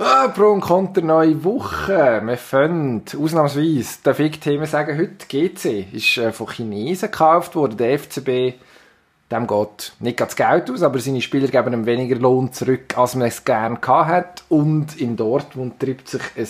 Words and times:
Ah, 0.00 0.28
Pro 0.28 0.52
und 0.52 0.60
Konter 0.60 1.02
neue 1.02 1.42
Woche. 1.42 2.22
Wir 2.24 2.36
fangen 2.36 3.02
ausnahmsweise, 3.20 3.98
darf 4.04 4.20
ich 4.20 4.38
Themen 4.38 4.64
sagen, 4.64 4.96
heute 4.96 5.26
GC 5.26 5.92
ist 5.92 6.18
äh, 6.18 6.30
von 6.30 6.48
Chinesen 6.48 7.10
gekauft 7.10 7.56
worden. 7.56 7.78
Der 7.78 7.98
FCB, 7.98 8.54
dem 9.32 9.46
geht 9.48 9.94
nicht 9.98 10.20
das 10.20 10.36
Geld 10.36 10.70
aus, 10.70 10.84
aber 10.84 11.00
seine 11.00 11.20
Spieler 11.20 11.48
geben 11.48 11.72
ihm 11.72 11.84
weniger 11.84 12.14
Lohn 12.14 12.52
zurück, 12.52 12.96
als 12.96 13.16
man 13.16 13.26
es 13.26 13.44
gerne 13.44 13.80
hat. 13.82 14.44
Und 14.48 15.00
in 15.00 15.16
Dortmund 15.16 15.80
treibt 15.80 16.06
sich 16.06 16.22
ein 16.36 16.46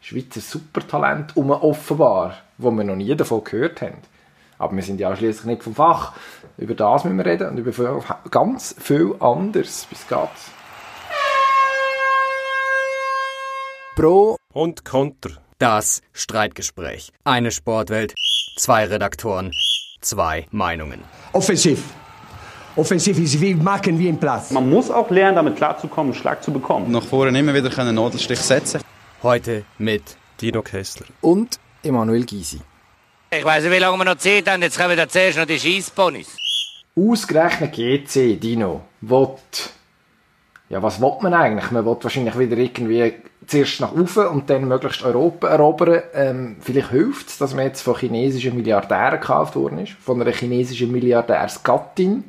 Schweizer 0.00 0.40
Supertalent 0.40 1.36
um, 1.36 1.50
offenbar, 1.50 2.36
wo 2.58 2.70
wir 2.70 2.84
noch 2.84 2.94
nie 2.94 3.16
davon 3.16 3.42
gehört 3.42 3.82
haben. 3.82 3.98
Aber 4.56 4.76
wir 4.76 4.84
sind 4.84 5.00
ja 5.00 5.16
schließlich 5.16 5.46
nicht 5.46 5.64
vom 5.64 5.74
Fach. 5.74 6.12
Über 6.58 6.74
das 6.74 7.02
müssen 7.02 7.18
wir 7.18 7.26
reden 7.26 7.48
und 7.48 7.58
über 7.58 8.04
ganz 8.30 8.76
viel 8.78 9.16
anderes. 9.18 9.88
Bis 9.90 10.06
geht's. 10.06 10.52
Pro 13.96 14.38
und 14.52 14.84
Konter. 14.84 15.30
Das 15.58 16.02
Streitgespräch. 16.12 17.12
Eine 17.22 17.52
Sportwelt, 17.52 18.12
zwei 18.56 18.86
Redaktoren, 18.86 19.52
zwei 20.00 20.46
Meinungen. 20.50 21.04
Offensiv. 21.32 21.80
Offensiv 22.74 23.16
ist 23.20 23.40
wie 23.40 23.54
machen 23.54 23.96
wie 24.00 24.08
im 24.08 24.18
Platz. 24.18 24.50
Man 24.50 24.68
muss 24.68 24.90
auch 24.90 25.08
lernen, 25.10 25.36
damit 25.36 25.54
klarzukommen, 25.54 26.12
einen 26.12 26.20
Schlag 26.20 26.42
zu 26.42 26.52
bekommen. 26.52 26.90
Nach 26.90 27.04
vorne 27.04 27.38
immer 27.38 27.54
wieder 27.54 27.70
einen 27.78 27.94
Nadelstich 27.94 28.40
setzen. 28.40 28.80
Heute 29.22 29.64
mit 29.78 30.16
Dino 30.40 30.62
Kessler 30.62 31.06
und 31.20 31.60
Emanuel 31.84 32.26
Gysi. 32.26 32.60
Ich 33.30 33.44
weiß 33.44 33.62
nicht, 33.62 33.72
wie 33.72 33.78
lange 33.78 33.96
wir 33.96 34.04
noch 34.06 34.18
Zeit 34.18 34.48
haben. 34.50 34.62
Jetzt 34.62 34.76
kommen 34.76 34.96
wir 34.96 35.08
zuerst 35.08 35.38
noch 35.38 35.46
die 35.46 35.60
Scheissponys. 35.60 36.36
Ausgerechnet 36.96 37.72
GC, 37.72 38.40
Dino, 38.40 38.86
will 39.02 39.28
ja, 40.70 40.82
was 40.82 41.00
will 41.00 41.12
man 41.20 41.34
eigentlich? 41.34 41.70
Man 41.70 41.84
will 41.84 41.96
wahrscheinlich 42.00 42.38
wieder 42.38 42.56
irgendwie 42.56 43.14
zuerst 43.46 43.80
nach 43.80 43.92
oben 43.92 44.26
und 44.28 44.48
dann 44.48 44.66
möglichst 44.66 45.02
Europa 45.04 45.48
erobern. 45.48 46.02
Ähm, 46.14 46.56
vielleicht 46.60 46.90
hilft 46.90 47.28
es, 47.28 47.38
dass 47.38 47.54
man 47.54 47.66
jetzt 47.66 47.82
von 47.82 47.96
chinesischen 47.96 48.56
Milliardären 48.56 49.20
gekauft 49.20 49.56
worden 49.56 49.78
ist, 49.80 49.92
von 49.92 50.20
einer 50.20 50.32
chinesischen 50.32 50.90
Milliardärsgattin. 50.90 52.24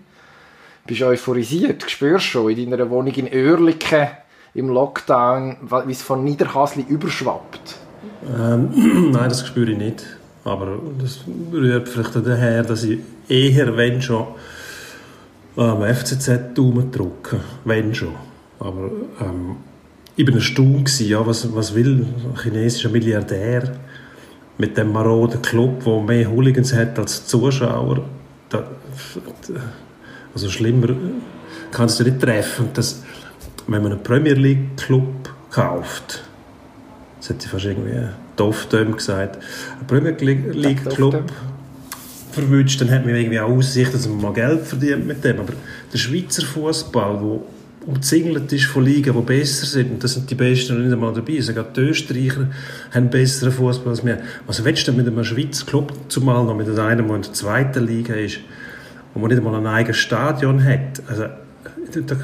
Bist 0.86 1.02
euphorisiert? 1.02 1.90
Spürst 1.90 2.26
schon 2.26 2.52
in 2.52 2.70
deiner 2.70 2.90
Wohnung 2.90 3.14
in 3.14 3.28
Oerlikon 3.28 4.08
im 4.54 4.70
Lockdown, 4.70 5.58
wie 5.86 5.92
es 5.92 6.02
von 6.02 6.24
Niederhasli 6.24 6.86
überschwappt? 6.88 7.76
Ähm, 8.28 8.70
nein, 9.12 9.30
das 9.30 9.48
spüre 9.48 9.72
ich 9.72 9.78
nicht. 9.78 10.06
Aber 10.44 10.78
das 11.02 11.22
rührt 11.52 11.90
vielleicht 11.90 12.16
daher, 12.16 12.64
dass 12.64 12.84
ich 12.84 13.00
eher, 13.28 13.76
wenn 13.78 14.02
schon, 14.02 14.28
am 15.56 15.82
FCZ 15.82 16.54
Daumen 16.54 16.92
drücken. 16.92 17.40
Wenn 17.64 17.94
schon. 17.96 18.16
Aber 18.60 18.90
ähm, 19.22 19.58
ich 20.16 20.28
war 20.28 20.36
erstaunt, 20.36 21.00
ja, 21.00 21.26
was, 21.26 21.54
was 21.54 21.76
will 21.76 22.06
ein 22.06 22.38
chinesischer 22.42 22.90
Milliardär 22.90 23.72
mit 24.58 24.78
dem 24.78 24.92
maroden 24.92 25.42
Club, 25.42 25.84
der 25.84 26.02
mehr 26.02 26.32
Hooligans 26.32 26.74
hat 26.74 26.98
als 26.98 27.28
Zuschauer. 27.28 28.06
Da, 28.50 28.64
also 30.34 30.50
schlimmer 30.50 30.96
kannst 31.72 32.00
du 32.00 32.04
nicht 32.06 32.22
treffen, 32.22 32.70
dass, 32.74 33.04
wenn 33.68 33.84
man 33.84 33.94
einen 33.94 34.04
Premier 34.04 34.36
League 34.36 34.78
Club 34.78 35.30
kauft, 35.52 36.24
das 37.20 37.30
hat 37.30 37.42
sie 37.42 37.50
fast 37.50 37.66
irgendwie 37.66 38.08
Dofdöm 38.36 38.96
gesagt, 38.96 39.44
ein 39.80 39.88
Premier 39.88 40.12
League 40.12 40.90
Club 40.90 41.24
verwünscht, 42.36 42.80
dann 42.82 42.92
hat 42.92 43.06
man 43.06 43.16
irgendwie 43.16 43.40
auch 43.40 43.50
Aussicht, 43.50 43.94
dass 43.94 44.08
man 44.08 44.22
mal 44.22 44.34
Geld 44.34 44.62
verdient 44.62 45.08
mit 45.08 45.24
dem. 45.24 45.40
Aber 45.40 45.54
der 45.92 45.98
Schweizer 45.98 46.46
Fußball, 46.46 47.18
der 47.18 47.40
umzingelt 47.88 48.52
ist 48.52 48.66
von 48.66 48.84
Ligen, 48.84 49.16
die 49.16 49.22
besser 49.22 49.66
sind. 49.66 49.92
Und 49.92 50.04
das 50.04 50.14
sind 50.14 50.30
die 50.30 50.36
Besten 50.36 50.76
noch 50.76 50.84
nicht 50.84 50.94
einmal 50.94 51.14
dabei. 51.14 51.40
Sogar 51.40 51.66
die 51.66 51.82
Österreicher 51.82 52.50
haben 52.94 53.10
besseren 53.10 53.52
Fußball 53.52 53.90
als 53.90 54.06
wir. 54.06 54.20
Was 54.48 54.64
willst 54.64 54.88
du 54.88 54.92
denn 54.92 55.04
mit 55.04 55.12
einem 55.12 55.24
Schweizer 55.24 55.66
Club, 55.66 55.94
zumal 56.10 56.44
noch 56.46 56.56
mit 56.56 56.68
einem, 56.68 57.08
der 57.08 57.16
in 57.16 57.22
der 57.22 57.34
zweiten 57.34 57.86
Liga 57.86 58.14
ist, 58.14 58.40
wo 59.14 59.20
man 59.20 59.30
nicht 59.30 59.40
einmal 59.40 59.56
ein 59.56 59.68
eigenes 59.68 59.98
Stadion 59.98 60.64
hat? 60.64 61.02
Also, 61.08 61.26
da 62.06 62.16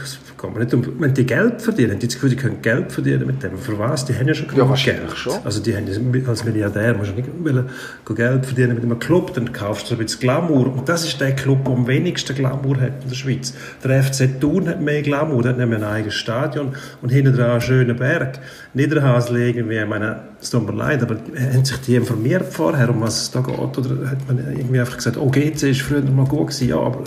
geht 0.41 0.52
man 0.52 0.63
nicht 0.63 0.74
um, 0.74 1.00
wenn 1.00 1.13
die 1.13 1.25
Geld 1.25 1.62
verdienen, 1.62 2.00
die 2.00 2.07
das 2.07 2.16
Gefühl, 2.16 2.31
die 2.31 2.35
können 2.35 2.62
Geld 2.62 2.91
verdienen 2.91 3.28
mit 3.28 3.44
dem. 3.44 3.57
Für 3.57 3.78
was? 3.78 4.06
Die 4.06 4.16
haben 4.16 4.28
ja 4.28 4.34
schon 4.34 4.47
genug 4.47 4.75
ja, 4.75 4.94
Geld. 4.94 5.12
Schon. 5.16 5.34
Also 5.44 5.62
die 5.62 5.75
haben 5.75 5.85
als 6.28 6.44
Milliardär 6.44 6.96
musst 6.96 7.12
du 7.12 7.16
nicht 7.16 7.29
wollen, 7.44 7.69
Geld 8.16 8.46
verdienen 8.46 8.75
mit 8.75 8.84
einem 8.84 9.00
Club, 9.00 9.34
dann 9.34 9.53
kaufst 9.53 9.90
du 9.90 9.96
ein 9.96 10.00
bisschen 10.00 10.19
Glamour. 10.19 10.74
Und 10.74 10.90
das 10.90 11.06
ist 11.06 11.22
der 11.22 11.35
Club, 11.35 11.63
der 11.66 11.74
am 11.74 11.88
wenigsten 11.88 12.35
Glamour 12.35 12.81
hat 12.81 13.03
in 13.03 13.09
der 13.09 13.16
Schweiz. 13.16 13.53
Der 13.84 14.03
FC 14.03 14.40
Thun 14.40 14.68
hat 14.68 14.81
mehr 14.81 15.02
Glamour, 15.02 15.44
der 15.44 15.52
hat 15.52 15.59
nämlich 15.59 15.79
ein 15.79 15.85
eigenes 15.85 16.16
Stadion 16.16 16.73
und 17.02 17.09
hinten 17.09 17.34
dran 17.34 17.52
einen 17.52 17.62
schönen 17.62 17.96
Berg. 17.96 18.40
Niederhasle 18.73 19.47
irgendwie, 19.47 19.78
ich 19.78 19.88
meine, 19.88 20.22
es 20.41 20.50
tut 20.50 20.66
mir 20.66 20.75
leid, 20.75 21.03
aber 21.03 21.16
haben 21.16 21.66
sich 21.66 21.78
die 21.81 21.96
informiert 21.96 22.52
vorher, 22.52 22.90
um 22.90 23.02
was 23.02 23.22
es 23.22 23.31
da 23.31 23.41
geht? 23.41 23.58
Oder 23.59 24.09
hat 24.09 24.28
man 24.28 24.40
irgendwie 24.40 24.79
einfach 24.79 24.97
gesagt, 24.97 25.18
oh, 25.18 25.29
GC 25.29 25.63
ist 25.63 25.81
früher 25.81 26.02
mal 26.02 26.25
gut 26.25 26.47
gewesen, 26.47 26.69
ja, 26.69 26.78
aber 26.78 27.03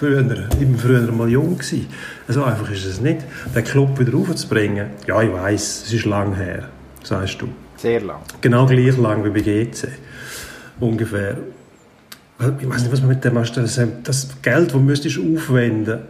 früher, 0.00 0.48
immer 0.58 0.78
früher 0.78 1.12
mal 1.12 1.28
jung 1.28 1.58
gewesen. 1.58 1.86
So 2.26 2.42
einfach 2.42 2.70
ist 2.70 2.86
es 2.86 3.00
nicht. 3.00 3.20
Den 3.54 3.64
Club 3.64 3.98
wieder 3.98 4.16
aufzubringen, 4.16 4.90
ja, 5.06 5.20
ich 5.20 5.32
weiß, 5.32 5.82
es 5.84 5.92
ist 5.92 6.06
lang 6.06 6.34
her, 6.34 6.70
sagst 7.02 7.40
du. 7.42 7.48
Sehr 7.76 8.00
lang. 8.00 8.20
Genau 8.40 8.66
gleich 8.66 8.96
lang 8.96 9.24
wie 9.24 9.30
bei 9.30 9.40
GC. 9.40 9.88
Ungefähr. 10.80 11.36
Ich 12.58 12.68
weiß 12.68 12.82
nicht, 12.82 12.92
was 12.92 13.00
man 13.00 13.10
mit 13.10 13.24
dem 13.24 13.36
anstellen 13.36 13.68
Das 14.02 14.28
Geld, 14.40 14.72
das 14.72 14.80
müsstest 14.80 15.16
du 15.16 15.36
aufwenden, 15.36 16.00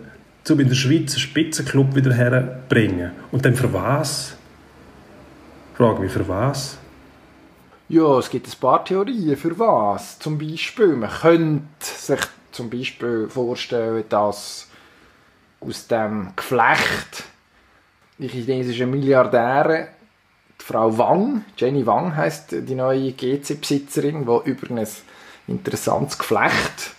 um 0.48 0.60
in 0.60 0.68
der 0.68 0.76
Schweiz 0.76 1.12
einen 1.12 1.20
Spitzenclub 1.20 1.96
wieder 1.96 2.14
herzubringen. 2.14 3.10
Und 3.32 3.44
dann 3.44 3.56
für 3.56 3.72
was? 3.72 4.36
Frage 5.74 6.00
mich, 6.00 6.12
für 6.12 6.28
was? 6.28 6.78
Ja, 7.88 8.18
es 8.20 8.30
gibt 8.30 8.46
ein 8.46 8.60
paar 8.60 8.84
Theorien. 8.84 9.36
Für 9.36 9.58
was? 9.58 10.20
Zum 10.20 10.38
Beispiel, 10.38 10.94
man 10.94 11.10
könnte 11.10 11.64
sich 11.80 12.20
zum 12.52 12.70
Beispiel 12.70 13.28
vorstellen, 13.28 14.04
dass 14.08 14.68
aus 15.60 15.86
dem 15.86 16.32
Geflecht 16.36 17.24
die 18.18 18.28
chinesischen 18.28 18.90
Milliardäre 18.90 19.88
die 20.60 20.64
Frau 20.64 20.96
Wang, 20.98 21.44
Jenny 21.56 21.86
Wang 21.86 22.14
heißt 22.14 22.52
die 22.52 22.74
neue 22.74 23.12
GC-Besitzerin, 23.12 24.26
die 24.26 24.50
über 24.50 24.70
ein 24.70 24.86
interessantes 25.46 26.18
Geflecht 26.18 26.94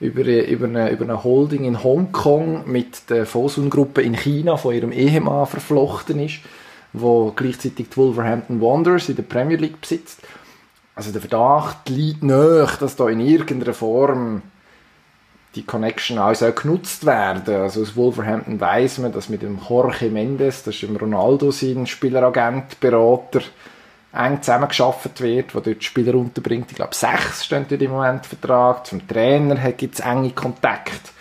über, 0.00 0.22
über, 0.24 0.66
eine, 0.66 0.90
über 0.90 1.04
eine 1.04 1.22
Holding 1.22 1.64
in 1.64 1.84
Hongkong 1.84 2.70
mit 2.70 3.10
der 3.10 3.26
Fosun-Gruppe 3.26 4.02
in 4.02 4.16
China 4.16 4.56
von 4.56 4.74
ihrem 4.74 4.92
Ehemann 4.92 5.46
verflochten 5.46 6.18
ist, 6.20 6.40
wo 6.92 7.32
gleichzeitig 7.32 7.90
die 7.90 7.96
Wolverhampton 7.96 8.60
Wanderers 8.60 9.08
in 9.10 9.16
der 9.16 9.22
Premier 9.22 9.58
League 9.58 9.80
besitzt. 9.80 10.20
Also 10.94 11.12
der 11.12 11.20
Verdacht 11.20 11.88
liegt 11.88 12.22
nahe, 12.22 12.66
dass 12.80 12.96
da 12.96 13.08
in 13.08 13.20
irgendeiner 13.20 13.74
Form 13.74 14.42
die 15.54 15.64
Connection 15.64 16.18
auch 16.18 16.34
soll 16.34 16.52
genutzt 16.52 17.04
werden. 17.06 17.42
Also 17.54 17.82
aus 17.82 17.96
Wolverhampton 17.96 18.60
weiß 18.60 18.98
man, 18.98 19.12
dass 19.12 19.28
mit 19.28 19.42
dem 19.42 19.58
Jorge 19.68 20.08
Mendes, 20.08 20.62
das 20.62 20.76
ist 20.76 20.84
im 20.84 20.96
Ronaldo 20.96 21.50
sein 21.50 21.86
Spieleragent, 21.86 22.78
Berater, 22.78 23.40
eng 24.12 24.42
zusammengeschafft 24.42 25.20
wird, 25.20 25.54
wo 25.54 25.60
dort 25.60 25.80
die 25.80 25.84
Spieler 25.84 26.14
unterbringt. 26.14 26.66
Ich 26.70 26.76
glaube, 26.76 26.94
sechs 26.94 27.44
stehen 27.44 27.66
dort 27.68 27.82
im 27.82 27.90
Moment 27.90 28.26
Vertrag. 28.26 28.86
Zum 28.86 29.06
Trainer 29.06 29.56
gibt 29.72 29.94
es 29.94 30.00
enge 30.00 30.30
Kontakt. 30.30 31.12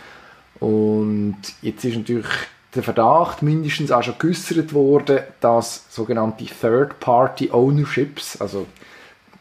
Und 0.60 1.38
jetzt 1.62 1.86
ist 1.86 1.98
natürlich 1.98 2.28
der 2.76 2.84
Verdacht 2.84 3.42
mindestens 3.42 3.92
auch 3.92 4.04
schon 4.04 4.18
geäußert 4.20 4.74
worden, 4.74 5.22
dass 5.40 5.86
sogenannte 5.90 6.46
Third-Party-Ownerships, 6.46 8.40
also 8.42 8.68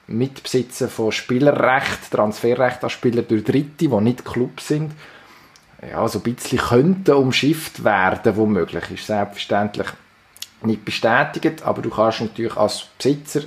Mitbesitzen 0.08 0.88
von 0.88 1.12
Spielerrecht, 1.12 2.10
Transferrecht 2.10 2.82
an 2.82 2.90
Spieler 2.90 3.22
durch 3.22 3.44
Dritte, 3.44 3.70
die 3.80 3.88
nicht 3.88 4.24
Club 4.24 4.60
sind, 4.60 4.92
ja, 5.88 6.06
so 6.08 6.18
ein 6.18 6.22
bisschen 6.22 6.58
könnten 6.58 7.14
umschifft 7.14 7.84
werden, 7.84 8.36
womöglich. 8.36 8.90
Ist 8.90 9.06
selbstverständlich 9.06 9.86
nicht 10.62 10.84
bestätigt, 10.84 11.62
aber 11.62 11.82
du 11.82 11.90
kannst 11.90 12.20
natürlich 12.20 12.56
als 12.56 12.86
Besitzer 12.96 13.42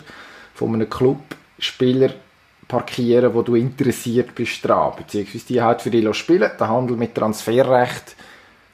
von 0.54 0.74
einem 0.74 0.90
Club 0.90 1.20
Spieler 1.60 2.12
parkieren, 2.68 3.34
wo 3.34 3.42
du 3.42 3.56
interessiert 3.56 4.34
bist 4.34 4.64
dran, 4.64 4.94
beziehungsweise 4.98 5.46
die 5.46 5.62
halt 5.62 5.82
für 5.82 5.92
dich 5.92 6.16
spielen. 6.16 6.52
Der 6.58 6.70
Handel 6.70 6.96
mit 6.96 7.14
Transferrecht, 7.14 8.16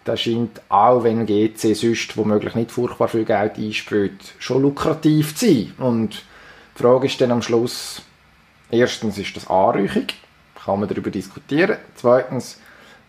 der 0.06 0.17
scheint 0.17 0.61
auch, 0.69 1.03
wenn 1.03 1.25
GC 1.25 1.75
sonst 1.75 2.15
womöglich 2.15 2.53
nicht 2.53 2.71
furchtbar 2.71 3.07
viel 3.07 3.25
Geld 3.25 3.57
einspielt, 3.57 4.35
schon 4.38 4.61
lukrativ 4.61 5.35
zu 5.35 5.47
sein. 5.47 5.73
Und 5.79 6.23
die 6.77 6.83
Frage 6.83 7.07
ist 7.07 7.19
dann 7.19 7.31
am 7.31 7.41
Schluss, 7.41 8.01
erstens 8.69 9.18
ist 9.18 9.35
das 9.35 9.50
anrüchig, 9.50 10.15
kann 10.63 10.79
man 10.79 10.89
darüber 10.89 11.09
diskutieren. 11.09 11.77
Zweitens, 11.95 12.59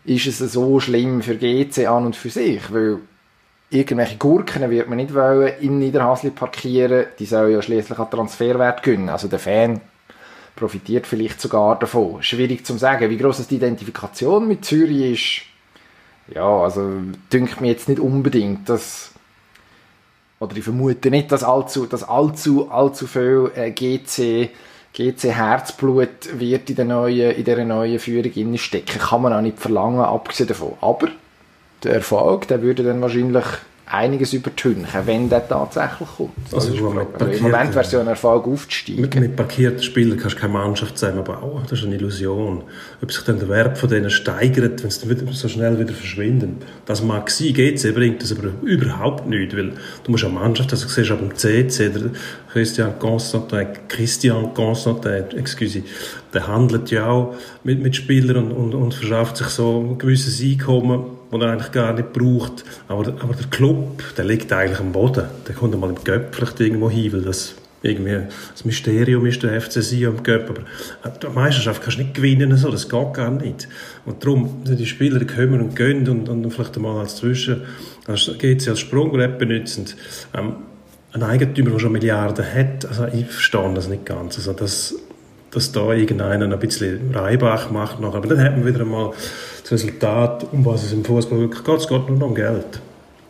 ist 0.04 0.26
es 0.26 0.38
so 0.52 0.80
schlimm 0.80 1.22
für 1.22 1.36
GC 1.36 1.86
an 1.86 2.06
und 2.06 2.16
für 2.16 2.30
sich, 2.30 2.72
weil 2.72 2.98
irgendwelche 3.70 4.16
Gurken 4.16 4.70
wird 4.70 4.88
man 4.88 4.96
nicht 4.96 5.14
wollen 5.14 5.52
in 5.60 5.78
Niederhasli 5.78 6.30
parkieren, 6.30 7.06
die 7.18 7.26
sollen 7.26 7.52
ja 7.52 7.60
schließlich 7.60 7.98
an 7.98 8.10
Transferwert 8.10 8.82
gönnen. 8.82 9.10
Also 9.10 9.28
der 9.28 9.38
Fan 9.38 9.80
profitiert 10.56 11.06
vielleicht 11.06 11.40
sogar 11.40 11.78
davon. 11.78 12.22
Schwierig 12.22 12.64
zu 12.64 12.76
sagen, 12.78 13.10
wie 13.10 13.18
groß 13.18 13.46
die 13.46 13.56
Identifikation 13.56 14.48
mit 14.48 14.64
Zürich 14.64 15.46
ist. 16.26 16.34
Ja, 16.34 16.62
also 16.62 16.90
dünkt 17.32 17.60
mir 17.60 17.68
jetzt 17.68 17.88
nicht 17.88 18.00
unbedingt, 18.00 18.68
dass 18.68 19.12
oder 20.40 20.56
ich 20.56 20.64
vermute 20.64 21.10
nicht, 21.10 21.32
dass 21.32 21.42
allzu, 21.42 21.86
dass 21.86 22.08
allzu, 22.08 22.70
allzu 22.70 23.06
viel 23.06 23.50
äh, 23.54 23.70
GC, 23.70 24.50
GC 24.92 25.32
Herzblut 25.32 26.38
wird 26.38 26.70
in 26.70 26.76
der 26.76 26.84
neuen, 26.84 27.32
in 27.32 27.44
dieser 27.44 27.64
neuen 27.64 27.98
Führung 27.98 28.56
stecken. 28.56 28.98
Kann 28.98 29.22
man 29.22 29.32
auch 29.32 29.40
nicht 29.40 29.58
verlangen, 29.58 30.00
abgesehen 30.00 30.48
davon. 30.48 30.74
Aber 30.80 31.08
der 31.82 31.94
Erfolg, 31.94 32.48
der 32.48 32.62
würde 32.62 32.82
dann 32.82 33.00
wahrscheinlich 33.00 33.44
einiges 33.90 34.32
übertünchen, 34.32 34.86
wenn 35.04 35.28
der 35.28 35.46
tatsächlich 35.48 36.08
kommt. 36.16 36.30
Also, 36.52 36.74
Frage. 36.74 37.32
Im 37.32 37.42
Moment 37.42 37.74
wäre 37.74 37.84
es 37.84 37.92
ja 37.92 38.00
ein 38.00 38.06
Erfolg 38.06 38.46
aufzusteigen. 38.46 39.00
Mit, 39.00 39.14
mit 39.14 39.36
parkierten 39.36 39.82
Spielern 39.82 40.18
kannst 40.18 40.36
du 40.36 40.40
keine 40.40 40.52
Mannschaft 40.52 40.98
zusammenbauen. 40.98 41.62
Das 41.68 41.78
ist 41.78 41.84
eine 41.84 41.94
Illusion. 41.94 42.62
Ob 43.02 43.12
sich 43.12 43.24
dann 43.24 43.38
der 43.38 43.48
Wert 43.48 43.78
von 43.78 43.88
denen 43.88 44.10
steigert, 44.10 44.82
wenn 44.82 44.90
sie 44.90 45.00
dann 45.00 45.10
wieder 45.10 45.32
so 45.32 45.48
schnell 45.48 45.78
wieder 45.78 45.94
verschwinden. 45.94 46.58
Das 46.86 47.02
mag 47.02 47.30
sein, 47.30 47.54
GC 47.54 47.94
bringt 47.94 48.22
das 48.22 48.32
aber 48.32 48.50
überhaupt 48.62 49.26
nicht, 49.26 49.56
weil 49.56 49.72
du 50.04 50.10
musst 50.10 50.24
eine 50.24 50.34
Mannschaft, 50.34 50.72
also 50.72 50.86
du 50.86 50.92
siehst 50.92 51.10
ab 51.10 51.18
dem 51.20 51.34
CC, 51.34 51.88
der 51.88 52.10
Christian 52.52 52.98
Constantin, 52.98 53.68
Christian 53.88 54.54
Constantin, 54.54 55.38
excuse, 55.38 55.82
der 56.32 56.46
handelt 56.46 56.90
ja 56.90 57.06
auch 57.06 57.34
mit, 57.64 57.80
mit 57.80 57.96
Spielern 57.96 58.36
und, 58.36 58.52
und, 58.52 58.74
und 58.74 58.94
verschafft 58.94 59.38
sich 59.38 59.48
so 59.48 59.80
ein 59.80 59.98
gewisses 59.98 60.40
Einkommen, 60.42 61.17
das 61.30 61.40
er 61.40 61.52
eigentlich 61.52 61.72
gar 61.72 61.92
nicht 61.92 62.12
braucht. 62.12 62.64
Aber, 62.88 63.08
aber 63.20 63.34
der 63.34 63.46
Club, 63.50 64.02
der 64.16 64.24
liegt 64.24 64.52
eigentlich 64.52 64.80
am 64.80 64.92
Boden. 64.92 65.26
Der 65.46 65.54
kommt 65.54 65.74
einmal 65.74 65.90
im 65.90 66.02
Göpp 66.02 66.34
vielleicht 66.34 66.60
irgendwo 66.60 66.90
hin, 66.90 67.12
weil 67.12 67.22
das 67.22 67.54
irgendwie 67.82 68.22
das 68.52 68.64
Mysterium 68.64 69.24
ist 69.26 69.42
der 69.42 69.60
FC 69.60 69.82
Sion 69.82 70.16
im 70.16 70.22
Göpp. 70.22 70.50
Aber 71.02 71.18
die 71.18 71.26
Meisterschaft 71.28 71.82
kannst 71.82 71.98
du 71.98 72.02
nicht 72.02 72.14
gewinnen, 72.14 72.56
so. 72.56 72.70
das 72.70 72.88
geht 72.88 73.12
gar 73.14 73.30
nicht. 73.30 73.68
Und 74.04 74.24
darum, 74.24 74.62
die 74.64 74.86
Spieler 74.86 75.24
kommen 75.24 75.60
und 75.60 75.76
gehen 75.76 76.08
und, 76.08 76.28
und 76.28 76.50
vielleicht 76.50 76.76
einmal 76.76 76.98
als 76.98 77.16
Zwischen, 77.16 77.62
also 78.06 78.34
geht 78.34 78.66
als 78.68 78.80
Sprungbrett 78.80 79.38
benutzen. 79.38 79.86
Ähm, 80.34 80.56
ein 81.12 81.22
Eigentümer, 81.22 81.70
der 81.70 81.78
schon 81.78 81.92
Milliarden 81.92 82.44
hat, 82.44 82.84
also 82.86 83.06
ich 83.06 83.26
verstehe 83.26 83.72
das 83.74 83.88
nicht 83.88 84.04
ganz. 84.04 84.36
Also 84.36 84.52
das, 84.52 84.94
dass 85.50 85.72
da 85.72 85.92
irgendeiner 85.92 86.52
ein 86.52 86.58
bisschen 86.58 87.14
Reibach 87.14 87.70
macht. 87.70 88.00
Noch. 88.00 88.14
Aber 88.14 88.28
dann 88.28 88.40
hat 88.42 88.56
man 88.56 88.66
wieder 88.66 88.80
einmal 88.80 89.12
das 89.62 89.72
Resultat, 89.72 90.46
um 90.52 90.64
was 90.64 90.84
es 90.84 90.92
im 90.92 91.04
Fußball 91.04 91.40
wirklich 91.40 91.64
geht. 91.64 91.76
Es 91.76 91.88
geht 91.88 92.08
nur 92.08 92.18
noch 92.18 92.28
um 92.28 92.34
Geld. 92.34 92.80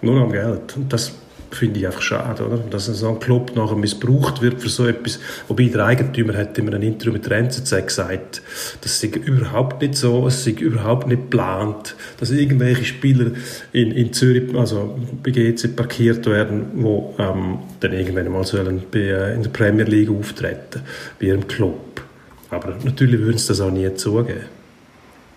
Nur 0.03 0.15
noch 0.15 0.25
um 0.25 0.33
Geld. 0.33 0.77
Und 0.77 0.93
das 0.93 1.13
finde 1.51 1.81
ich 1.81 1.87
einfach 1.87 2.03
schade, 2.03 2.45
oder? 2.47 2.59
Dass 2.59 2.87
so 2.87 3.09
ein 3.09 3.21
Club 3.21 3.57
nachher 3.57 3.77
missbraucht 3.77 4.43
wird 4.43 4.61
für 4.61 4.69
so 4.69 4.87
etwas. 4.87 5.19
Wobei 5.49 5.65
der 5.65 5.85
Eigentümer 5.85 6.37
hat 6.37 6.59
in 6.59 6.69
einem 6.69 6.83
Interview 6.83 7.13
mit 7.13 7.27
der 7.27 7.39
NZZ 7.39 7.87
gesagt, 7.87 8.43
das 8.83 9.01
sei 9.01 9.09
überhaupt 9.09 9.81
nicht 9.81 9.97
so, 9.97 10.27
es 10.27 10.45
sei 10.45 10.53
überhaupt 10.53 11.07
nicht 11.07 11.31
geplant, 11.31 11.95
dass 12.21 12.31
irgendwelche 12.31 12.85
Spieler 12.85 13.33
in, 13.73 13.93
in 13.93 14.13
Zürich, 14.13 14.55
also 14.55 14.99
bei 15.23 15.31
GC 15.31 15.75
parkiert 15.75 16.27
werden, 16.27 16.67
wo 16.75 17.15
ähm, 17.19 17.61
dann 17.81 17.93
irgendwann 17.93 18.31
mal 18.31 18.45
sollen 18.45 18.83
bei, 18.91 19.01
äh, 19.01 19.35
in 19.35 19.43
der 19.43 19.51
Premier 19.51 19.85
League 19.85 20.11
auftreten, 20.11 20.83
bei 21.19 21.29
ihrem 21.29 21.47
Club. 21.49 22.03
Aber 22.51 22.75
natürlich 22.83 23.21
würden 23.21 23.39
sie 23.39 23.49
das 23.49 23.61
auch 23.61 23.71
nie 23.71 23.93
zugeben. 23.95 24.47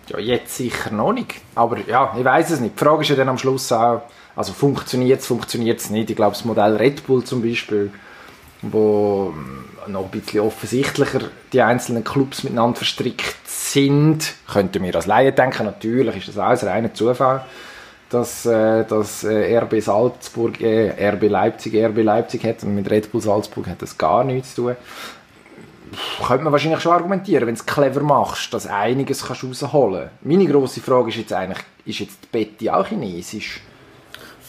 Ja, 0.08 0.18
jetzt 0.18 0.56
sicher 0.56 0.90
noch 0.90 1.12
nicht. 1.12 1.34
Aber 1.54 1.78
ja, 1.86 2.14
ich 2.18 2.24
weiß 2.24 2.50
es 2.50 2.60
nicht. 2.60 2.74
Die 2.74 2.84
Frage 2.84 3.02
ist 3.02 3.08
ja 3.08 3.16
dann 3.16 3.28
am 3.28 3.38
Schluss 3.38 3.70
auch, 3.72 4.02
also 4.34 4.52
funktioniert 4.52 5.20
es, 5.20 5.26
funktioniert 5.26 5.80
es 5.80 5.90
nicht. 5.90 6.10
Ich 6.10 6.16
glaube, 6.16 6.32
das 6.32 6.44
Modell 6.44 6.76
Red 6.76 7.06
Bull 7.06 7.22
zum 7.24 7.42
Beispiel, 7.42 7.90
wo 8.62 9.32
ähm, 9.34 9.92
noch 9.92 10.04
ein 10.04 10.10
bisschen 10.10 10.40
offensichtlicher 10.40 11.20
die 11.52 11.62
einzelnen 11.62 12.04
Clubs 12.04 12.44
miteinander 12.44 12.76
verstrickt 12.76 13.36
sind, 13.46 14.34
könnte 14.50 14.80
mir 14.80 14.94
als 14.94 15.06
Laie 15.06 15.32
denken, 15.32 15.64
natürlich 15.64 16.16
ist 16.16 16.28
das 16.28 16.38
alles 16.38 16.64
reiner 16.64 16.94
Zufall, 16.94 17.44
dass, 18.10 18.46
äh, 18.46 18.84
dass 18.84 19.24
äh, 19.24 19.56
RB 19.58 19.80
Salzburg, 19.80 20.60
äh, 20.60 21.10
RB 21.10 21.28
Leipzig, 21.28 21.74
RB 21.74 22.02
Leipzig 22.02 22.44
hat 22.44 22.62
und 22.62 22.74
mit 22.74 22.90
Red 22.90 23.10
Bull 23.10 23.20
Salzburg 23.20 23.66
hat 23.66 23.82
das 23.82 23.98
gar 23.98 24.24
nichts 24.24 24.54
zu 24.54 24.62
tun 24.62 24.76
könnte 26.26 26.44
man 26.44 26.52
wahrscheinlich 26.52 26.80
schon 26.80 26.92
argumentieren, 26.92 27.46
wenn 27.46 27.54
du 27.54 27.60
es 27.60 27.66
clever 27.66 28.00
machst, 28.02 28.52
dass 28.54 28.66
einiges 28.66 29.22
kannst 29.26 29.44
rausholen 29.44 29.92
kannst. 30.10 30.24
Meine 30.24 30.46
grosse 30.46 30.80
Frage 30.80 31.10
ist 31.10 31.16
jetzt 31.16 31.32
eigentlich, 31.32 31.58
ist 31.84 31.98
jetzt 32.00 32.18
die 32.22 32.26
Betty 32.30 32.70
auch 32.70 32.86
chinesisch? 32.86 33.60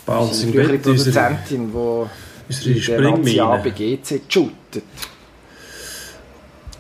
Bei 0.06 0.18
uns 0.18 0.32
ist 0.32 0.44
im 0.44 0.52
sie 0.52 0.60
eine 0.60 0.68
Bett 0.70 0.86
unsere, 0.88 1.12
Produzentin, 1.12 1.72
die 1.72 2.72
in 2.72 2.86
der 2.86 3.00
Nazi 3.02 3.30
Springmine. 3.32 3.44
ABGC 3.44 4.22
shootet? 4.30 4.84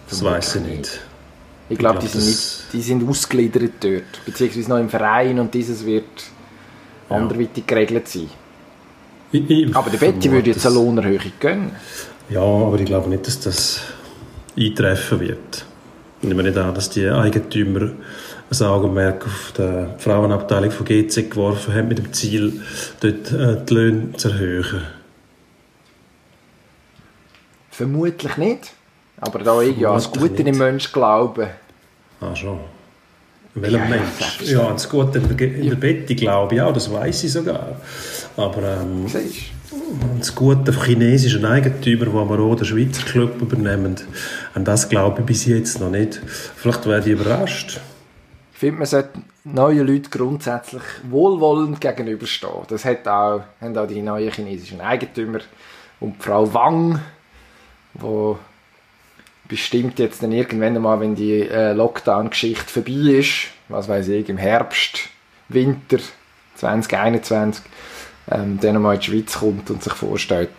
Das 0.09 0.23
weiß 0.23 0.55
ich 0.57 0.61
nicht. 0.61 0.99
Ich 1.69 1.77
glaube, 1.77 1.99
die, 1.99 2.07
sind 2.07 2.25
nicht- 2.25 2.73
die 2.73 2.81
sind 2.81 3.09
ausgegliedert 3.09 3.71
dort, 3.79 4.25
beziehungsweise 4.25 4.69
noch 4.69 4.77
im 4.77 4.89
Verein 4.89 5.39
und 5.39 5.53
dieses 5.53 5.85
wird 5.85 6.03
anderweitig 7.09 7.65
geregelt 7.65 8.07
sein. 8.07 8.29
Ich, 9.31 9.49
ich 9.49 9.75
Aber 9.75 9.89
der 9.89 9.97
Betty 9.97 10.29
würde 10.31 10.51
jetzt 10.51 10.65
eine. 10.65 10.75
Lohnerhöhung 10.75 11.31
gönnen. 11.39 11.71
Ja, 12.29 12.41
aber 12.41 12.79
ich 12.79 12.85
glaube 12.85 13.09
nicht, 13.09 13.25
dass 13.25 13.39
das 13.39 13.81
eintreffen 14.57 15.19
wird. 15.19 15.65
Ich 16.21 16.27
nehme 16.27 16.43
nicht 16.43 16.57
an, 16.57 16.73
dass 16.73 16.89
die 16.89 17.07
Eigentümer 17.07 17.91
ein 18.51 18.65
Augenmerk 18.67 19.25
auf 19.25 19.53
die 19.57 19.85
Frauenabteilung 19.97 20.71
von 20.71 20.85
GC 20.85 21.29
geworfen 21.29 21.73
haben, 21.73 21.87
mit 21.87 21.97
dem 21.97 22.13
Ziel, 22.13 22.61
dort 23.01 23.31
äh, 23.31 23.57
die 23.65 23.73
Löhne 23.73 24.13
zu 24.13 24.29
erhöhen. 24.29 24.81
Vermutlich 27.71 28.37
nicht. 28.37 28.73
Aber 29.19 29.39
da 29.39 29.61
ich 29.61 29.77
ja 29.77 29.97
Vermutlich 29.97 30.29
Gute 30.31 30.41
im 30.43 30.49
nicht. 30.49 30.59
Mensch 30.59 30.91
glaube, 30.91 31.49
Ah, 32.21 32.35
schon. 32.35 32.59
Welcher 33.55 33.77
Ja, 33.79 33.85
Mensch? 33.85 34.41
Ja, 34.45 34.67
ans 34.67 34.87
Gute 34.89 35.19
in 35.19 35.35
der, 35.37 35.47
in 35.55 35.69
der 35.69 35.75
Betty 35.75 36.15
glaube 36.15 36.55
ich 36.55 36.61
auch, 36.61 36.73
das 36.73 36.91
weiß 36.91 37.23
ich 37.25 37.31
sogar. 37.33 37.75
Aber 38.37 38.63
ähm, 38.81 39.07
siehst 39.07 39.52
das 40.19 40.35
Gute 40.35 40.73
von 40.73 40.83
chinesischen 40.83 41.45
Eigentümern, 41.45 42.11
die 42.11 42.17
aber 42.17 42.39
auch 42.39 42.55
den 42.55 42.65
Schweizer 42.65 43.03
Club 43.03 43.41
übernehmen, 43.41 43.95
an 44.53 44.65
das 44.65 44.89
glaube 44.89 45.21
ich 45.21 45.25
bis 45.25 45.45
jetzt 45.45 45.79
noch 45.79 45.89
nicht. 45.89 46.21
Vielleicht 46.55 46.85
werde 46.85 47.09
ich 47.09 47.19
überrascht. 47.19 47.79
Ich 48.53 48.59
finde, 48.59 48.77
man 48.79 48.87
sollte 48.87 49.19
neuen 49.43 49.85
Leuten 49.85 50.09
grundsätzlich 50.09 50.83
wohlwollend 51.09 51.81
gegenüberstehen. 51.81 52.63
Das 52.69 52.85
hat 52.85 53.07
auch, 53.07 53.41
haben 53.59 53.77
auch 53.77 53.87
die 53.87 54.01
neuen 54.01 54.31
chinesischen 54.31 54.79
Eigentümer 54.79 55.39
und 55.99 56.15
die 56.17 56.23
Frau 56.23 56.53
Wang, 56.53 56.99
wo 57.93 58.37
bestimmt 59.47 59.99
jetzt 59.99 60.23
dann 60.23 60.31
irgendwann 60.31 60.81
mal, 60.81 60.99
wenn 60.99 61.15
die 61.15 61.41
äh, 61.41 61.73
Lockdown-Geschichte 61.73 62.71
vorbei 62.71 63.17
ist, 63.19 63.47
was 63.67 63.89
weiß 63.89 64.07
ich, 64.07 64.29
im 64.29 64.37
Herbst, 64.37 65.09
Winter 65.49 65.97
2021, 66.55 67.65
ähm, 68.29 68.59
dann 68.61 68.81
mal 68.81 68.95
in 68.95 68.99
die 68.99 69.05
Schweiz 69.05 69.39
kommt 69.39 69.69
und 69.69 69.83
sich 69.83 69.93
vorstellt, 69.93 70.49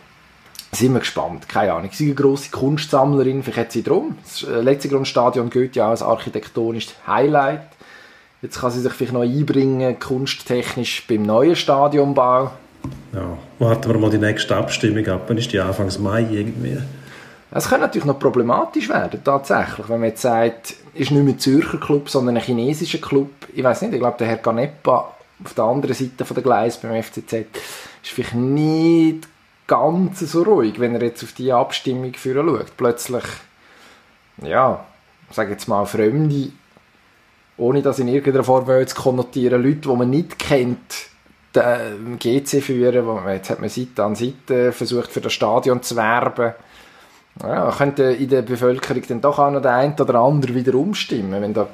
sind 0.72 0.92
wir 0.92 1.00
gespannt. 1.00 1.48
Keine 1.48 1.72
Ahnung. 1.72 1.90
Sie 1.92 2.04
ist 2.04 2.18
eine 2.18 2.26
grosse 2.26 2.50
Kunstsammlerin, 2.50 3.42
vielleicht 3.42 3.58
hat 3.58 3.72
sie 3.72 3.82
drum. 3.82 4.18
Das 4.22 4.42
äh, 4.42 4.60
Letzigrundstadion 4.60 5.50
gilt 5.50 5.76
ja 5.76 5.88
als 5.90 6.02
architektonisches 6.02 6.94
Highlight. 7.06 7.68
Jetzt 8.42 8.60
kann 8.60 8.70
sie 8.70 8.80
sich 8.80 8.92
vielleicht 8.92 9.14
noch 9.14 9.22
einbringen, 9.22 9.98
kunsttechnisch 9.98 11.06
beim 11.08 11.22
neuen 11.22 11.56
Stadionbau. 11.56 12.50
Ja, 13.14 13.38
warten 13.58 13.90
wir 13.90 13.98
mal 13.98 14.10
die 14.10 14.18
nächste 14.18 14.56
Abstimmung 14.56 15.06
ab. 15.06 15.22
Wann 15.28 15.38
ist 15.38 15.52
die 15.52 15.60
Anfangs 15.60 15.98
Mai 15.98 16.26
irgendwie? 16.30 16.78
Es 17.50 17.68
könnte 17.68 17.86
natürlich 17.86 18.04
noch 18.04 18.18
problematisch 18.18 18.88
werden, 18.88 19.20
tatsächlich. 19.24 19.88
Wenn 19.88 20.00
man 20.00 20.10
jetzt 20.10 20.22
sagt, 20.22 20.74
ist 20.92 21.12
nicht 21.12 21.22
mehr 21.22 21.34
ein 21.34 21.38
Zürcher 21.38 21.78
Club, 21.78 22.10
sondern 22.10 22.36
ein 22.36 22.42
chinesischer 22.42 22.98
Club. 22.98 23.30
Ich 23.54 23.62
weiß 23.62 23.82
nicht, 23.82 23.94
ich 23.94 24.00
glaube, 24.00 24.18
der 24.18 24.26
Herr 24.26 24.36
Ganepa 24.38 25.13
auf 25.42 25.54
der 25.54 25.64
anderen 25.64 25.94
Seite 25.94 26.24
der 26.24 26.42
Gleis 26.42 26.78
beim 26.78 27.02
FCZ 27.02 27.32
ist 27.32 28.12
vielleicht 28.12 28.34
nicht 28.34 29.28
ganz 29.66 30.20
so 30.20 30.42
ruhig, 30.42 30.78
wenn 30.78 30.94
er 30.94 31.02
jetzt 31.02 31.24
auf 31.24 31.32
die 31.32 31.52
Abstimmung 31.52 32.14
führen 32.14 32.46
schaut. 32.46 32.76
Plötzlich, 32.76 33.24
ja, 34.42 34.84
sage 35.30 35.52
jetzt 35.52 35.68
mal, 35.68 35.86
Fremde, 35.86 36.52
ohne 37.56 37.82
das 37.82 37.98
in 37.98 38.08
irgendeiner 38.08 38.44
Form 38.44 38.66
zu 38.86 38.94
konnotieren, 38.94 39.62
Leute, 39.62 39.88
die 39.88 39.88
man 39.88 40.10
nicht 40.10 40.38
kennt, 40.38 41.08
den 41.54 42.18
GC 42.18 42.62
führen, 42.62 43.06
wo 43.06 43.20
jetzt 43.28 43.50
hat 43.50 43.60
man 43.60 43.68
Seite 43.68 44.02
an 44.02 44.14
Seite 44.16 44.72
versucht, 44.72 45.10
für 45.10 45.20
das 45.20 45.32
Stadion 45.32 45.82
zu 45.82 45.96
werben. 45.96 46.52
Ja, 47.42 47.70
könnte 47.70 48.04
in 48.04 48.28
der 48.28 48.42
Bevölkerung 48.42 49.02
dann 49.08 49.20
doch 49.20 49.38
auch 49.38 49.50
noch 49.50 49.62
der 49.62 49.74
ein 49.74 49.98
oder 49.98 50.16
andere 50.16 50.54
wieder 50.54 50.74
umstimmen, 50.74 51.42
wenn 51.42 51.54
da 51.54 51.68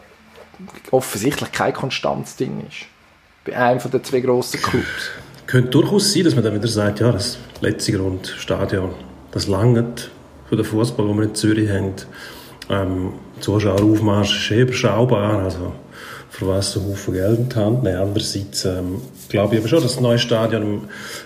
offensichtlich 0.91 1.53
keine 1.53 1.73
Konstanz 1.73 2.37
drin 2.37 2.65
ist. 2.67 2.87
Bei 3.45 3.57
einem 3.57 3.81
den 3.81 4.05
zwei 4.05 4.21
grossen 4.21 4.61
Clubs. 4.61 5.11
Könnte 5.47 5.71
durchaus 5.71 6.13
sein, 6.13 6.25
dass 6.25 6.35
man 6.35 6.45
dann 6.45 6.55
wieder 6.55 6.69
sagt, 6.69 7.01
ja, 7.01 7.11
das 7.11 7.39
letzte 7.61 7.93
Grundstadion, 7.93 8.91
das 9.33 9.49
langt 9.49 10.11
für 10.49 10.57
den 10.57 10.65
Fußball, 10.65 11.07
den 11.07 11.17
wir 11.17 11.25
in 11.25 11.35
Zürich 11.35 11.71
haben. 11.71 11.95
Ähm, 12.69 13.13
Zuschaueraufmarsch 13.41 14.45
ist 14.45 14.51
eh 14.51 14.61
überschaubar, 14.61 15.43
also 15.43 15.73
für 16.29 16.49
was 16.49 16.73
so 16.73 16.83
Haufen 16.83 17.15
Geld 17.15 17.39
in 17.39 17.49
die 17.49 17.57
Hand 17.57 17.83
nehmen. 17.83 17.99
Andererseits 17.99 18.65
ähm, 18.67 19.01
glaube 19.31 19.55
ich 19.55 19.61
aber 19.61 19.69
schon, 19.69 19.83
dass 19.83 19.95
das 19.95 20.03
neue 20.03 20.19
Stadion 20.19 20.63
im 20.63 20.81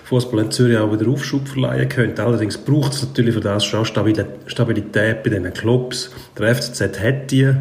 Fußball 0.05 0.39
in 0.39 0.51
Zürich 0.51 0.77
auch 0.77 0.91
wieder 0.91 1.11
Aufschub 1.11 1.47
verleihen 1.47 1.89
könnte. 1.89 2.23
Allerdings 2.23 2.57
braucht 2.57 2.93
es 2.93 3.03
natürlich 3.03 3.33
für 3.35 3.41
das 3.41 3.65
schon 3.65 3.85
Stabil- 3.85 4.25
Stabilität 4.47 5.21
bei 5.21 5.29
diesen 5.29 5.53
Clubs. 5.53 6.11
Der 6.37 6.55
FCZ 6.55 6.81
hat 6.99 7.31
die 7.31 7.53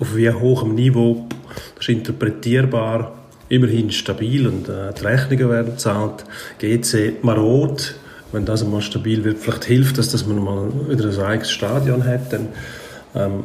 auf 0.00 0.16
wie 0.16 0.28
hohem 0.30 0.74
Niveau, 0.74 1.26
das 1.76 1.84
ist 1.84 1.88
interpretierbar, 1.88 3.23
immerhin 3.48 3.90
stabil 3.90 4.46
und 4.46 4.68
äh, 4.68 4.92
die 4.98 5.04
Rechnungen 5.04 5.50
werden 5.50 5.72
bezahlt. 5.72 6.24
GC 6.58 7.22
marot, 7.22 7.94
wenn 8.32 8.44
das 8.44 8.62
einmal 8.62 8.82
stabil 8.82 9.24
wird, 9.24 9.38
vielleicht 9.38 9.64
hilft 9.64 9.98
das, 9.98 10.10
dass 10.10 10.26
man 10.26 10.42
mal 10.42 10.68
wieder 10.88 11.08
ein 11.08 11.20
eigenes 11.20 11.50
Stadion 11.50 12.04
hat, 12.04 12.32
dann 12.32 12.48
ähm, 13.14 13.44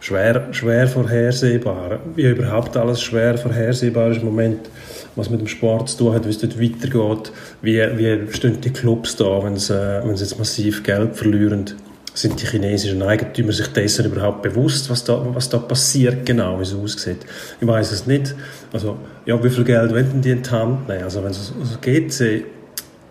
schwer, 0.00 0.48
schwer 0.52 0.88
vorhersehbar. 0.88 2.00
Wie 2.14 2.26
überhaupt 2.26 2.76
alles 2.76 3.02
schwer 3.02 3.36
vorhersehbar 3.38 4.10
ist 4.10 4.18
im 4.18 4.26
Moment, 4.26 4.70
was 5.14 5.30
mit 5.30 5.40
dem 5.40 5.48
Sport 5.48 5.90
zu 5.90 5.98
tun 5.98 6.14
hat, 6.14 6.24
wie 6.24 6.30
es 6.30 6.38
dort 6.38 6.60
weitergeht, 6.60 7.32
wie, 7.60 7.78
wie 7.98 8.32
stehen 8.32 8.60
die 8.60 8.70
Clubs 8.70 9.16
da, 9.16 9.42
wenn 9.42 9.56
sie, 9.56 9.74
äh, 9.74 10.06
wenn 10.06 10.16
sie 10.16 10.24
jetzt 10.24 10.38
massiv 10.38 10.82
Geld 10.82 11.16
verlieren. 11.16 11.66
Sind 12.14 12.40
die 12.42 12.46
chinesischen 12.46 13.02
Eigentümer 13.02 13.52
sich 13.52 13.68
dessen 13.68 14.04
überhaupt 14.04 14.42
bewusst, 14.42 14.90
was 14.90 15.02
da, 15.02 15.24
was 15.34 15.48
da 15.48 15.58
passiert 15.58 16.26
genau, 16.26 16.58
wie 16.58 16.62
es 16.62 16.74
aussieht? 16.74 17.20
Ich 17.58 17.66
weiß 17.66 17.90
es 17.90 18.06
nicht. 18.06 18.34
Also, 18.72 18.98
ja, 19.24 19.42
wie 19.42 19.48
viel 19.48 19.64
Geld 19.64 19.90
wollen 19.92 20.20
die 20.20 20.30
in 20.30 20.42
die 20.42 20.50
Hand 20.50 20.88
nehmen? 20.88 21.04
Also, 21.04 21.24
wenn 21.24 21.30
es 21.30 21.52
also 21.58 21.78
geht, 21.80 22.12
sie 22.12 22.44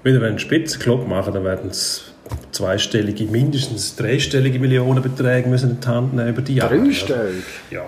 wieder 0.03 0.22
einen 0.22 0.39
Spitzenclub 0.39 1.08
machen, 1.08 1.34
dann 1.34 1.43
werden 1.43 1.72
es 1.72 2.12
zweistellige, 2.51 3.25
mindestens 3.25 3.96
dreistellige 3.96 4.60
Millionenbeträge 4.60 5.50
müssen 5.50 5.72
in 5.72 5.79
die 5.79 5.88
Hand 5.88 6.13
nehmen 6.13 6.29
über 6.29 6.41
die 6.41 6.55
Jahre. 6.55 6.77
Dreistellig? 6.77 7.43
Ja. 7.70 7.84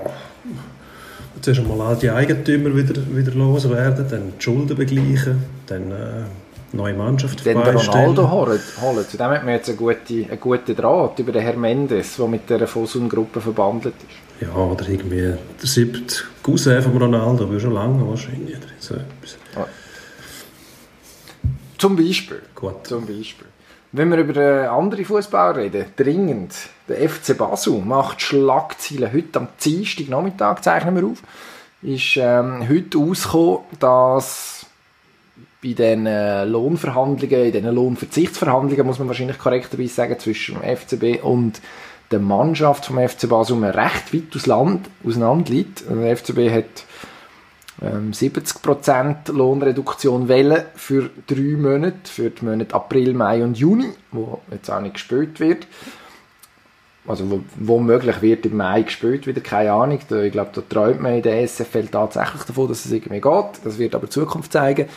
Zuerst 1.41 1.59
einmal 1.59 1.81
all 1.81 1.95
die 1.97 2.09
Eigentümer 2.09 2.75
wieder, 2.75 3.01
wieder 3.11 3.33
loswerden, 3.33 4.05
dann 4.09 4.33
die 4.37 4.43
Schulden 4.43 4.77
begleichen, 4.77 5.43
dann 5.67 5.91
äh, 5.91 6.25
neue 6.73 6.93
Mannschaft 6.93 7.45
den. 7.45 7.57
Ronaldo 7.57 8.29
holen. 8.29 8.59
holen. 8.81 9.05
Zu 9.07 9.17
dem 9.17 9.27
hat 9.27 9.43
man 9.43 9.53
jetzt 9.53 9.69
einen 9.69 9.77
guten, 9.77 10.29
einen 10.29 10.39
guten 10.39 10.75
Draht 10.75 11.19
über 11.19 11.31
den 11.31 11.41
Herr 11.41 11.55
Mendes, 11.55 12.17
der 12.17 12.27
mit 12.27 12.49
der 12.49 12.67
Fosun-Gruppe 12.67 13.39
verbandelt 13.41 13.95
ist. 13.97 14.47
Ja, 14.47 14.53
oder 14.55 14.87
irgendwie 14.87 15.21
der 15.21 15.37
siebte 15.67 16.23
Cousin 16.41 16.81
von 16.81 16.97
Ronaldo, 16.97 17.45
aber 17.45 17.59
schon 17.59 17.73
lange 17.73 18.07
wahrscheinlich. 18.07 18.57
oder 18.57 18.67
So 18.79 18.95
etwas. 18.95 19.37
Zum 21.77 21.95
Beispiel. 21.95 22.41
Gut. 22.55 22.87
Zum 22.87 23.05
Beispiel. 23.05 23.47
Wenn 23.91 24.09
wir 24.09 24.17
über 24.17 24.71
andere 24.71 25.05
Fußballer 25.05 25.57
reden, 25.57 25.85
dringend. 25.95 26.53
Der 26.87 27.07
FC 27.07 27.37
Basel 27.37 27.79
macht 27.79 28.21
Schlagzeilen 28.21 29.13
heute 29.13 29.39
am 29.39 29.49
Dienstag 29.63 30.09
Nachmittag, 30.09 30.63
zeichnen 30.63 30.95
wir 30.95 31.05
auf. 31.05 31.21
Ist 31.81 32.17
ähm, 32.17 32.67
heute 32.67 32.97
ausgekommen, 32.97 33.59
dass 33.79 34.62
bei 35.63 35.73
den 35.73 36.05
äh, 36.05 36.43
Lohnverhandlungen, 36.45 37.45
in 37.45 37.51
den 37.53 37.73
Lohnverzichtsverhandlungen, 37.73 38.85
muss 38.85 38.99
man 38.99 39.07
wahrscheinlich 39.07 39.39
korrekterweise 39.39 39.93
sagen, 39.93 40.19
zwischen 40.19 40.59
dem 40.59 40.77
FCB 40.77 41.23
und 41.23 41.61
der 42.11 42.19
Mannschaft 42.19 42.85
vom 42.85 42.99
FC 42.99 43.29
Basel 43.29 43.55
man 43.55 43.71
recht 43.71 44.13
weit 44.13 44.35
auseinander 44.35 45.51
liegt. 45.51 45.83
Der 45.89 46.15
FCB 46.15 46.51
hat 46.51 46.85
ähm, 47.81 48.11
70% 48.11 49.31
Lohnreduktion 49.31 50.27
wählen 50.27 50.63
für 50.75 51.09
drei 51.27 51.57
Monate, 51.57 51.95
für 52.03 52.29
die 52.29 52.45
Monate 52.45 52.75
April, 52.75 53.13
Mai 53.13 53.43
und 53.43 53.57
Juni, 53.57 53.89
wo 54.11 54.41
jetzt 54.51 54.69
auch 54.69 54.81
nicht 54.81 54.95
gespielt 54.95 55.39
wird. 55.39 55.65
Also 57.05 57.29
wo, 57.29 57.41
wo 57.55 57.79
möglich 57.79 58.21
wird 58.21 58.45
im 58.45 58.57
Mai 58.57 58.83
gespielt 58.83 59.27
wieder, 59.27 59.41
keine 59.41 59.73
Ahnung. 59.73 59.99
Ich 59.99 60.31
glaube, 60.31 60.51
da 60.53 60.61
träumt 60.69 61.01
man 61.01 61.15
in 61.15 61.21
der 61.21 61.45
SFL 61.45 61.87
tatsächlich 61.87 62.43
davon, 62.43 62.69
dass 62.69 62.85
es 62.85 62.91
irgendwie 62.91 63.19
geht. 63.19 63.65
Das 63.65 63.77
wird 63.77 63.95
aber 63.95 64.05
die 64.05 64.11
Zukunft 64.11 64.53
zeigen. 64.53 64.87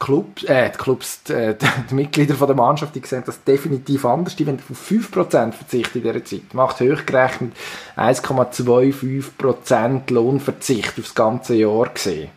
Die 0.00 0.04
Clubs, 0.04 0.44
äh, 0.44 0.70
die, 0.70 0.78
Clubs 0.78 1.22
die, 1.24 1.32
äh, 1.32 1.56
die 1.90 1.94
Mitglieder 1.94 2.34
von 2.34 2.46
der 2.46 2.56
Mannschaft, 2.56 2.94
die 2.94 3.02
sehen 3.04 3.24
das 3.26 3.42
definitiv 3.42 4.04
anders. 4.04 4.36
Die 4.36 4.46
wollen 4.46 4.60
auf 4.70 4.90
5% 4.90 5.52
verzichten 5.52 5.98
in 5.98 6.04
dieser 6.04 6.24
Zeit. 6.24 6.54
Macht 6.54 6.80
hochgerechnet 6.80 7.52
1,25% 7.96 10.12
Lohnverzicht 10.12 10.98
aufs 10.98 11.14
ganze 11.14 11.56
Jahr 11.56 11.88
gesehen. 11.88 12.30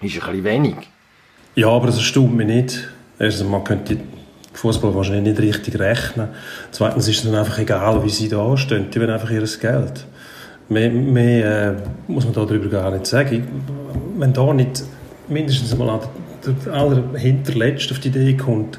Ist 0.00 0.14
ein 0.14 0.20
bisschen 0.20 0.44
wenig. 0.44 0.76
Ja, 1.54 1.68
aber 1.68 1.88
das 1.88 1.96
erstaunt 1.96 2.36
mich 2.36 2.46
nicht. 2.46 2.88
Erstens 3.18 3.48
mal 3.48 3.64
könnte 3.64 3.98
Fußball 4.54 4.94
wahrscheinlich 4.94 5.36
nicht 5.36 5.40
richtig 5.40 5.78
rechnen. 5.78 6.28
Zweitens 6.70 7.08
ist 7.08 7.18
es 7.18 7.24
dann 7.24 7.34
einfach 7.34 7.58
egal, 7.58 8.02
wie 8.04 8.10
sie 8.10 8.28
da 8.28 8.56
stehen. 8.56 8.90
Die 8.90 9.00
wollen 9.00 9.10
einfach 9.10 9.30
ihr 9.30 9.42
Geld. 9.42 10.06
Mehr, 10.68 10.90
mehr 10.90 11.70
äh, 11.70 11.74
muss 12.06 12.24
man 12.24 12.32
darüber 12.32 12.68
gar 12.68 12.92
nicht 12.92 13.06
sagen. 13.06 13.64
Wenn 14.16 14.32
da 14.32 14.52
nicht 14.52 14.84
mindestens 15.28 15.76
mal 15.76 15.90
an 15.90 16.00
der, 16.44 16.52
der 16.52 16.72
allerhinterletzt 16.72 17.90
auf 17.92 17.98
die 17.98 18.08
Idee 18.08 18.36
kommt, 18.36 18.78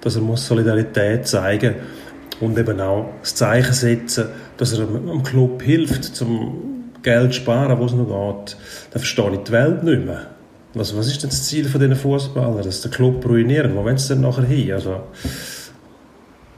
dass 0.00 0.16
er 0.16 0.22
muss 0.22 0.46
Solidarität 0.46 1.26
zeigen 1.26 1.74
und 2.40 2.58
eben 2.58 2.80
auch 2.80 3.10
das 3.20 3.34
Zeichen 3.34 3.72
setzen, 3.72 4.28
dass 4.56 4.72
er 4.72 4.88
am 4.88 5.22
Club 5.22 5.62
hilft, 5.62 6.04
zum 6.04 6.92
Geld 7.02 7.32
zu 7.32 7.40
sparen, 7.40 7.78
wo 7.78 7.84
es 7.84 7.92
noch 7.92 8.06
geht, 8.06 8.56
dann 8.90 9.00
verstehe 9.00 9.32
ich 9.32 9.38
die 9.40 9.52
Welt 9.52 9.82
nicht 9.82 10.04
mehr. 10.04 10.26
Was, 10.74 10.96
was 10.96 11.08
ist 11.08 11.22
denn 11.22 11.30
das 11.30 11.46
Ziel 11.46 11.68
von 11.68 11.80
diesen 11.80 11.96
Fußballern? 11.96 12.62
Dass 12.62 12.82
den 12.82 12.90
Club 12.90 13.26
ruinieren? 13.26 13.74
Wo 13.74 13.84
wollen 13.84 13.98
sie 13.98 14.14
denn 14.14 14.22
nachher 14.22 14.44
hin? 14.44 14.72
Also, 14.72 15.00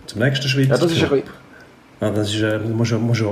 zum 0.07 0.21
nächsten 0.21 0.49
Schritt. 0.49 0.69
Ja, 0.69 0.77
das 0.77 0.93
ist 0.93 1.03
ein 1.03 1.23
das 2.11 2.35
ist, 2.35 2.43
äh, 2.43 2.59
man 2.59 2.73
muss 2.73 2.89
schon, 2.89 3.03
muss 3.03 3.23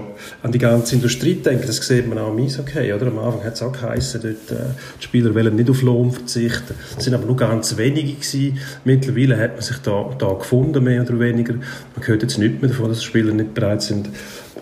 an 0.42 0.52
die 0.52 0.58
ganze 0.58 0.94
Industrie 0.94 1.34
denken, 1.34 1.66
das 1.66 1.76
sieht 1.76 2.06
man 2.08 2.18
auch 2.18 2.32
im 2.32 2.44
Eishockey, 2.44 2.92
oder? 2.92 3.08
Am 3.08 3.18
Anfang 3.18 3.42
hat 3.42 3.54
es 3.54 3.62
auch 3.62 3.72
geheißen, 3.72 4.20
dort, 4.22 4.58
äh, 4.58 4.64
die 4.98 5.04
Spieler 5.04 5.34
wollen 5.34 5.56
nicht 5.56 5.68
auf 5.68 5.82
Lohn 5.82 6.12
verzichten. 6.12 6.74
Es 6.96 7.04
sind 7.04 7.14
aber 7.14 7.26
nur 7.26 7.36
ganz 7.36 7.76
wenige 7.76 8.12
gewesen. 8.12 8.58
Mittlerweile 8.84 9.36
hat 9.38 9.54
man 9.54 9.62
sich 9.62 9.78
da, 9.78 10.10
da 10.16 10.34
gefunden, 10.34 10.84
mehr 10.84 11.02
oder 11.02 11.18
weniger. 11.18 11.54
Man 11.54 12.06
hört 12.06 12.22
jetzt 12.22 12.38
nicht 12.38 12.62
mehr 12.62 12.70
davon, 12.70 12.90
dass 12.90 13.00
die 13.00 13.06
Spieler 13.06 13.32
nicht 13.32 13.54
bereit 13.54 13.82
sind, 13.82 14.08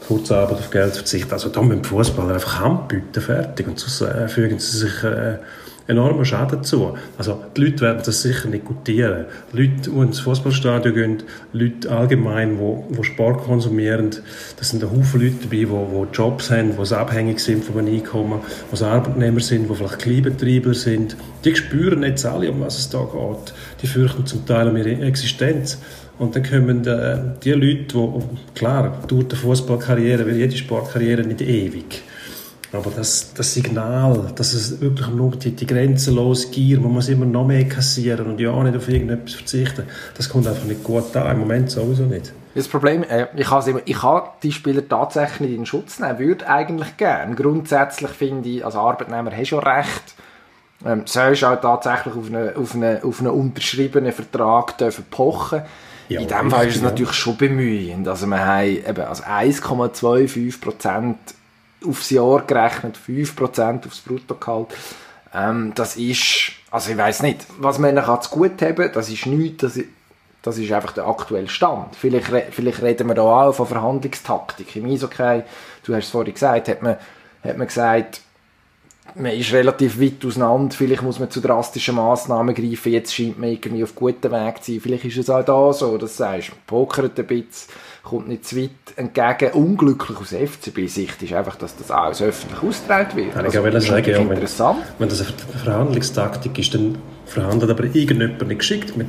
Kurzarbeit 0.07 0.59
auf 0.59 0.71
Geld 0.71 0.93
zu 0.95 1.01
verzichten. 1.01 1.33
Also 1.33 1.51
da 1.51 1.61
müssen 1.61 1.85
Fußballer 1.85 2.35
einfach 2.35 2.61
Hand 2.61 2.89
bieten, 2.89 3.21
fertig. 3.21 3.67
Und 3.67 3.79
sonst 3.79 4.01
äh, 4.01 4.27
fügen 4.29 4.59
sie 4.59 4.79
sich 4.79 5.05
äh, 5.05 5.37
enormen 5.89 6.25
Schaden 6.25 6.63
zu. 6.63 6.97
Also 7.17 7.43
die 7.57 7.63
Leute 7.63 7.81
werden 7.81 8.03
das 8.05 8.23
sicher 8.23 8.49
nicht 8.49 8.67
gutieren. 8.67 9.25
Leute, 9.53 9.91
die 9.91 9.91
ins 9.91 10.21
Fußballstadion 10.21 10.95
gehen, 10.95 11.23
Leute 11.53 11.91
allgemein, 11.91 12.59
die, 12.91 13.05
Sport 13.05 13.45
konsumieren, 13.45 14.11
das 14.59 14.71
sind 14.71 14.85
ein 14.85 14.91
Haufen 14.91 15.21
Leute 15.21 15.37
dabei, 15.43 15.65
die, 15.65 16.17
Jobs 16.17 16.51
haben, 16.51 16.73
die 16.77 16.95
abhängig 16.95 17.41
sind 17.41 17.65
von 17.65 17.79
einem 17.79 17.95
Einkommen, 17.95 18.41
die 18.71 18.85
Arbeitnehmer 18.85 19.41
sind, 19.41 19.69
die 19.71 19.75
vielleicht 19.75 19.99
Kleinbetriebler 19.99 20.75
sind. 20.75 21.17
Die 21.45 21.57
spüren 21.57 22.03
jetzt 22.03 22.27
alle, 22.27 22.51
um 22.51 22.61
was 22.61 22.79
es 22.79 22.91
da 22.91 23.01
geht. 23.01 23.55
Die 23.83 23.87
fürchten 23.87 24.27
zum 24.27 24.45
Teil 24.45 24.69
um 24.69 24.77
ihre 24.77 24.91
Existenz. 24.91 25.79
Und 26.19 26.37
dann 26.37 26.43
kommen 26.43 26.85
äh, 26.87 27.19
die 27.43 27.53
Leute, 27.53 27.95
die, 27.95 28.59
klar, 28.59 29.03
durch 29.07 29.29
die 29.29 29.37
Fußballkarriere, 29.37 30.27
wie 30.27 30.39
jede 30.39 30.57
Sportkarriere, 30.57 31.23
nicht 31.23 31.41
ewig. 31.41 32.03
Aber 32.73 32.91
das, 32.91 33.33
das 33.33 33.55
Signal, 33.55 34.31
dass 34.35 34.53
es 34.53 34.81
wirklich 34.81 35.09
nur 35.09 35.31
die, 35.31 35.53
die 35.53 35.67
grenzenlose 35.67 36.49
Gier, 36.51 36.79
man 36.81 36.93
muss 36.93 37.09
immer 37.09 37.25
noch 37.25 37.47
mehr 37.47 37.67
kassieren 37.67 38.27
und 38.27 38.41
ja 38.41 38.53
nicht 38.63 38.77
auf 38.77 38.89
irgendetwas 38.89 39.35
verzichten, 39.35 39.85
das 40.17 40.29
kommt 40.29 40.47
einfach 40.47 40.65
nicht 40.65 40.85
gut 40.85 41.17
an. 41.17 41.33
Im 41.33 41.39
Moment 41.41 41.71
sowieso 41.71 42.03
nicht. 42.03 42.33
Das 42.55 42.69
Problem, 42.69 43.05
äh, 43.05 43.29
ich, 43.37 43.51
has 43.51 43.69
immer, 43.69 43.81
ich 43.85 43.99
kann 43.99 44.23
die 44.43 44.53
Spieler 44.53 44.87
tatsächlich 44.87 45.49
nicht 45.49 45.59
in 45.59 45.65
Schutz 45.65 45.99
nehmen, 45.99 46.19
würde 46.19 46.47
eigentlich 46.47 46.97
gern. 46.99 47.37
Grundsätzlich 47.37 48.11
finde 48.11 48.49
ich, 48.49 48.65
als 48.65 48.75
Arbeitnehmer 48.75 49.31
hast 49.35 49.49
schon 49.49 49.61
recht, 49.61 50.15
ähm, 50.85 51.03
sollst 51.07 51.45
auch 51.45 51.61
tatsächlich 51.61 52.15
auf 52.15 52.27
einen, 52.27 52.55
auf 52.55 52.75
einen, 52.75 53.03
auf 53.03 53.21
einen 53.21 53.31
unterschriebenen 53.31 54.13
Vertrag 54.13 54.77
dürfen 54.77 55.05
pochen. 55.11 55.63
Ja, 56.09 56.21
in 56.21 56.29
dem 56.29 56.51
Fall 56.51 56.67
ist 56.67 56.77
es 56.77 56.83
ja. 56.83 56.89
natürlich 56.89 57.15
schon 57.15 57.37
bemühend. 57.37 58.09
Also 58.09 58.27
wir 58.27 58.45
haben 58.45 58.67
eben 58.67 59.03
also 59.03 59.23
1,25% 59.25 61.15
aufs 61.87 62.11
Jahr 62.11 62.43
gerechnet, 62.47 62.97
5% 62.97 63.87
aufs 63.87 64.01
Bruttogehalt. 64.01 64.69
Ähm, 65.35 65.73
das 65.75 65.97
ist, 65.97 66.53
also 66.71 66.91
ich 66.91 66.97
weiß 66.97 67.23
nicht, 67.23 67.47
was 67.59 67.79
man 67.79 67.95
kann 67.97 68.23
zu 68.23 68.31
gut 68.31 68.61
haben, 68.63 68.91
das 68.93 69.11
ist 69.11 69.27
nichts, 69.27 69.59
das, 69.63 69.77
i- 69.77 69.89
das 70.43 70.57
ist 70.59 70.73
einfach 70.73 70.93
der 70.93 71.07
aktuelle 71.07 71.49
Stand. 71.49 71.95
Vielleicht, 71.97 72.27
vielleicht 72.51 72.83
reden 72.83 73.09
wir 73.09 73.15
da 73.15 73.23
auch 73.23 73.53
von 73.53 73.67
Verhandlungstaktik. 73.67 74.75
Im 74.77 74.87
Eishockey, 74.87 75.43
du 75.85 75.95
hast 75.95 76.05
es 76.05 76.11
vorhin 76.11 76.33
gesagt, 76.33 76.69
hat 76.69 76.83
man, 76.83 76.97
hat 77.45 77.59
man 77.59 77.67
gesagt, 77.67 78.23
man 79.15 79.33
ist 79.33 79.53
relativ 79.53 80.01
weit 80.01 80.25
auseinander, 80.25 80.75
vielleicht 80.75 81.03
muss 81.03 81.19
man 81.19 81.31
zu 81.31 81.41
drastischen 81.41 81.97
Massnahmen 81.97 82.55
greifen, 82.55 82.93
jetzt 82.93 83.15
scheint 83.15 83.39
man 83.39 83.51
irgendwie 83.51 83.83
auf 83.83 83.95
gutem 83.95 84.33
Weg 84.33 84.63
zu 84.63 84.73
sein. 84.73 84.81
Vielleicht 84.81 85.05
ist 85.07 85.17
es 85.19 85.31
auch 85.31 85.45
da 85.45 85.73
so, 85.73 85.97
dass 85.99 86.13
du 86.13 86.17
sagst, 86.19 86.51
man 86.51 86.59
pokert 86.67 87.19
ein 87.19 87.27
bisschen, 87.27 87.73
kommt 88.03 88.29
nicht 88.29 88.47
zu 88.47 88.57
weit 88.57 88.71
entgegen. 88.97 89.53
Unglücklich 89.53 90.19
aus 90.19 90.33
FCB-Sicht 90.33 91.23
ist 91.23 91.33
einfach, 91.33 91.57
dass 91.57 91.77
das 91.77 91.91
alles 91.91 92.23
öffentlich 92.23 92.63
ausgetragen 92.63 93.17
wird. 93.17 93.35
Ja, 93.35 93.45
ich 93.47 93.55
will 93.65 93.71
das 93.71 93.85
ist 93.85 93.91
sagen, 93.91 94.11
ja, 94.11 94.19
wenn, 94.19 94.31
interessant. 94.31 94.79
wenn 94.99 95.09
das 95.09 95.21
eine 95.21 95.29
Ver- 95.31 95.59
Verhandlungstaktik 95.65 96.59
ist, 96.59 96.75
dann 96.75 96.99
verhandelt 97.27 97.71
aber 97.71 97.85
irgendjemand 97.85 98.47
nicht 98.47 98.59
geschickt 98.61 98.97
mit, 98.97 99.09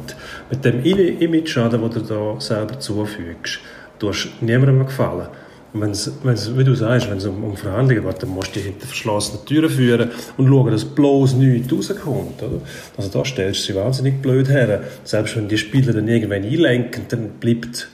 mit 0.50 0.66
dem 0.66 0.84
I- 0.86 1.18
Image-Schaden, 1.24 1.82
den 1.82 1.92
du 1.92 2.00
da 2.02 2.42
selber 2.42 2.80
zufügst. 2.80 3.60
Du 4.00 4.10
hast 4.10 4.30
niemandem 4.42 4.86
gefallen. 4.86 5.28
Wenn's, 5.74 6.12
wenn's, 6.24 6.58
wie 6.58 6.64
du 6.64 6.74
sagst, 6.74 7.10
wenn 7.10 7.18
es 7.18 7.26
um, 7.26 7.44
um 7.44 7.56
Verhandlungen 7.56 8.04
geht, 8.04 8.24
dann 8.24 8.30
musst 8.30 8.56
du 8.56 8.60
die 8.60 8.66
hinter 8.66 8.88
verschlossenen 8.88 9.46
Türen 9.46 9.70
führen 9.70 10.10
und 10.38 10.48
schauen, 10.48 10.72
dass 10.72 10.84
bloß 10.84 11.34
nichts 11.34 11.72
rauskommt. 11.72 12.42
Oder? 12.42 12.62
Also 12.98 13.10
da 13.10 13.24
stellst 13.24 13.62
du 13.62 13.74
sie 13.74 13.76
wahnsinnig 13.78 14.22
blöd 14.22 14.50
her. 14.50 14.84
Selbst 15.04 15.36
wenn 15.36 15.48
die 15.48 15.60
Spieler 15.60 15.94
dann 15.94 16.08
irgendwann 16.08 16.44
einlenken, 16.44 17.04
dann 17.10 17.30
bleibt, 17.40 17.88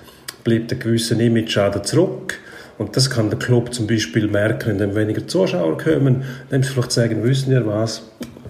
bleibt 0.45 0.71
ein 0.71 0.79
gewisser 0.79 1.19
Image-Schaden 1.19 1.83
zurück. 1.83 2.39
Und 2.77 2.95
das 2.95 3.09
kann 3.09 3.29
der 3.29 3.39
Club 3.39 3.73
zum 3.73 3.87
Beispiel 3.87 4.27
merken, 4.27 4.69
wenn 4.69 4.77
dann 4.77 4.95
weniger 4.95 5.27
Zuschauer 5.27 5.77
kommen, 5.77 6.23
dann 6.49 6.63
sie 6.63 6.69
vielleicht 6.69 6.91
sagen, 6.91 7.23
wissen 7.23 7.51
ihr 7.51 7.65
was, 7.65 8.03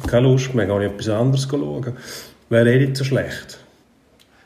keine 0.07 0.27
Lust 0.27 0.53
mehr, 0.53 0.65
gehe 0.65 0.85
ich 0.85 0.91
etwas 0.91 1.09
anderes 1.09 1.47
schauen. 1.49 1.93
Wäre 2.49 2.73
eh 2.73 2.79
nicht 2.79 2.97
so 2.97 3.03
schlecht. 3.03 3.59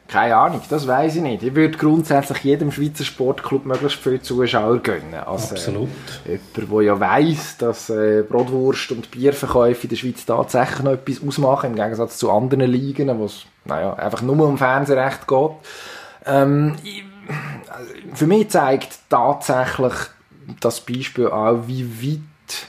Keine 0.09 0.35
Ahnung, 0.35 0.61
das 0.67 0.87
weiß 0.87 1.17
ich 1.17 1.21
nicht. 1.21 1.43
Ich 1.43 1.53
würde 1.53 1.77
grundsätzlich 1.77 2.39
jedem 2.39 2.71
Schweizer 2.71 3.03
Sportclub 3.03 3.65
möglichst 3.65 3.99
viele 3.99 4.19
Zuschauer 4.19 4.79
gönnen. 4.79 5.13
Also, 5.13 5.53
Absolut. 5.53 5.89
Äh, 6.25 6.39
jemand, 6.55 6.71
der 6.71 6.81
ja 6.81 6.99
weiss, 6.99 7.57
dass 7.57 7.91
äh, 7.91 8.23
Brotwurst 8.27 8.91
und 8.91 9.11
Bierverkäufe 9.11 9.83
in 9.83 9.89
der 9.89 9.95
Schweiz 9.97 10.25
tatsächlich 10.25 10.79
noch 10.79 10.93
etwas 10.93 11.21
ausmachen, 11.21 11.69
im 11.69 11.75
Gegensatz 11.75 12.17
zu 12.17 12.31
anderen 12.31 12.61
Ligen, 12.61 13.19
wo 13.19 13.25
es 13.25 13.45
naja, 13.65 13.93
einfach 13.93 14.23
nur 14.23 14.47
um 14.47 14.57
Fernsehrecht 14.57 15.27
geht. 15.27 15.51
Ähm, 16.25 16.75
ich, 16.83 17.03
also, 17.69 17.91
für 18.15 18.25
mich 18.25 18.49
zeigt 18.49 18.97
tatsächlich 19.09 19.93
das 20.59 20.81
Beispiel 20.81 21.27
auch, 21.27 21.67
wie 21.67 21.85
weit 21.85 22.67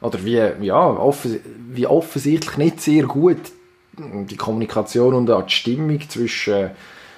oder 0.00 0.24
wie, 0.24 0.66
ja, 0.66 0.84
offens 0.84 1.36
wie 1.68 1.86
offensichtlich 1.86 2.56
nicht 2.56 2.80
sehr 2.80 3.04
gut 3.04 3.52
die 3.98 4.36
Kommunikation 4.36 5.14
und 5.14 5.30
auch 5.30 5.42
die 5.42 5.52
Stimmung 5.52 6.00
zwischen, 6.08 6.70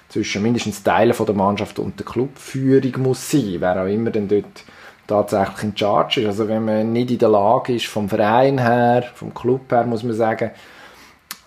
zwischen 0.08 0.42
mindestens 0.42 0.82
Teilen 0.82 1.14
von 1.14 1.26
der 1.26 1.34
Mannschaft 1.34 1.78
und 1.78 1.98
der 1.98 2.06
Clubführung 2.06 3.02
muss 3.02 3.30
sein, 3.30 3.56
wer 3.58 3.82
auch 3.82 3.86
immer 3.86 4.10
denn 4.10 4.28
dort 4.28 4.64
tatsächlich 5.06 5.64
in 5.64 5.76
Charge 5.76 6.22
ist. 6.22 6.26
Also 6.26 6.48
wenn 6.48 6.64
man 6.64 6.92
nicht 6.92 7.10
in 7.10 7.18
der 7.18 7.28
Lage 7.28 7.74
ist, 7.74 7.86
vom 7.86 8.08
Verein 8.08 8.58
her, 8.58 9.04
vom 9.14 9.32
Club 9.32 9.70
her, 9.70 9.84
muss 9.84 10.02
man 10.02 10.14
sagen, 10.14 10.50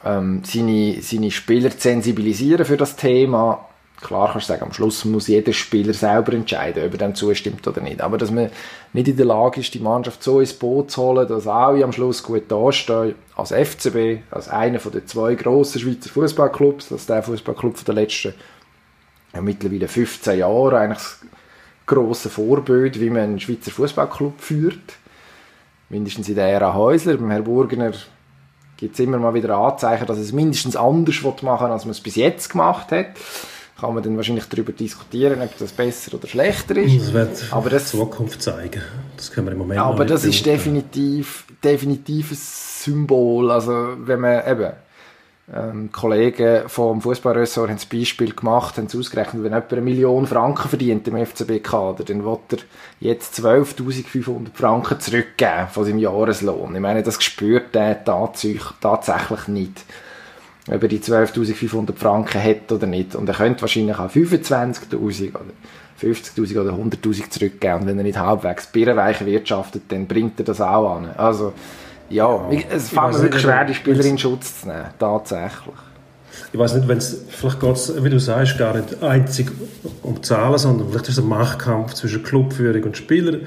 ähm, 0.05 0.41
seine, 0.45 1.01
seine 1.01 1.31
Spieler 1.31 1.71
zu 1.71 1.79
sensibilisieren 1.79 2.65
für 2.65 2.77
das 2.77 2.95
Thema, 2.95 3.66
Klar 4.01 4.31
kannst 4.31 4.47
du 4.47 4.53
sagen, 4.53 4.63
am 4.63 4.73
Schluss 4.73 5.05
muss 5.05 5.27
jeder 5.27 5.53
Spieler 5.53 5.93
selber 5.93 6.33
entscheiden, 6.33 6.85
ob 6.85 6.91
er 6.91 6.99
dem 6.99 7.15
zustimmt 7.15 7.67
oder 7.67 7.81
nicht. 7.81 7.99
Aber 8.01 8.19
dass 8.19 8.29
man 8.29 8.51
nicht 8.93 9.07
in 9.07 9.17
der 9.17 9.25
Lage 9.25 9.59
ist, 9.59 9.73
die 9.73 9.79
Mannschaft 9.79 10.21
so 10.21 10.39
ins 10.39 10.53
Boot 10.53 10.91
zu 10.91 11.01
holen, 11.01 11.27
dass 11.27 11.47
alle 11.47 11.83
am 11.83 11.91
Schluss 11.91 12.21
gut 12.21 12.43
dastehen, 12.51 13.15
als 13.35 13.51
FCB, 13.51 14.21
als 14.29 14.49
einer 14.49 14.77
den 14.77 15.07
zwei 15.07 15.33
grossen 15.33 15.81
Schweizer 15.81 16.11
Fußballclubs, 16.11 16.89
das 16.89 17.07
der 17.07 17.23
Fußballclub 17.23 17.83
der 17.85 17.95
letzten 17.95 18.35
ja, 19.33 19.41
mittlerweile 19.41 19.87
15 19.87 20.39
Jahre, 20.39 20.77
eigentlich 20.77 20.99
das 20.99 21.19
grosse 21.87 22.29
Vorbild, 22.29 23.01
wie 23.01 23.09
man 23.09 23.23
einen 23.23 23.39
Schweizer 23.39 23.71
Fußballclub 23.71 24.39
führt. 24.39 24.93
Mindestens 25.89 26.29
in 26.29 26.35
der 26.35 26.49
Ära 26.49 26.75
Häusler. 26.75 27.17
Beim 27.17 27.31
Herrn 27.31 27.45
Burgener 27.45 27.93
gibt 28.77 28.93
es 28.93 28.99
immer 28.99 29.17
mal 29.17 29.33
wieder 29.33 29.57
Anzeichen, 29.57 30.05
dass 30.05 30.19
es 30.19 30.33
mindestens 30.33 30.75
anders 30.75 31.23
machen 31.41 31.65
will, 31.65 31.73
als 31.73 31.85
man 31.85 31.91
es 31.91 32.01
bis 32.01 32.15
jetzt 32.15 32.51
gemacht 32.51 32.91
hat 32.91 33.07
kann 33.79 33.93
man 33.93 34.03
dann 34.03 34.17
wahrscheinlich 34.17 34.45
darüber 34.45 34.71
diskutieren, 34.71 35.41
ob 35.41 35.57
das 35.57 35.71
besser 35.71 36.15
oder 36.15 36.27
schlechter 36.27 36.75
ist. 36.77 36.99
Das 36.99 37.13
wird 37.13 37.43
aber 37.51 37.69
das, 37.69 37.91
die 37.91 37.97
Zukunft 37.97 38.41
zeigen. 38.41 38.81
Das 39.15 39.31
können 39.31 39.47
wir 39.47 39.51
im 39.51 39.59
Moment 39.59 39.79
Aber 39.79 40.05
das 40.05 40.25
ist 40.25 40.45
definitiv, 40.45 41.45
definitiv 41.63 42.31
ein 42.31 42.37
Symbol. 42.39 43.51
Also 43.51 43.95
wenn 43.97 44.19
man 44.19 44.47
eben 44.47 44.71
ähm, 45.53 45.91
Kollegen 45.91 46.67
vom 46.67 47.01
Fußballressort 47.01 47.69
haben 47.69 47.77
das 47.77 47.85
Beispiel 47.85 48.33
gemacht, 48.33 48.77
haben 48.77 48.87
es 48.87 48.95
ausgerechnet, 48.95 49.43
wenn 49.43 49.53
jemand 49.53 49.71
eine 49.71 49.81
Million 49.81 50.27
Franken 50.27 50.67
verdient 50.67 51.07
im 51.07 51.25
FCB-Kader, 51.25 52.03
dann 52.03 52.25
will 52.25 52.39
er 52.49 52.57
jetzt 52.99 53.39
12'500 53.39 54.47
Franken 54.53 54.99
zurückgeben 54.99 55.67
von 55.71 55.85
seinem 55.85 55.99
Jahreslohn. 55.99 56.75
Ich 56.75 56.81
meine, 56.81 57.03
das 57.03 57.23
spürt 57.23 57.75
er 57.75 58.03
tatsächlich 58.03 59.47
nicht 59.47 59.83
ob 60.67 60.83
er 60.83 60.89
die 60.89 60.99
12.500 60.99 61.95
Franken 61.95 62.43
hat 62.43 62.71
oder 62.71 62.87
nicht. 62.87 63.15
Und 63.15 63.29
er 63.29 63.35
könnte 63.35 63.61
wahrscheinlich 63.61 63.97
auch 63.97 64.09
25.000 64.09 65.29
oder 65.35 65.41
50.000 66.01 66.61
oder 66.61 66.71
100.000 66.71 67.29
zurückgeben. 67.29 67.81
Und 67.81 67.87
wenn 67.87 67.97
er 67.97 68.03
nicht 68.03 68.19
halbwegs 68.19 68.67
birrenweich 68.67 69.25
wirtschaftet, 69.25 69.83
dann 69.89 70.07
bringt 70.07 70.39
er 70.39 70.45
das 70.45 70.61
auch 70.61 70.97
an. 70.97 71.09
Also, 71.17 71.53
ja, 72.09 72.49
ja 72.51 72.59
es 72.69 72.89
fällt 72.89 73.21
wirklich 73.21 73.41
schwer, 73.41 73.65
die 73.65 73.73
Spieler 73.73 74.05
in 74.05 74.17
Schutz 74.17 74.61
zu 74.61 74.67
nehmen. 74.67 74.85
Tatsächlich. 74.99 75.75
Ich 76.53 76.59
weiß 76.59 76.75
nicht, 76.75 76.87
wenn 76.87 76.99
es, 76.99 77.23
vielleicht 77.29 77.59
geht 77.59 77.75
es, 77.75 78.03
wie 78.03 78.09
du 78.09 78.19
sagst, 78.19 78.57
gar 78.57 78.75
nicht 78.75 79.03
einzig 79.03 79.51
um 80.03 80.21
Zahlen, 80.23 80.57
sondern 80.57 80.89
vielleicht 80.89 81.09
ist 81.09 81.17
es 81.17 81.23
ein 81.23 81.29
Machtkampf 81.29 81.93
zwischen 81.93 82.23
Clubführung 82.23 82.83
und 82.83 82.97
Spieler. 82.97 83.39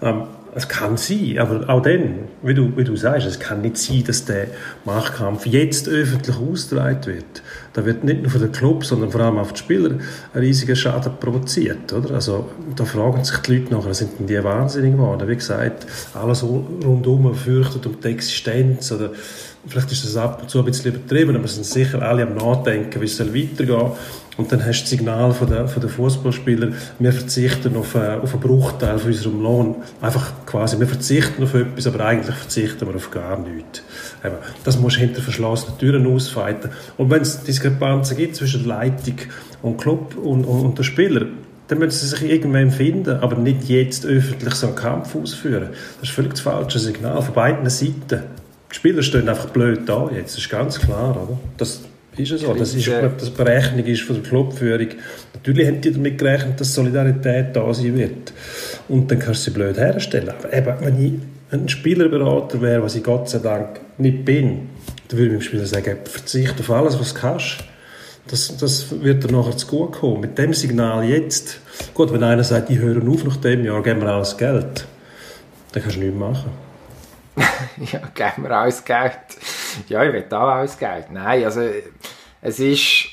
Ähm, 0.00 0.24
es 0.54 0.68
kann 0.68 0.96
sein, 0.96 1.38
aber 1.38 1.68
auch 1.68 1.82
dann, 1.82 2.28
wie 2.42 2.54
du, 2.54 2.76
wie 2.76 2.84
du 2.84 2.96
sagst, 2.96 3.26
es 3.26 3.38
kann 3.38 3.60
nicht 3.60 3.76
sein, 3.76 4.02
dass 4.04 4.24
der 4.24 4.46
Machtkampf 4.84 5.46
jetzt 5.46 5.88
öffentlich 5.88 6.36
ausgetragen 6.36 7.06
wird. 7.06 7.42
Da 7.74 7.84
wird 7.84 8.04
nicht 8.04 8.22
nur 8.22 8.30
von 8.30 8.40
den 8.40 8.52
Club, 8.52 8.84
sondern 8.84 9.10
vor 9.10 9.20
allem 9.20 9.38
auf 9.38 9.52
die 9.52 9.58
Spieler 9.58 9.90
ein 10.34 10.40
riesiger 10.40 10.74
Schaden 10.74 11.12
provoziert. 11.20 11.92
Oder? 11.92 12.14
Also, 12.14 12.48
da 12.76 12.84
fragen 12.84 13.24
sich 13.24 13.36
die 13.38 13.56
Leute 13.56 13.74
nachher, 13.74 13.94
sind 13.94 14.18
denn 14.18 14.26
die 14.26 14.42
wahnsinnig 14.42 14.92
geworden? 14.92 15.28
Wie 15.28 15.36
gesagt, 15.36 15.86
alles 16.14 16.42
rundum 16.42 17.34
fürchtet 17.34 17.86
um 17.86 18.00
die 18.00 18.08
Existenz 18.08 18.90
oder 18.90 19.10
vielleicht 19.66 19.92
ist 19.92 20.04
das 20.04 20.16
ab 20.16 20.40
und 20.42 20.50
zu 20.50 20.60
ein 20.60 20.64
bisschen 20.64 20.94
übertrieben, 20.94 21.36
aber 21.36 21.44
es 21.44 21.54
sind 21.54 21.66
sicher 21.66 22.02
alle 22.02 22.22
am 22.22 22.34
Nachdenken, 22.34 23.00
wie 23.00 23.06
es 23.06 23.20
weitergehen 23.20 23.66
soll. 23.66 23.96
Und 24.38 24.52
dann 24.52 24.64
hast 24.64 24.78
du 24.78 24.82
das 24.82 24.90
Signal 24.90 25.32
von 25.32 25.50
den, 25.50 25.66
von 25.66 25.82
den 25.82 25.90
Fußballspielern, 25.90 26.74
wir 27.00 27.12
verzichten 27.12 27.76
auf, 27.76 27.96
äh, 27.96 28.18
auf 28.22 28.32
einen 28.32 28.40
Bruchteil 28.40 28.96
von 28.96 29.10
unserem 29.10 29.42
Lohn. 29.42 29.74
Einfach 30.00 30.30
quasi, 30.46 30.78
wir 30.78 30.86
verzichten 30.86 31.42
auf 31.42 31.54
etwas, 31.54 31.88
aber 31.88 32.04
eigentlich 32.06 32.36
verzichten 32.36 32.86
wir 32.86 32.94
auf 32.94 33.10
gar 33.10 33.36
nichts. 33.36 33.82
Eben, 34.24 34.36
das 34.62 34.78
musst 34.78 34.96
du 34.96 35.00
hinter 35.00 35.22
verschlossenen 35.22 35.76
Türen 35.78 36.06
ausfeiten. 36.06 36.70
Und 36.96 37.10
wenn 37.10 37.22
es 37.22 37.42
Diskrepanzen 37.42 38.16
gibt 38.16 38.36
zwischen 38.36 38.64
Leitung 38.64 39.16
und 39.60 39.76
Club 39.76 40.16
und, 40.16 40.44
und, 40.44 40.66
und 40.66 40.78
den 40.78 40.84
Spielern, 40.84 41.32
dann 41.66 41.80
müssen 41.80 41.98
sie 41.98 42.06
sich 42.06 42.22
irgendwann 42.22 42.70
finden, 42.70 43.18
aber 43.18 43.36
nicht 43.36 43.64
jetzt 43.64 44.06
öffentlich 44.06 44.54
so 44.54 44.68
einen 44.68 44.76
Kampf 44.76 45.16
ausführen. 45.16 45.70
Das 46.00 46.10
ist 46.10 46.14
völlig 46.14 46.30
das 46.30 46.42
falsche 46.42 46.78
Signal 46.78 47.20
von 47.22 47.34
beiden 47.34 47.68
Seiten. 47.68 48.22
Die 48.70 48.74
Spieler 48.74 49.02
stehen 49.02 49.28
einfach 49.28 49.46
blöd 49.46 49.80
da 49.86 50.08
jetzt, 50.14 50.36
das 50.36 50.44
ist 50.44 50.50
ganz 50.50 50.78
klar, 50.78 51.10
oder? 51.10 51.38
Das 51.56 51.80
ist 52.18 52.32
es 52.32 52.40
so. 52.42 52.54
Das 52.54 52.74
ist, 52.74 52.88
ob 52.88 53.18
das 53.18 53.30
Berechnung 53.30 53.84
ist 53.84 54.02
von 54.02 54.16
der 54.16 54.24
Clubführung. 54.24 54.88
Natürlich 55.34 55.66
haben 55.66 55.80
die 55.80 55.92
damit 55.92 56.18
gerechnet, 56.18 56.60
dass 56.60 56.74
Solidarität 56.74 57.54
da 57.54 57.72
sein 57.72 57.96
wird. 57.96 58.32
Und 58.88 59.10
dann 59.10 59.18
kannst 59.18 59.46
du 59.46 59.50
sie 59.50 59.54
blöd 59.54 59.76
herstellen. 59.76 60.30
Aber 60.30 60.52
eben, 60.52 60.74
wenn 60.80 61.04
ich 61.04 61.12
ein 61.50 61.68
Spielerberater 61.68 62.60
wäre, 62.60 62.82
was 62.82 62.94
ich 62.94 63.02
Gott 63.02 63.28
sei 63.28 63.38
Dank 63.38 63.80
nicht 63.98 64.24
bin, 64.24 64.68
dann 65.08 65.18
würde 65.18 65.34
ich 65.34 65.38
dem 65.38 65.42
Spieler 65.42 65.66
sagen, 65.66 65.98
verzichte 66.04 66.60
auf 66.60 66.70
alles, 66.70 66.98
was 66.98 67.14
du 67.14 67.20
kannst. 67.20 67.64
Das, 68.26 68.56
das 68.58 69.02
wird 69.02 69.24
dir 69.24 69.32
nachher 69.32 69.56
zu 69.56 69.66
gut 69.66 69.92
kommen. 69.92 70.20
Mit 70.20 70.36
dem 70.36 70.52
Signal 70.52 71.04
jetzt, 71.04 71.60
gut, 71.94 72.12
wenn 72.12 72.22
einer 72.22 72.44
sagt, 72.44 72.68
ich 72.68 72.78
höre 72.78 73.06
auf 73.08 73.24
nach 73.24 73.36
dem 73.36 73.64
Jahr, 73.64 73.82
geben 73.82 74.02
wir 74.02 74.08
alles 74.08 74.36
Geld, 74.36 74.86
dann 75.72 75.82
kannst 75.82 75.96
du 75.96 76.00
nichts 76.00 76.18
machen. 76.18 76.50
ja, 77.92 78.00
geben 78.14 78.42
wir 78.42 78.50
alles 78.50 78.84
Geld. 78.84 79.12
Ja, 79.88 80.04
ich 80.04 80.12
will 80.12 80.24
auch 80.30 80.48
alles 80.48 80.78
Geld. 80.78 81.10
Nein, 81.10 81.44
also 81.44 81.62
es 82.40 82.60
ist, 82.60 83.06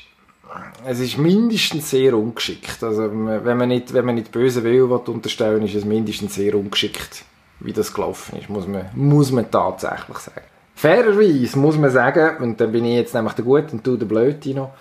es 0.86 1.00
ist 1.00 1.18
mindestens 1.18 1.90
sehr 1.90 2.14
ungeschickt. 2.16 2.82
Also 2.82 3.10
wenn 3.10 3.56
man 3.56 3.68
nicht, 3.68 3.92
wenn 3.92 4.04
man 4.04 4.14
nicht 4.14 4.32
böse 4.32 4.62
will, 4.64 4.82
unterstellen 4.82 5.62
ist 5.62 5.74
es 5.74 5.84
mindestens 5.84 6.34
sehr 6.34 6.54
ungeschickt, 6.54 7.24
wie 7.60 7.72
das 7.72 7.92
gelaufen 7.92 8.38
ist, 8.38 8.48
muss 8.48 8.66
man, 8.66 8.90
muss 8.94 9.32
man 9.32 9.50
tatsächlich 9.50 10.18
sagen. 10.18 10.42
Fairerweise 10.74 11.58
muss 11.58 11.78
man 11.78 11.90
sagen, 11.90 12.42
und 12.42 12.60
dann 12.60 12.70
bin 12.70 12.84
ich 12.84 12.96
jetzt 12.96 13.14
nämlich 13.14 13.32
der 13.32 13.44
Gute 13.44 13.72
und 13.72 13.86
du 13.86 13.96
der 13.96 14.06
Blöde 14.06 14.54
noch, 14.54 14.74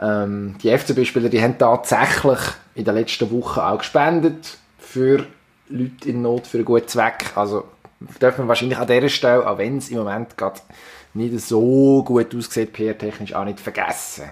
ähm, 0.00 0.56
die 0.62 0.76
FCB-Spieler, 0.76 1.28
die 1.28 1.42
haben 1.42 1.58
tatsächlich 1.58 2.38
in 2.74 2.84
den 2.84 2.94
letzten 2.94 3.30
Wochen 3.30 3.60
auch 3.60 3.78
gespendet 3.78 4.56
für 4.78 5.26
Leute 5.68 6.08
in 6.08 6.22
Not, 6.22 6.46
für 6.46 6.58
einen 6.58 6.64
guten 6.64 6.88
Zweck. 6.88 7.32
Also 7.34 7.64
dürfen 8.20 8.44
wir 8.44 8.48
wahrscheinlich 8.48 8.78
an 8.78 8.86
dieser 8.86 9.08
Stelle, 9.08 9.48
auch 9.48 9.58
wenn 9.58 9.78
es 9.78 9.90
im 9.90 9.98
Moment 9.98 10.36
gerade 10.36 10.60
nicht 11.14 11.40
so 11.40 12.02
gut 12.04 12.34
aussieht, 12.34 12.72
PR-technisch 12.72 13.34
auch 13.34 13.44
nicht 13.44 13.60
vergessen 13.60 14.24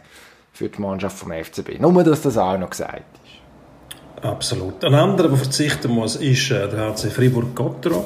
für 0.53 0.69
die 0.69 0.81
Mannschaft 0.81 1.19
vom 1.19 1.33
FCB. 1.33 1.81
Nur, 1.81 2.05
dass 2.05 2.23
das 2.23 2.37
auch 2.37 2.59
noch 2.59 2.71
gesagt 2.71 3.05
ist. 3.25 4.25
Absolut. 4.25 4.85
Ein 4.85 4.95
anderer, 4.95 5.29
der 5.29 5.39
verzichten 5.39 5.91
muss, 5.91 6.17
ist 6.17 6.51
äh, 6.51 6.69
der 6.69 6.91
HC 6.91 7.11
Fribourg-Gotteron. 7.11 8.05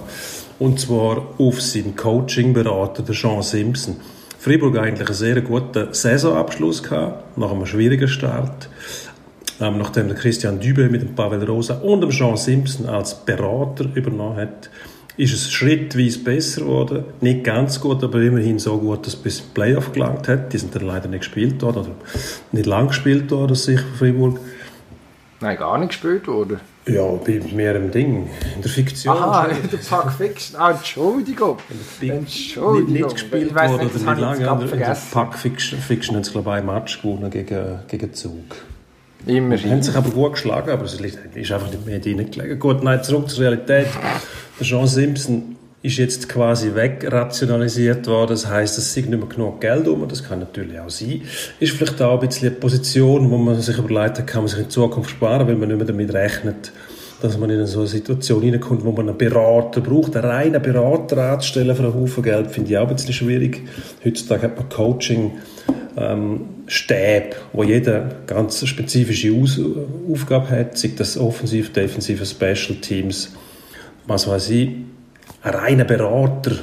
Und 0.58 0.78
zwar 0.78 1.26
auf 1.38 1.60
seinen 1.60 1.96
Coaching-Berater, 1.96 3.02
der 3.02 3.14
Jean 3.14 3.42
Simpson. 3.42 3.96
Fribourg 4.38 4.76
eigentlich 4.78 5.08
einen 5.08 5.16
sehr 5.16 5.40
guten 5.40 5.92
Saisonabschluss 5.92 6.82
gehabt, 6.82 7.36
nach 7.36 7.50
einem 7.50 7.66
schwierigen 7.66 8.06
Start. 8.06 8.68
Ähm, 9.60 9.78
nachdem 9.78 10.08
der 10.08 10.16
Christian 10.16 10.60
Dübe 10.60 10.88
mit 10.88 11.02
dem 11.02 11.14
Pavel 11.14 11.42
Rosa 11.44 11.74
und 11.80 12.00
dem 12.02 12.10
Jean 12.10 12.36
Simpson 12.36 12.86
als 12.86 13.14
Berater 13.24 13.86
übernommen 13.94 14.36
hat, 14.36 14.70
ist 15.16 15.32
es 15.32 15.50
schrittweise 15.50 16.18
besser 16.18 16.62
geworden. 16.62 17.04
Nicht 17.20 17.44
ganz 17.44 17.80
gut, 17.80 18.02
aber 18.02 18.20
immerhin 18.20 18.58
so 18.58 18.78
gut, 18.78 19.06
dass 19.06 19.14
es 19.14 19.16
bis 19.16 19.40
Playoff 19.40 19.92
gelangt 19.92 20.26
hat. 20.28 20.52
Die 20.52 20.58
sind 20.58 20.74
dann 20.74 20.86
leider 20.86 21.08
nicht 21.08 21.20
gespielt 21.20 21.62
worden, 21.62 21.78
oder 21.78 21.90
nicht 22.52 22.66
lang 22.66 22.88
gespielt 22.88 23.30
worden, 23.30 23.54
sicher 23.54 23.84
von 23.84 23.96
Freiburg. 23.96 24.40
Nein, 25.40 25.56
gar 25.56 25.78
nicht 25.78 25.90
gespielt 25.90 26.26
worden. 26.26 26.60
Ja, 26.86 27.02
bei 27.24 27.40
mehr 27.54 27.76
im 27.76 27.90
Ding, 27.90 28.28
in 28.56 28.62
der 28.62 28.70
Fiktion. 28.70 29.16
Aha, 29.16 29.46
in 29.46 29.70
der 29.70 29.78
Pack 29.78 30.12
Fiction. 30.12 30.60
Ah, 30.60 30.72
Entschuldigung. 30.72 31.58
Entschuldigung. 32.00 32.92
Nicht, 32.92 33.02
nicht 33.04 33.14
gespielt 33.14 33.54
worden 33.54 33.74
oder 33.74 33.84
nicht 33.84 34.20
lange. 34.20 34.64
In 34.64 34.78
der 34.78 34.96
Pack 35.12 35.38
Fiction, 35.38 35.78
Fiction 35.78 36.16
haben 36.16 36.24
sie, 36.24 36.32
glaube 36.32 36.50
ich, 36.50 36.56
ein 36.56 36.66
Match 36.66 37.00
gewonnen 37.00 37.30
gegen, 37.30 37.78
gegen 37.88 38.12
Zug. 38.12 38.34
Immerhin. 39.26 39.70
Haben 39.70 39.82
sich 39.82 39.96
aber 39.96 40.10
gut 40.10 40.32
geschlagen, 40.32 40.70
aber 40.70 40.84
es 40.84 40.94
ist 40.94 41.52
einfach 41.52 41.70
nicht 41.70 41.86
mehr 41.86 41.96
reingelegen. 41.96 42.58
Gut, 42.58 42.82
nein, 42.82 43.02
zurück 43.02 43.30
zur 43.30 43.44
Realität. 43.44 43.88
Jean 44.60 44.86
Simpson 44.86 45.56
ist 45.82 45.98
jetzt 45.98 46.28
quasi 46.30 46.74
wegrationalisiert 46.74 48.06
worden. 48.06 48.30
Das 48.30 48.48
heißt, 48.48 48.78
es 48.78 48.88
ist 48.88 48.96
nicht 48.96 49.10
mehr 49.10 49.28
genug 49.28 49.60
Geld 49.60 49.86
um. 49.86 50.08
Das 50.08 50.24
kann 50.24 50.38
natürlich 50.38 50.80
auch 50.80 50.88
sein. 50.88 51.22
Ist 51.60 51.76
vielleicht 51.76 52.00
auch 52.00 52.20
ein 52.20 52.26
bisschen 52.26 52.48
eine 52.48 52.56
Position, 52.56 53.30
wo 53.30 53.36
man 53.36 53.60
sich 53.60 53.76
überlegt 53.76 54.26
kann 54.26 54.42
man 54.42 54.48
sich 54.48 54.60
in 54.60 54.70
Zukunft 54.70 55.10
sparen, 55.10 55.46
weil 55.46 55.56
man 55.56 55.68
nicht 55.68 55.76
mehr 55.76 55.86
damit 55.86 56.14
rechnet, 56.14 56.72
dass 57.20 57.36
man 57.36 57.50
in 57.50 57.66
so 57.66 57.80
eine 57.80 57.88
Situation 57.88 58.42
hineinkommt, 58.42 58.82
wo 58.82 58.92
man 58.92 59.10
einen 59.10 59.18
Berater 59.18 59.82
braucht. 59.82 60.16
Einen 60.16 60.24
reinen 60.24 60.62
Berater 60.62 61.18
anzustellen 61.32 61.76
für 61.76 61.82
einen 61.82 61.94
Haufen 61.94 62.22
Geld, 62.22 62.50
finde 62.50 62.70
ich 62.70 62.78
auch 62.78 62.88
ein 62.88 62.94
bisschen 62.94 63.12
schwierig. 63.12 63.62
Heutzutage 64.04 64.44
hat 64.44 64.56
man 64.56 64.68
Coaching, 64.70 65.32
ähm, 65.98 66.46
Stäbe, 66.66 67.36
wo 67.52 67.62
jeder 67.62 68.08
ganz 68.26 68.66
spezifische 68.66 69.32
Aus 69.32 69.60
Aufgabe 70.10 70.48
hat, 70.48 70.78
sei 70.78 70.92
das 70.96 71.18
offensiv, 71.18 71.72
defensive 71.72 72.24
Special 72.24 72.78
Teams, 72.80 73.32
was 74.06 74.28
weiß 74.28 74.50
ich. 74.50 74.70
Ein 75.42 75.54
reiner 75.54 75.84
Berater, 75.84 76.50
der 76.50 76.60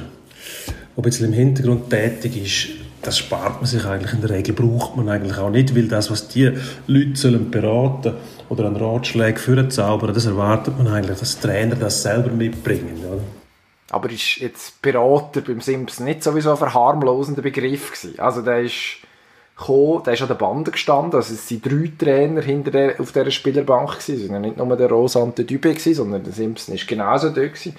ein 0.96 1.02
bisschen 1.02 1.26
im 1.26 1.32
Hintergrund 1.32 1.90
tätig 1.90 2.36
ist, 2.36 2.82
das 3.02 3.18
spart 3.18 3.56
man 3.56 3.66
sich 3.66 3.84
eigentlich 3.84 4.12
in 4.12 4.20
der 4.20 4.30
Regel, 4.30 4.54
braucht 4.54 4.96
man 4.96 5.08
eigentlich 5.08 5.36
auch 5.36 5.50
nicht, 5.50 5.74
weil 5.74 5.88
das, 5.88 6.10
was 6.10 6.28
die 6.28 6.52
Leute 6.86 7.16
sollen 7.16 7.50
beraten 7.50 8.14
oder 8.48 8.66
einen 8.66 8.76
Ratschlag 8.76 9.40
für 9.40 9.68
zaubern, 9.68 10.14
das 10.14 10.26
erwartet 10.26 10.78
man 10.78 10.86
eigentlich, 10.86 11.18
dass 11.18 11.40
Trainer 11.40 11.74
das 11.74 12.02
selber 12.02 12.30
mitbringen. 12.30 13.02
Oder? 13.04 13.22
Aber 13.90 14.08
ist 14.10 14.36
jetzt 14.36 14.80
Berater 14.80 15.40
beim 15.40 15.60
Simpson 15.60 16.06
nicht 16.06 16.22
sowieso 16.22 16.52
ein 16.52 16.56
verharmlosender 16.56 17.42
Begriff 17.42 17.90
gewesen? 17.90 18.18
Also 18.18 18.42
der 18.42 18.60
ist 18.60 18.98
gekommen, 19.62 20.02
der 20.04 20.14
ist 20.14 20.22
an 20.22 20.28
der 20.28 20.34
Bande 20.34 20.70
gestanden, 20.70 21.14
also 21.14 21.32
es 21.32 21.48
sind 21.48 21.64
drei 21.64 21.90
Trainer 21.98 22.42
hinter 22.42 22.70
der, 22.70 23.00
auf 23.00 23.12
dieser 23.12 23.30
Spielerbank 23.30 23.92
gewesen, 23.92 24.24
es 24.24 24.30
waren 24.30 24.42
nicht 24.42 24.56
nur 24.56 24.76
der 24.76 24.90
Rosa 24.90 25.20
und 25.20 25.38
der 25.38 25.44
Dübe 25.44 25.70
gewesen, 25.70 25.94
sondern 25.94 26.24
der 26.24 26.32
Simpson 26.32 26.74
ist 26.74 26.86
genauso 26.88 27.28
dort 27.28 27.54
gewesen. 27.54 27.76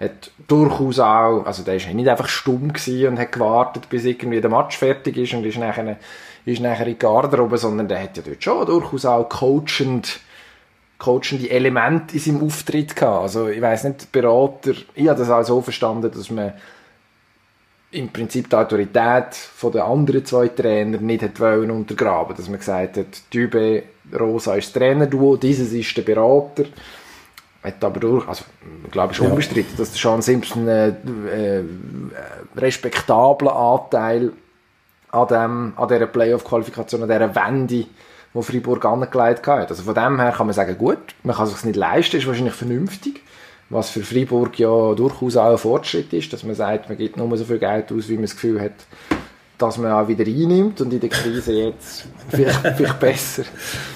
Hat 0.00 0.30
durchaus 0.48 0.98
auch, 0.98 1.44
also 1.44 1.62
der 1.62 1.76
ist 1.76 1.92
nicht 1.92 2.08
einfach 2.08 2.28
stumm 2.28 2.72
gewesen 2.72 3.08
und 3.08 3.18
hat 3.18 3.32
gewartet, 3.32 3.88
bis 3.90 4.04
irgendwie 4.06 4.40
der 4.40 4.50
Match 4.50 4.78
fertig 4.78 5.16
ist 5.18 5.34
und 5.34 5.44
ist 5.44 5.58
nachher, 5.58 5.98
ist 6.46 6.62
nachher 6.62 6.86
in 6.86 6.94
die 6.94 6.98
Garderobe, 6.98 7.58
sondern 7.58 7.86
der 7.86 8.02
hat 8.02 8.16
ja 8.16 8.22
dort 8.26 8.42
schon 8.42 8.66
durchaus 8.66 9.04
auch 9.04 9.28
coachend, 9.28 10.20
coachende 10.98 11.50
Elemente 11.50 12.14
in 12.14 12.20
seinem 12.20 12.42
Auftritt 12.42 12.96
gehabt. 12.96 13.22
Also 13.22 13.48
ich 13.48 13.60
weiß 13.60 13.84
nicht, 13.84 14.10
Berater, 14.10 14.72
ich 14.94 15.06
habe 15.06 15.18
das 15.18 15.30
auch 15.30 15.42
so 15.42 15.60
verstanden, 15.60 16.10
dass 16.10 16.30
man 16.30 16.54
im 17.92 18.08
Prinzip 18.10 18.48
die 18.48 18.56
Autorität 18.56 19.34
von 19.34 19.72
den 19.72 19.80
anderen 19.82 20.24
zwei 20.24 20.48
Trainern 20.48 21.04
nicht 21.04 21.22
hat 21.22 21.40
wollen 21.40 21.70
untergraben, 21.70 22.36
dass 22.36 22.48
man 22.48 22.58
gesagt 22.58 22.96
hat, 22.96 23.06
Dübe, 23.32 23.82
Rosa 24.18 24.54
ist 24.54 24.74
das 24.74 24.80
Trainerduo, 24.80 25.36
dieses 25.36 25.72
ist 25.72 25.96
der 25.96 26.02
Berater. 26.02 26.64
Hat 27.62 27.84
aber 27.84 28.00
durch, 28.00 28.26
also 28.26 28.44
glaube 28.90 29.12
ich, 29.12 29.20
unbestritten, 29.20 29.76
dass 29.76 29.92
der 29.92 30.00
Sean 30.00 30.22
Simpson 30.22 30.66
einen 30.66 31.20
äh, 31.28 31.62
respektablen 32.56 33.52
Anteil 33.52 34.32
an, 35.10 35.28
dem, 35.28 35.72
an 35.76 35.88
dieser 35.88 36.06
Playoff-Qualifikation, 36.06 37.02
an 37.02 37.08
dieser 37.08 37.34
Wende, 37.34 37.86
die 38.32 38.42
Freiburg 38.42 38.84
angelegt 38.84 39.46
hat. 39.46 39.68
Also 39.68 39.82
von 39.82 39.94
dem 39.94 40.20
her 40.20 40.32
kann 40.32 40.46
man 40.46 40.54
sagen, 40.54 40.78
gut, 40.78 41.14
man 41.22 41.36
kann 41.36 41.46
es 41.46 41.52
sich 41.52 41.64
nicht 41.64 41.76
leisten, 41.76 42.16
ist 42.16 42.26
wahrscheinlich 42.26 42.54
vernünftig, 42.54 43.22
was 43.70 43.90
für 43.90 44.02
Freiburg 44.02 44.58
ja 44.58 44.94
durchaus 44.94 45.36
auch 45.36 45.52
ein 45.52 45.58
Fortschritt 45.58 46.12
ist, 46.12 46.32
dass 46.32 46.42
man 46.42 46.54
sagt, 46.54 46.88
man 46.88 46.98
gibt 46.98 47.16
nur 47.16 47.36
so 47.38 47.44
viel 47.44 47.58
Geld 47.58 47.90
aus, 47.92 48.08
wie 48.08 48.14
man 48.14 48.22
das 48.22 48.32
Gefühl 48.32 48.60
hat, 48.60 48.72
dass 49.56 49.78
man 49.78 49.92
auch 49.92 50.08
wieder 50.08 50.26
einnimmt 50.26 50.80
und 50.80 50.92
in 50.92 51.00
der 51.00 51.08
Krise 51.08 51.52
jetzt 51.52 52.04
vielleicht, 52.28 52.66
vielleicht 52.76 53.00
besser, 53.00 53.42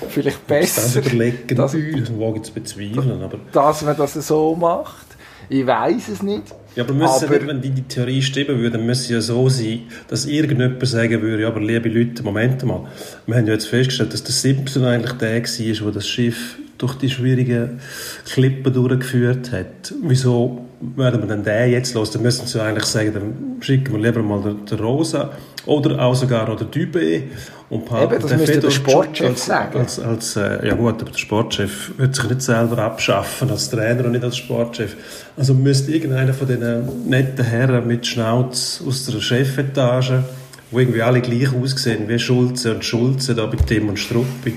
vielleicht 0.08 0.46
besser, 0.46 0.82
das 0.82 0.96
überlegen, 0.96 1.56
dass, 1.56 1.72
das 1.72 2.18
wage 2.18 2.36
ich 2.36 2.42
zu 2.42 2.52
bezweifeln, 2.52 3.22
aber 3.22 3.38
dass 3.52 3.82
man 3.82 3.96
das 3.96 4.14
so 4.14 4.54
macht. 4.54 5.06
Ich 5.48 5.66
weiß 5.66 6.08
es 6.08 6.22
nicht. 6.22 6.54
Ja, 6.74 6.84
aber, 6.84 6.94
müssen 6.94 7.28
aber 7.28 7.46
wenn 7.46 7.60
die, 7.60 7.70
die 7.70 7.82
Theorie 7.82 8.22
stimmen 8.22 8.58
würde, 8.58 8.78
dann 8.78 8.86
müsste 8.86 9.12
ja 9.14 9.20
so 9.20 9.48
sein, 9.48 9.82
dass 10.08 10.26
irgendjemand 10.26 10.84
sagen 10.86 11.20
würde, 11.20 11.46
aber 11.46 11.60
liebe 11.60 11.88
Leute, 11.88 12.22
Moment 12.22 12.64
mal, 12.64 12.86
wir 13.26 13.36
haben 13.36 13.46
ja 13.46 13.52
jetzt 13.52 13.66
festgestellt, 13.66 14.12
dass 14.12 14.24
der 14.24 14.32
Simpson 14.32 14.84
eigentlich 14.84 15.12
der 15.12 15.42
war, 15.42 15.84
der 15.84 15.92
das 15.92 16.08
Schiff 16.08 16.56
durch 16.78 16.94
die 16.94 17.10
schwierigen 17.10 17.80
Klippen 18.26 18.72
durchgeführt 18.72 19.52
hat. 19.52 19.94
Wieso 20.02 20.66
werden 20.96 21.20
wir 21.22 21.28
denn 21.28 21.44
den 21.44 21.70
jetzt 21.70 21.94
los? 21.94 22.10
Dann 22.10 22.22
müssen 22.22 22.46
sie 22.46 22.62
eigentlich 22.62 22.84
sagen, 22.84 23.12
dann 23.14 23.62
schicken 23.62 23.92
wir 23.94 24.00
lieber 24.00 24.22
mal 24.22 24.42
den, 24.42 24.66
den 24.66 24.78
Rosa 24.78 25.30
oder 25.66 26.00
auch 26.02 26.14
sogar 26.14 26.54
den 26.56 26.70
Dübe 26.70 27.22
und 27.70 27.90
Eben, 27.90 28.20
das 28.20 28.36
müsste 28.36 28.60
der 28.60 28.70
Sportchef 28.70 29.26
als, 29.30 29.46
sagen. 29.46 29.78
Als, 29.78 29.98
als, 29.98 30.36
äh, 30.36 30.68
ja 30.68 30.74
gut, 30.74 31.00
aber 31.00 31.10
der 31.10 31.18
Sportchef 31.18 31.92
wird 31.96 32.14
sich 32.14 32.28
nicht 32.28 32.42
selber 32.42 32.78
abschaffen 32.78 33.50
als 33.50 33.70
Trainer 33.70 34.04
und 34.04 34.12
nicht 34.12 34.22
als 34.22 34.36
Sportchef. 34.36 34.94
Also 35.36 35.54
müsste 35.54 35.90
irgendeiner 35.90 36.34
von 36.34 36.46
diesen 36.46 37.08
netten 37.08 37.44
Herren 37.44 37.86
mit 37.86 38.06
Schnauz 38.06 38.82
aus 38.86 39.06
der 39.06 39.20
Chefetage, 39.20 40.22
wo 40.70 40.78
irgendwie 40.78 41.02
alle 41.02 41.20
gleich 41.20 41.52
aussehen 41.54 42.06
wie 42.06 42.18
Schulze 42.18 42.74
und 42.74 42.84
Schulze 42.84 43.34
da 43.34 43.46
bei 43.46 43.56
Tim 43.56 43.88
und 43.88 43.98
Struppi, 43.98 44.56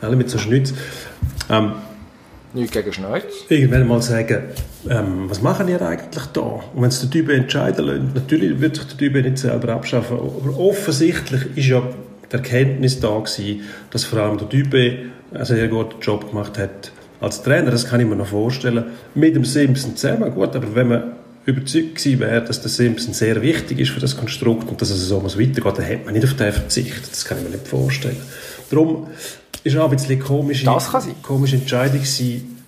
alle 0.00 0.16
mit 0.16 0.30
so 0.30 0.38
Schnitz, 0.38 0.72
ähm, 1.50 1.72
Nichts 2.54 2.70
gegen 2.70 2.92
Schneuz. 2.92 3.24
Irgendwann 3.48 3.88
mal 3.88 4.00
sagen, 4.00 4.44
ähm, 4.88 5.24
was 5.28 5.42
machen 5.42 5.66
ihr 5.66 5.82
eigentlich 5.82 6.26
da? 6.26 6.40
Und 6.40 6.82
wenn 6.82 6.88
es 6.88 7.00
der 7.00 7.10
Typ 7.10 7.28
entscheiden 7.28 7.84
lässt, 7.84 8.14
natürlich 8.14 8.60
wird 8.60 8.76
sich 8.76 8.86
der 8.86 8.96
Typ 8.96 9.14
nicht 9.14 9.38
selber 9.38 9.72
abschaffen, 9.72 10.16
aber 10.18 10.56
offensichtlich 10.56 11.56
ist 11.56 11.66
ja 11.66 11.82
die 12.30 12.36
Erkenntnis 12.36 13.00
da 13.00 13.18
gewesen, 13.18 13.62
dass 13.90 14.04
vor 14.04 14.20
allem 14.20 14.38
der 14.38 14.48
Typ 14.48 14.72
einen 14.72 15.44
sehr 15.44 15.66
guten 15.66 16.00
Job 16.00 16.30
gemacht 16.30 16.56
hat 16.56 16.92
als 17.20 17.42
Trainer, 17.42 17.72
das 17.72 17.88
kann 17.88 18.00
ich 18.00 18.06
mir 18.06 18.14
noch 18.14 18.28
vorstellen, 18.28 18.84
mit 19.16 19.34
dem 19.34 19.44
Simpson 19.44 19.96
zusammen. 19.96 20.32
Gut, 20.32 20.54
aber 20.54 20.76
wenn 20.76 20.88
man 20.88 21.12
überzeugt 21.46 21.96
gewesen 21.96 22.20
wäre, 22.20 22.42
dass 22.42 22.60
der 22.60 22.70
Simpson 22.70 23.14
sehr 23.14 23.42
wichtig 23.42 23.80
ist 23.80 23.90
für 23.90 24.00
das 24.00 24.16
Konstrukt 24.16 24.68
und 24.68 24.80
dass 24.80 24.90
es 24.90 25.08
so 25.08 25.18
muss 25.18 25.38
weitergehen, 25.38 25.74
dann 25.74 25.84
hätte 25.84 26.04
man 26.04 26.14
nicht 26.14 26.24
auf 26.24 26.34
den 26.34 26.52
verzichtet. 26.52 27.10
Das 27.10 27.24
kann 27.24 27.38
ich 27.38 27.44
mir 27.44 27.50
nicht 27.50 27.66
vorstellen. 27.66 28.16
Darum 28.70 29.08
ist 29.62 29.76
auch 29.76 29.84
ein 29.84 29.96
bisschen 29.96 30.20
komische, 30.20 30.64
das 30.64 30.90
kann 30.90 31.00
sein. 31.00 31.14
komische 31.22 31.56
Entscheidung 31.56 32.00
gewesen, 32.00 32.62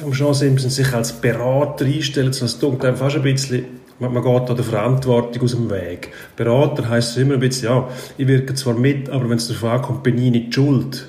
vom 0.00 0.12
Jean 0.12 0.34
Simpson 0.34 0.70
sich 0.70 0.92
als 0.92 1.12
Berater 1.12 1.84
einstellen 1.84 2.32
zu 2.32 2.44
lassen. 2.44 2.60
Das 2.60 2.70
tut 2.70 2.84
einem 2.84 2.96
fast 2.96 3.16
ein 3.16 3.22
bisschen, 3.22 3.64
man 3.98 4.14
geht 4.14 4.48
da 4.48 4.54
der 4.54 4.64
Verantwortung 4.64 5.42
aus 5.42 5.52
dem 5.52 5.70
Weg. 5.70 6.12
Berater 6.36 6.88
heisst 6.88 7.16
immer 7.16 7.34
ein 7.34 7.40
bisschen, 7.40 7.68
ja, 7.68 7.88
ich 8.18 8.26
wirke 8.26 8.54
zwar 8.54 8.74
mit, 8.74 9.08
aber 9.08 9.28
wenn 9.28 9.38
es 9.38 9.48
darauf 9.48 9.64
ankommt, 9.64 10.02
bin 10.02 10.18
ich 10.18 10.30
nicht 10.30 10.54
schuld. 10.54 11.08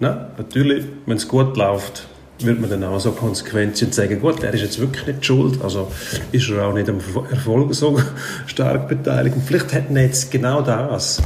Nein, 0.00 0.26
natürlich, 0.36 0.84
wenn 1.06 1.16
es 1.16 1.28
gut 1.28 1.56
läuft, 1.56 2.08
wird 2.44 2.60
man 2.60 2.70
dann 2.70 2.84
auch 2.84 2.98
so 2.98 3.12
konsequent 3.12 3.76
sein 3.76 3.88
und 3.88 3.94
sagen, 3.94 4.20
gut, 4.20 4.42
er 4.42 4.52
ist 4.54 4.60
jetzt 4.60 4.80
wirklich 4.80 5.06
nicht 5.06 5.24
schuld, 5.24 5.62
also 5.62 5.90
ist 6.32 6.48
er 6.50 6.66
auch 6.66 6.72
nicht 6.72 6.88
am 6.88 6.98
Erfolg 7.30 7.74
so 7.74 8.00
stark 8.46 8.88
beteiligt. 8.88 9.36
Und 9.36 9.44
vielleicht 9.44 9.72
hat 9.72 9.90
ihn 9.90 9.96
jetzt 9.96 10.30
genau 10.30 10.62
das 10.62 11.20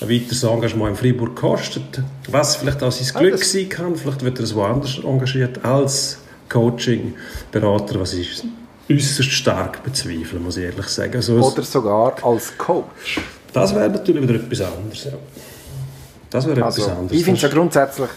ein 0.00 0.08
weiteres 0.08 0.42
Engagement 0.42 0.90
in 0.90 0.96
Freiburg 0.96 1.36
gekostet, 1.36 2.02
was 2.30 2.56
vielleicht 2.56 2.82
auch 2.82 2.92
sein 2.92 3.20
Glück 3.20 3.44
sein 3.44 3.68
kann, 3.68 3.96
vielleicht 3.96 4.24
wird 4.24 4.38
er 4.38 4.44
es 4.44 4.54
woanders 4.54 4.98
engagiert 5.04 5.64
als 5.64 6.18
Coaching-Berater, 6.48 8.00
was 8.00 8.14
ich 8.14 8.42
äußerst 8.90 9.30
stark 9.30 9.82
bezweifle, 9.82 10.38
muss 10.38 10.56
ich 10.56 10.64
ehrlich 10.64 10.86
sagen. 10.88 11.16
Also 11.16 11.34
Oder 11.34 11.62
sogar 11.62 12.14
als 12.24 12.56
Coach. 12.58 13.20
Das 13.52 13.74
wäre 13.74 13.88
natürlich 13.90 14.22
wieder 14.22 14.34
etwas 14.34 14.60
anderes, 14.60 15.04
ja. 15.04 15.12
Das 16.30 16.46
wäre 16.46 16.64
Also, 16.64 16.82
etwas 16.82 16.96
anderes. 16.96 17.18
ich 17.18 17.24
finde 17.24 17.36
es 17.36 17.42
ja 17.42 17.48
grundsätzlich, 17.48 18.08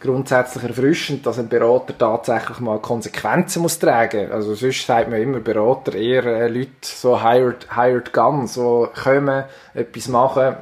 grundsätzlich 0.00 0.64
erfrischend, 0.64 1.26
dass 1.26 1.38
ein 1.38 1.48
Berater 1.48 1.96
tatsächlich 1.96 2.58
mal 2.60 2.78
Konsequenzen 2.78 3.62
muss 3.62 3.78
tragen. 3.78 4.32
Also 4.32 4.54
sonst 4.54 4.86
sagt 4.86 5.10
man 5.10 5.20
immer 5.20 5.40
Berater 5.40 5.94
eher 5.94 6.24
äh, 6.24 6.48
Leute 6.48 6.70
so 6.82 7.22
hired, 7.22 7.66
hired 7.74 8.12
gun, 8.12 8.46
so 8.46 8.88
kommen, 9.02 9.44
etwas 9.74 10.08
machen. 10.08 10.56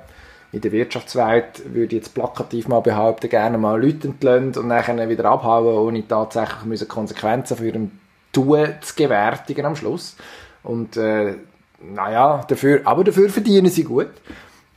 In 0.51 0.61
der 0.61 0.73
Wirtschaftswelt 0.73 1.75
würde 1.75 1.97
ich 1.97 2.03
jetzt 2.03 2.15
plakativ 2.15 2.69
mal 2.69 2.81
behaupten, 2.81 3.29
gerne 3.29 3.59
mal 3.59 3.81
Leute 3.81 4.09
entlöhnt 4.09 4.57
und 4.57 4.71
dann 4.71 5.09
wieder 5.09 5.27
abhauen, 5.27 5.77
ohne 5.77 6.07
tatsächlich 6.09 6.65
müssen 6.65 6.89
Konsequenzen 6.89 7.57
für 7.57 7.67
ihrem 7.67 7.91
Tun 8.33 8.67
zu 8.81 8.95
gewärtigen 8.97 9.67
am 9.67 9.77
Schluss. 9.77 10.17
Und 10.63 10.97
äh, 10.97 11.35
naja, 11.81 12.45
dafür, 12.49 12.81
aber 12.85 13.05
dafür 13.05 13.29
verdienen 13.29 13.71
sie 13.71 13.85
gut. 13.85 14.11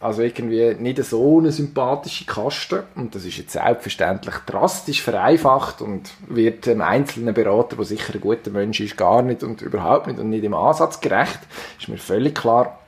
Also 0.01 0.23
irgendwie 0.23 0.73
nicht 0.79 1.03
so 1.03 1.37
eine 1.37 1.51
sympathische 1.51 2.25
Kaste. 2.25 2.85
Und 2.95 3.13
das 3.13 3.23
ist 3.23 3.37
jetzt 3.37 3.53
selbstverständlich 3.53 4.33
drastisch 4.47 5.03
vereinfacht 5.03 5.81
und 5.81 6.09
wird 6.27 6.67
einem 6.67 6.81
einzelnen 6.81 7.35
Berater, 7.35 7.75
der 7.75 7.85
sicher 7.85 8.15
ein 8.15 8.21
guter 8.21 8.49
Mensch 8.49 8.79
ist, 8.79 8.97
gar 8.97 9.21
nicht 9.21 9.43
und 9.43 9.61
überhaupt 9.61 10.07
nicht 10.07 10.19
und 10.19 10.31
nicht 10.31 10.43
im 10.43 10.55
Ansatz 10.55 10.99
gerecht. 11.01 11.39
Ist 11.79 11.87
mir 11.87 11.99
völlig 11.99 12.33
klar. 12.33 12.79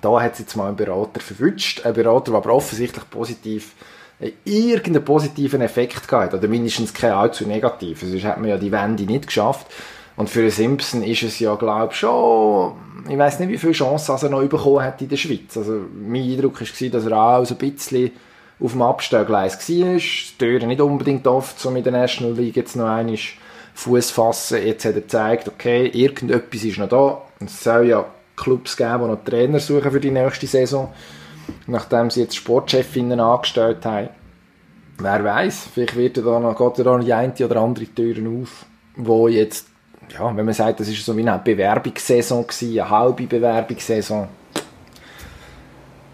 Da 0.00 0.20
hat 0.20 0.34
es 0.34 0.38
jetzt 0.38 0.56
mal 0.56 0.68
einen 0.68 0.76
Berater 0.76 1.20
verwünscht. 1.20 1.84
Ein 1.84 1.94
Berater, 1.94 2.30
der 2.30 2.40
aber 2.40 2.54
offensichtlich 2.54 3.10
positiv 3.10 3.72
äh, 4.20 4.32
irgendeinen 4.44 5.04
positiven 5.04 5.62
Effekt 5.62 6.06
gehabt 6.06 6.34
oder 6.34 6.46
mindestens 6.46 6.94
keinen 6.94 7.14
allzu 7.14 7.46
negativen. 7.46 8.10
Sonst 8.10 8.24
hat 8.24 8.38
man 8.38 8.48
ja 8.48 8.58
die 8.58 8.70
Wende 8.70 9.02
nicht 9.02 9.26
geschafft. 9.26 9.66
Und 10.20 10.28
für 10.28 10.42
den 10.42 10.50
Simpson 10.50 11.02
ist 11.02 11.22
es 11.22 11.38
ja, 11.38 11.54
glaube 11.54 11.94
ich, 11.94 12.00
schon, 12.00 12.74
ich 13.08 13.16
weiß 13.16 13.40
nicht, 13.40 13.48
wie 13.48 13.56
viele 13.56 13.72
Chancen 13.72 14.18
er 14.20 14.28
noch 14.28 14.46
bekommen 14.46 14.84
hat 14.84 15.00
in 15.00 15.08
der 15.08 15.16
Schweiz. 15.16 15.56
Also 15.56 15.80
mein 15.94 16.24
Eindruck 16.24 16.60
war, 16.60 16.88
dass 16.90 17.06
er 17.06 17.16
auch 17.16 17.44
so 17.46 17.54
ein 17.54 17.58
bisschen 17.58 18.10
auf 18.60 18.72
dem 18.72 18.82
Abstellgleis 18.82 19.54
war. 19.54 19.96
Die 19.96 20.36
Türen 20.36 20.68
nicht 20.68 20.82
unbedingt 20.82 21.26
oft, 21.26 21.58
so 21.58 21.70
mit 21.70 21.86
der 21.86 21.94
National 21.94 22.34
League 22.34 22.56
jetzt 22.56 22.76
noch 22.76 22.84
einmal 22.84 23.16
Fuß 23.72 24.10
fassen. 24.10 24.58
Jetzt 24.62 24.84
hat 24.84 24.94
er 24.94 25.00
gezeigt, 25.00 25.48
okay, 25.48 25.86
irgendetwas 25.86 26.64
ist 26.64 26.76
noch 26.76 26.90
da. 26.90 27.22
Es 27.42 27.64
soll 27.64 27.86
ja 27.86 28.04
Clubs 28.36 28.76
geben, 28.76 29.00
die 29.00 29.06
noch 29.06 29.24
Trainer 29.24 29.58
suchen 29.58 29.90
für 29.90 30.00
die 30.00 30.10
nächste 30.10 30.46
Saison. 30.46 30.92
Nachdem 31.66 32.10
sie 32.10 32.20
jetzt 32.20 32.36
Sportchefinnen 32.36 33.20
angestellt 33.20 33.86
haben. 33.86 34.10
Wer 34.98 35.24
weiß, 35.24 35.68
vielleicht 35.72 35.96
wird 35.96 36.18
da 36.18 36.38
noch, 36.38 36.58
geht 36.58 36.86
da 36.86 36.98
noch 36.98 37.02
die 37.02 37.14
eine 37.14 37.32
oder 37.32 37.56
andere 37.62 37.86
Türen 37.86 38.42
auf, 38.42 38.66
wo 38.96 39.26
jetzt, 39.26 39.69
ja, 40.12 40.36
wenn 40.36 40.44
man 40.44 40.54
sagt, 40.54 40.80
das 40.80 40.88
ist 40.88 41.04
so 41.04 41.16
wie 41.16 41.26
eine 41.26 41.40
Bewerbungssaison 41.42 42.46
gewesen, 42.46 42.80
eine 42.80 42.90
halbe 42.90 43.24
Bewerbungssaison. 43.24 44.28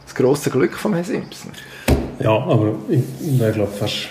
Das 0.05 0.15
grosse 0.15 0.51
Glück 0.51 0.75
von 0.75 0.93
Herrn 0.95 1.05
Simpson. 1.05 1.53
Ja, 2.19 2.31
aber 2.31 2.75
ich 2.89 3.03
wäre, 3.39 3.53
glaube 3.53 3.73
fast 3.73 4.09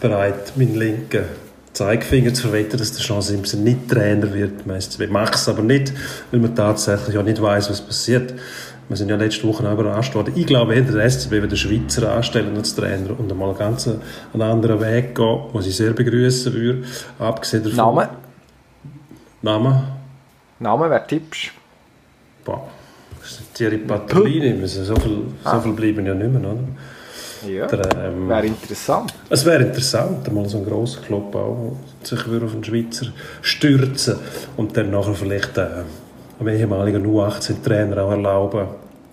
bereit, 0.00 0.56
meinen 0.56 0.76
linken 0.76 1.24
Zeigefinger 1.72 2.34
zu 2.34 2.42
verwetten, 2.42 2.78
dass 2.78 2.92
der 2.92 3.02
Jean 3.02 3.22
Simpson 3.22 3.62
nicht 3.62 3.88
Trainer 3.88 4.32
wird 4.32 4.66
SCB. 4.66 5.08
Mache 5.10 5.34
es 5.34 5.48
aber 5.48 5.62
nicht, 5.62 5.92
weil 6.30 6.40
man 6.40 6.54
tatsächlich 6.54 7.14
ja 7.14 7.22
nicht 7.22 7.40
weiß, 7.40 7.70
was 7.70 7.80
passiert. 7.80 8.34
Wir 8.88 8.96
sind 8.96 9.10
ja 9.10 9.16
letzte 9.16 9.46
Woche 9.46 9.68
auch 9.68 9.72
überrascht 9.72 10.14
worden. 10.14 10.32
Ich 10.34 10.46
glaube, 10.46 10.74
eher 10.74 10.82
der 10.82 11.08
SCB 11.08 11.32
wird 11.32 11.52
den 11.52 11.58
Schweizer 11.58 12.10
anstellen 12.10 12.56
als 12.56 12.74
Trainer 12.74 13.18
und 13.18 13.30
einmal 13.30 13.54
ganz 13.54 13.86
einen 13.86 14.42
anderen 14.42 14.80
Weg 14.80 15.14
gehen, 15.14 15.40
was 15.52 15.66
ich 15.66 15.76
sehr 15.76 15.92
begrüßen 15.92 16.52
würde. 16.54 16.84
Abgesehen 17.18 17.64
davon... 17.64 17.76
Name? 17.76 18.08
Name? 19.42 19.84
Name, 20.58 20.90
wer 20.90 21.06
tippst? 21.06 21.52
Boah, 22.44 22.68
das 23.20 23.32
ist 23.32 23.54
Thierry 23.54 23.78
Patolini. 23.78 24.66
So 24.66 24.96
viel, 24.96 25.22
so 25.44 25.60
viel 25.60 25.72
bleiben 25.72 26.06
ja 26.06 26.14
nicht 26.14 26.32
mehr, 26.32 26.50
oder? 26.50 26.60
Ja, 27.46 27.66
Der, 27.68 28.04
ähm, 28.06 28.28
wäre 28.28 28.46
interessant. 28.46 29.14
Es 29.30 29.44
wäre 29.44 29.62
interessant, 29.62 30.32
mal 30.32 30.48
so 30.48 30.58
ein 30.58 30.64
grosser 30.64 31.00
Club 31.02 31.34
auch, 31.36 31.76
sich 32.02 32.18
auf 32.18 32.52
einen 32.52 32.64
Schweizer 32.64 33.06
stürzen 33.42 34.16
und 34.56 34.76
dann 34.76 34.90
nachher 34.90 35.14
vielleicht 35.14 35.56
äh, 35.56 35.68
einem 36.40 36.48
ehemaligen 36.48 37.06
U18-Trainer 37.06 38.02
auch 38.02 38.10
erlauben, 38.10 38.66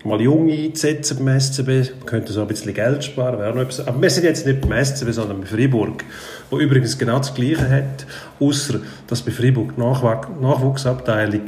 mal 0.06 0.20
Junge 0.20 0.52
einzusetzen 0.52 1.18
beim 1.24 1.40
SCB. 1.40 1.68
Man 1.68 2.06
könnte 2.06 2.32
so 2.32 2.42
ein 2.42 2.48
bisschen 2.48 2.74
Geld 2.74 3.04
sparen, 3.04 3.38
wäre 3.38 3.54
noch 3.54 3.62
etwas. 3.62 3.86
Aber 3.86 4.00
wir 4.00 4.10
sind 4.10 4.24
jetzt 4.24 4.46
nicht 4.46 4.60
beim 4.60 4.84
SCB, 4.84 5.10
sondern 5.10 5.40
bei 5.40 5.46
Freiburg, 5.46 6.04
wo 6.50 6.58
übrigens 6.58 6.96
genau 6.98 7.18
das 7.18 7.34
Gleiche 7.34 7.68
hat, 7.68 8.06
außer 8.40 8.80
dass 9.06 9.22
bei 9.22 9.32
Freiburg 9.32 9.74
die 9.76 9.80
Nachwuchsabteilung 9.80 11.42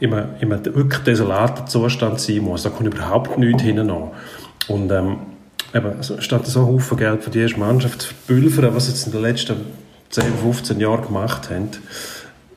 immer, 0.00 0.28
immer 0.40 0.64
wirklich 0.64 1.02
desolater 1.02 1.66
Zustand 1.66 2.20
sein 2.20 2.38
muss. 2.38 2.62
Da 2.62 2.70
kommt 2.70 2.92
überhaupt 2.92 3.38
nichts 3.38 3.62
hinten 3.62 3.90
an. 3.90 4.10
Und 4.68 4.90
ähm, 4.92 5.16
eben, 5.74 5.96
also 5.96 6.20
statt 6.20 6.46
so 6.46 6.66
Haufen 6.66 6.96
Geld 6.96 7.24
für 7.24 7.30
die 7.30 7.40
erste 7.40 7.58
Mannschaft 7.58 8.02
zu 8.02 8.14
verpulvern, 8.14 8.74
was 8.74 8.88
jetzt 8.88 9.06
in 9.06 9.12
den 9.12 9.22
letzten 9.22 9.56
10, 10.10 10.24
15 10.42 10.80
Jahren 10.80 11.04
gemacht 11.04 11.50
haben, 11.50 11.68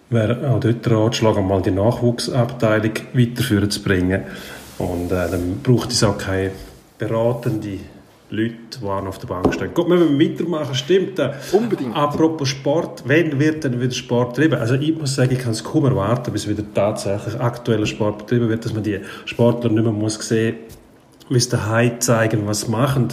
wäre 0.09 0.49
auch 0.49 0.59
dort 0.59 0.85
der 0.85 0.97
Ratschlag, 0.97 1.37
einmal 1.37 1.61
die 1.61 1.71
Nachwuchsabteilung 1.71 2.93
weiterführen 3.13 3.71
zu 3.71 3.81
bringen. 3.81 4.23
Und 4.77 5.11
äh, 5.11 5.29
dann 5.29 5.59
braucht 5.61 5.91
es 5.91 6.03
auch 6.03 6.17
keine 6.17 6.51
beratende 6.97 7.79
Leute, 8.29 8.55
die 8.79 8.85
auch 8.85 9.05
auf 9.05 9.17
der 9.17 9.27
Bank 9.27 9.53
stehen. 9.53 9.73
Gut, 9.73 9.89
wenn 9.89 10.17
wir 10.17 10.29
weitermachen, 10.29 10.73
stimmt. 10.73 11.19
Äh, 11.19 11.31
Unbedingt. 11.51 11.95
Apropos 11.95 12.47
Sport, 12.49 13.03
wann 13.05 13.39
wird 13.39 13.63
denn 13.63 13.79
wieder 13.79 13.91
Sport 13.91 14.35
betrieben? 14.35 14.55
Also 14.55 14.75
ich 14.75 14.97
muss 14.97 15.15
sagen, 15.15 15.33
ich 15.33 15.39
kann 15.39 15.51
es 15.51 15.63
kaum 15.63 15.85
erwarten, 15.85 16.31
bis 16.31 16.47
wieder 16.47 16.63
tatsächlich 16.73 17.39
aktueller 17.39 17.85
Sport 17.85 18.19
betrieben 18.19 18.47
wird, 18.49 18.63
dass 18.63 18.73
man 18.73 18.83
die 18.83 18.99
Sportler 19.25 19.69
nicht 19.69 19.83
mehr 19.83 19.91
muss 19.91 20.15
sehen 20.27 20.55
wie 20.55 20.80
es 21.37 21.49
daheim 21.49 21.99
zeigen, 22.01 22.47
was 22.47 22.67
machen. 22.67 23.09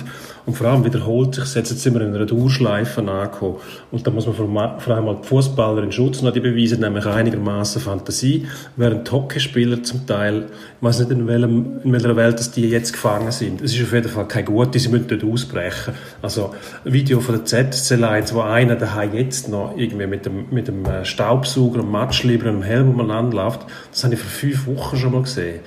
Und 0.49 0.55
vor 0.55 0.67
allem 0.67 0.83
wiederholt 0.83 1.35
sich, 1.35 1.55
jetzt 1.55 1.79
sind 1.79 1.93
wir 1.93 2.01
in 2.01 2.15
einer 2.15 2.25
Dauerschleife 2.25 3.03
angekommen. 3.03 3.57
Und 3.91 4.07
da 4.07 4.11
muss 4.11 4.27
man 4.27 4.35
vor 4.35 4.95
allem 4.95 5.17
die 5.21 5.29
Fußballer 5.29 5.83
in 5.83 5.93
Schutz 5.93 6.23
nehmen, 6.23 6.33
die 6.33 6.41
beweisen 6.41 6.81
nämlich 6.81 7.05
einigermaßen 7.05 7.83
Fantasie, 7.83 8.47
während 8.77 9.07
die 9.07 9.13
Hockeyspieler 9.13 9.83
zum 9.83 10.07
Teil, 10.07 10.47
ich 10.47 10.83
weiß 10.83 11.01
nicht 11.01 11.11
in, 11.11 11.27
welchem, 11.27 11.81
in 11.85 11.93
welcher 11.93 12.17
Welt 12.17 12.39
dass 12.39 12.51
die 12.51 12.67
jetzt 12.67 12.95
gefangen 12.95 13.31
sind. 13.31 13.61
Es 13.61 13.75
ist 13.75 13.83
auf 13.83 13.93
jeden 13.93 14.09
Fall 14.09 14.27
kein 14.27 14.47
Gute, 14.47 14.79
sie 14.79 14.89
müssen 14.89 15.09
dort 15.09 15.23
ausbrechen. 15.23 15.93
Also, 16.23 16.55
ein 16.83 16.95
Video 16.95 17.21
von 17.21 17.35
der 17.35 17.45
ZSC 17.45 17.97
Lions, 17.97 18.33
wo 18.33 18.41
einer 18.41 18.77
daheim 18.77 19.13
jetzt 19.13 19.51
noch 19.51 19.77
irgendwie 19.77 20.07
mit 20.07 20.25
dem, 20.25 20.47
mit 20.51 20.67
dem 20.67 20.83
äh, 20.87 21.05
Staubsauger 21.05 21.81
und 21.81 21.91
Matschlieber 21.91 22.49
und 22.49 22.55
einem 22.55 22.63
Helm 22.63 22.89
umeinander 22.89 23.37
läuft, 23.37 23.67
das 23.91 24.03
habe 24.03 24.15
ich 24.15 24.21
vor 24.21 24.31
fünf 24.31 24.67
Wochen 24.67 24.97
schon 24.97 25.13
mal 25.13 25.23
gesehen. 25.25 25.61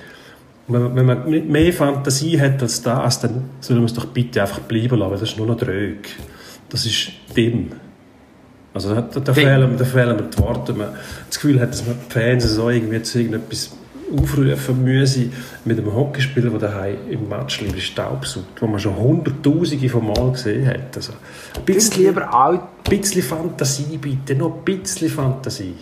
Wenn 0.68 0.82
man, 0.82 0.96
wenn 0.96 1.06
man 1.06 1.50
mehr 1.50 1.72
Fantasie 1.72 2.40
hat 2.40 2.62
als 2.62 2.82
das, 2.82 3.20
dann 3.20 3.44
soll 3.60 3.76
man 3.76 3.86
es 3.86 3.94
doch 3.94 4.06
bitte 4.06 4.40
einfach 4.42 4.60
bleiben 4.60 4.96
lassen, 4.98 5.10
weil 5.12 5.18
das 5.18 5.30
ist 5.30 5.38
nur 5.38 5.46
noch 5.46 5.56
drög. 5.56 6.08
Das 6.68 6.86
ist 6.86 7.12
dimm. 7.36 7.70
Also 8.74 8.94
da, 8.94 9.02
da, 9.02 9.34
fehlen, 9.34 9.76
da 9.76 9.84
fehlen 9.84 10.16
mir 10.16 10.22
die 10.22 10.38
Worte. 10.38 10.72
Man 10.72 10.88
das 11.28 11.40
Gefühl 11.40 11.60
hat, 11.60 11.70
dass 11.70 11.86
man 11.86 11.96
die 12.08 12.12
Fans 12.12 12.44
so 12.44 12.70
irgendwie 12.70 13.02
zu 13.02 13.18
irgendetwas 13.18 13.76
aufrufen 14.12 14.84
müssen 14.84 15.32
mit 15.64 15.78
einem 15.78 15.94
Hockeyspieler, 15.94 16.50
der 16.50 16.58
daheim 16.58 16.96
im 17.10 17.28
Match 17.28 17.60
lieber 17.60 17.78
Staub 17.78 18.26
sucht, 18.26 18.60
wo 18.60 18.66
man 18.66 18.78
schon 18.78 18.96
hunderttausende 18.96 19.88
von 19.88 20.06
Mal 20.06 20.32
gesehen 20.32 20.66
hat. 20.66 20.96
Also, 20.96 21.12
ein 21.12 21.64
Bisschen 21.64 21.90
bisschen, 21.90 22.06
lieber 22.06 22.32
alt. 22.32 22.60
bisschen 22.84 23.22
Fantasie 23.22 23.98
bitte, 23.98 24.34
noch 24.34 24.56
ein 24.56 24.64
bisschen 24.64 25.08
Fantasie. 25.08 25.74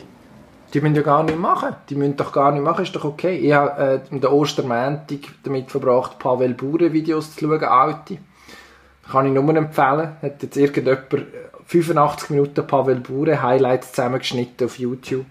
Die 0.72 0.80
müssen 0.80 0.94
ja 0.94 1.02
gar 1.02 1.22
nicht 1.22 1.38
machen. 1.38 1.74
Die 1.88 1.94
müssen 1.94 2.16
doch 2.16 2.32
gar 2.32 2.52
nicht 2.52 2.62
machen, 2.62 2.84
ist 2.84 2.94
doch 2.94 3.04
okay. 3.04 3.36
Ich 3.36 3.52
habe 3.52 4.02
äh, 4.10 4.18
der 4.18 4.32
Ostermäntig 4.32 5.28
damit 5.42 5.70
verbracht, 5.70 6.18
Pavel 6.18 6.54
Bure 6.54 6.92
Videos 6.92 7.34
zu 7.34 7.40
schauen, 7.40 7.64
alte. 7.64 8.18
Kann 9.10 9.26
ich 9.26 9.32
nur 9.32 9.56
empfehlen. 9.56 10.16
Hat 10.22 10.42
jetzt 10.42 10.56
irgendjemand 10.56 11.12
äh, 11.12 11.24
85 11.66 12.30
Minuten 12.30 12.66
Pavel 12.66 12.96
Bure 12.96 13.42
Highlights 13.42 13.92
zusammengeschnitten 13.92 14.66
auf 14.66 14.78
YouTube. 14.78 15.26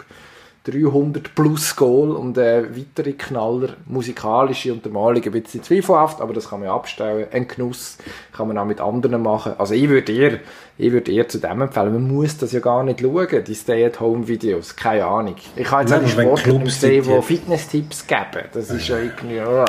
300 0.65 1.35
plus 1.35 1.75
Goal 1.75 2.11
und 2.11 2.37
äh, 2.37 2.63
weitere 2.75 3.13
Knaller, 3.13 3.69
musikalische 3.85 4.73
Untermalung, 4.73 5.23
ein 5.23 5.31
bisschen 5.31 5.63
zweifelhaft, 5.63 6.21
aber 6.21 6.33
das 6.33 6.49
kann 6.49 6.59
man 6.59 6.69
abstellen. 6.69 7.27
Ein 7.31 7.47
Genuss 7.47 7.97
kann 8.33 8.49
man 8.49 8.57
auch 8.57 8.65
mit 8.65 8.81
anderen 8.81 9.21
machen. 9.21 9.53
Also 9.57 9.73
ich 9.73 9.87
würde 9.87 10.11
eher, 10.11 10.39
ich 10.77 10.91
würde 10.91 11.11
eher 11.11 11.27
zu 11.27 11.39
dem 11.39 11.61
empfehlen, 11.61 11.93
man 11.93 12.07
muss 12.07 12.37
das 12.37 12.51
ja 12.51 12.59
gar 12.59 12.83
nicht 12.83 12.99
schauen, 12.99 13.43
die 13.45 13.55
Stay-at-Home-Videos, 13.55 14.75
keine 14.75 15.05
Ahnung. 15.05 15.35
Ich 15.55 15.65
kann 15.65 15.81
jetzt 15.81 15.93
auch 15.93 16.03
die 16.03 16.09
Sportler 16.09 16.29
nicht 16.33 16.43
Clubs 16.43 16.81
sehen, 16.81 17.03
sind, 17.03 17.17
die 17.17 17.21
Fitness-Tipps 17.21 18.05
geben. 18.05 18.45
Das 18.53 18.69
ist 18.69 18.87
ja 18.87 18.97
irgendwie... 18.97 19.39
Oh. 19.39 19.65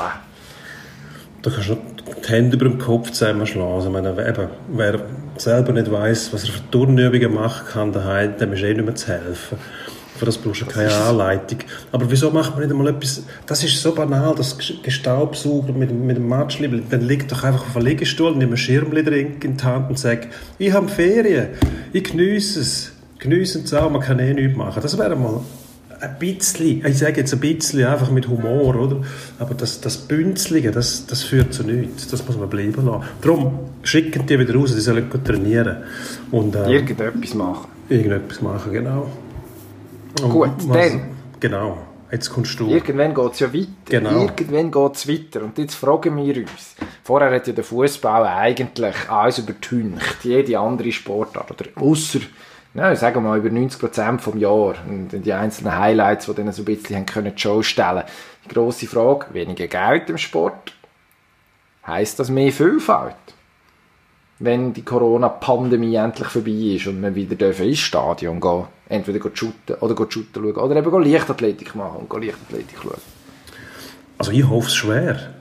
Da 1.42 1.50
kannst 1.50 1.70
du 1.70 1.76
die 2.22 2.29
Hände 2.29 2.57
über 2.57 2.66
dem 2.66 2.79
Kopf 2.79 3.12
zusammenschlagen. 3.12 3.72
Also, 3.72 3.88
meine, 3.88 4.11
eben, 4.11 4.48
wer 4.68 5.00
selber 5.38 5.72
nicht 5.72 5.90
weiss, 5.90 6.33
was 6.35 6.44
er 6.44 6.50
für 6.50 6.70
Turnübungen 6.70 7.33
machen 7.33 7.66
kann 7.66 7.92
daheim, 7.92 8.37
dem 8.37 8.53
ist 8.53 8.62
eh 8.62 8.74
nicht 8.74 8.85
mehr 8.85 8.94
zu 8.94 9.09
helfen. 9.09 9.57
Für 10.20 10.26
das 10.26 10.37
brauchst 10.37 10.61
du 10.61 10.66
keine 10.66 10.92
Anleitung. 10.94 11.61
Aber 11.92 12.11
wieso 12.11 12.30
macht 12.30 12.50
man 12.50 12.61
nicht 12.61 12.70
einmal 12.70 12.88
etwas... 12.88 13.22
Das 13.46 13.64
ist 13.64 13.80
so 13.80 13.94
banal, 13.94 14.35
das 14.37 14.54
Gestaubsauger 14.83 15.72
mit, 15.72 15.90
mit 15.90 16.18
dem 16.18 16.28
Matschliebel. 16.28 16.83
Dann 16.90 17.00
liegt 17.00 17.33
doch 17.33 17.42
einfach 17.42 17.62
auf 17.62 17.74
einem 17.74 17.87
Liegestuhl, 17.87 18.33
nimm 18.33 18.48
einen 18.48 18.59
Schirmli-Drink 18.59 19.42
in 19.42 19.56
die 19.56 19.64
Hand 19.64 19.88
und 19.88 19.98
sag, 19.98 20.28
ich 20.59 20.70
habe 20.74 20.88
Ferien, 20.88 21.48
ich 21.94 22.04
geniesse 22.04 22.61
es. 22.61 22.92
Geniessen 23.18 23.62
es 23.64 23.72
auch, 23.72 23.90
man 23.90 24.02
kann 24.02 24.18
eh 24.18 24.35
nichts 24.35 24.59
machen. 24.59 24.83
Das 24.83 24.98
wäre 24.98 25.16
mal 25.16 25.40
ein 26.00 26.18
bisschen, 26.18 26.85
ich 26.85 26.98
sage 26.98 27.20
jetzt 27.22 27.33
ein 27.33 27.40
bisschen 27.40 27.87
einfach 27.87 28.11
mit 28.11 28.28
Humor, 28.28 28.76
oder? 28.76 29.00
Aber 29.38 29.54
das, 29.54 29.80
das 29.80 29.96
Bünzlige, 29.96 30.70
das, 30.70 31.06
das 31.06 31.22
führt 31.22 31.54
zu 31.54 31.62
nichts. 31.62 32.09
Das 32.09 32.26
muss 32.26 32.37
man 32.37 32.50
bleiben 32.50 32.85
lassen. 32.85 33.04
Darum 33.22 33.59
schicken 33.85 34.26
die 34.26 34.38
wieder 34.38 34.54
raus, 34.54 34.74
die 34.74 34.83
sollen 34.83 35.09
gut 35.09 35.24
trainieren. 35.24 35.78
Und 36.30 36.56
äh, 36.56 36.70
Irgendetwas 36.70 37.33
machen. 37.33 37.68
irgendetwas 37.88 38.42
machen, 38.42 38.70
genau. 38.70 39.11
Gut, 40.28 40.50
dann. 40.72 41.16
Genau, 41.40 41.78
jetzt 42.11 42.30
kommst 42.30 42.59
du. 42.61 42.68
Irgendwann 42.68 43.14
geht 43.14 43.33
es 43.33 43.40
ja 43.40 43.52
weiter. 43.52 43.68
Genau. 43.87 44.20
Irgendwann 44.22 44.70
geht 44.70 44.94
es 44.96 45.09
weiter. 45.09 45.42
Und 45.42 45.59
jetzt 45.59 45.74
fragen 45.74 46.16
wir 46.16 46.37
uns. 46.37 46.76
Vorher 47.02 47.35
hat 47.35 47.46
ja 47.46 47.52
der 47.52 47.64
Fußball 47.64 48.26
eigentlich 48.26 48.96
alles 49.09 49.38
übertüncht. 49.38 50.18
Jede 50.22 50.59
andere 50.59 50.92
Sportart. 50.92 51.50
Oder 51.50 51.70
außer, 51.74 52.20
sagen 52.74 53.16
wir 53.16 53.20
mal, 53.20 53.38
über 53.38 53.48
90% 53.48 54.18
vom 54.18 54.38
Jahr. 54.38 54.74
Und 54.87 55.09
die 55.12 55.33
einzelnen 55.33 55.76
Highlights, 55.76 56.26
die 56.26 56.35
dann 56.35 56.52
so 56.52 56.62
ein 56.62 56.66
bisschen 56.66 56.96
haben 56.96 57.06
können, 57.06 57.35
die 57.35 57.40
Show 57.40 57.62
stellen. 57.62 58.04
Die 58.44 58.54
grosse 58.54 58.87
Frage, 58.87 59.26
weniger 59.33 59.66
Geld 59.66 60.11
im 60.11 60.18
Sport. 60.18 60.74
Heisst 61.87 62.18
das 62.18 62.30
mehr 62.30 62.52
Vielfalt? 62.52 63.16
Wenn 64.40 64.72
die 64.72 64.83
Corona-Pandemie 64.83 65.94
endlich 65.94 66.29
vorbei 66.29 66.74
ist 66.76 66.87
und 66.87 67.03
wir 67.03 67.14
wieder 67.14 67.37
dürfen 67.37 67.66
ins 67.66 67.79
Stadion 67.79 68.40
gehen, 68.40 68.64
entweder 68.88 69.20
shooten 69.33 69.76
oder 69.81 69.94
shooten 70.11 70.42
schauen 70.42 70.57
oder 70.57 70.76
eben 70.76 71.05
Leichtathletik 71.05 71.74
machen 71.74 72.07
und 72.09 72.24
Leichtathletik 72.24 72.79
schauen. 72.83 73.00
Also 74.18 74.33
ich 74.33 74.48
hoffe 74.48 74.68
es 74.68 74.74
schwer. 74.74 75.35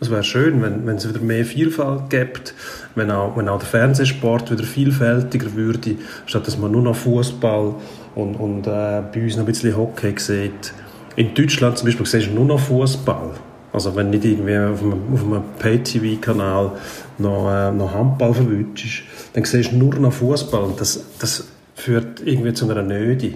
Es 0.00 0.10
wäre 0.10 0.22
schön, 0.22 0.62
wenn, 0.62 0.86
wenn 0.86 0.96
es 0.96 1.08
wieder 1.08 1.20
mehr 1.20 1.44
Vielfalt 1.44 2.08
gibt, 2.08 2.54
wenn 2.94 3.10
auch, 3.10 3.36
wenn 3.36 3.48
auch 3.48 3.58
der 3.58 3.66
Fernsehsport 3.66 4.50
wieder 4.50 4.62
vielfältiger 4.62 5.54
würde, 5.54 5.96
statt 6.26 6.46
dass 6.46 6.56
man 6.56 6.70
nur 6.70 6.82
noch 6.82 6.94
Fußball 6.94 7.74
und, 8.14 8.34
und 8.36 8.66
äh, 8.66 9.02
bei 9.12 9.22
uns 9.22 9.36
noch 9.36 9.42
ein 9.42 9.46
bisschen 9.46 9.76
Hockey 9.76 10.14
sieht. 10.16 10.72
In 11.16 11.34
Deutschland 11.34 11.78
zum 11.78 11.86
Beispiel 11.86 12.06
siehst 12.06 12.28
du 12.28 12.32
nur 12.32 12.44
noch 12.44 12.60
Fußball. 12.60 13.32
Also 13.72 13.94
wenn 13.94 14.10
nicht 14.10 14.24
irgendwie 14.24 14.56
auf 14.56 14.82
einem, 14.82 15.00
auf 15.12 15.22
einem 15.24 15.42
Pay-TV-Kanal 15.58 16.72
noch, 17.18 17.50
äh, 17.50 17.70
noch 17.70 17.92
Handball 17.92 18.34
verwünschst, 18.34 19.02
dann 19.34 19.44
siehst 19.44 19.72
du 19.72 19.76
nur 19.76 19.94
noch 19.96 20.12
Fußball 20.12 20.62
und 20.62 20.80
das, 20.80 21.04
das 21.18 21.44
führt 21.74 22.20
irgendwie 22.24 22.52
zu 22.54 22.68
einer 22.68 22.82
Nöte. 22.82 23.32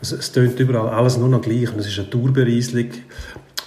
Also, 0.00 0.16
es 0.16 0.32
tönt 0.32 0.58
überall 0.60 0.88
alles 0.88 1.16
nur 1.16 1.28
noch 1.28 1.40
gleich 1.40 1.72
und 1.72 1.78
es 1.78 1.86
ist 1.86 1.98
eine 1.98 2.08
Dauerbereisung 2.08 2.90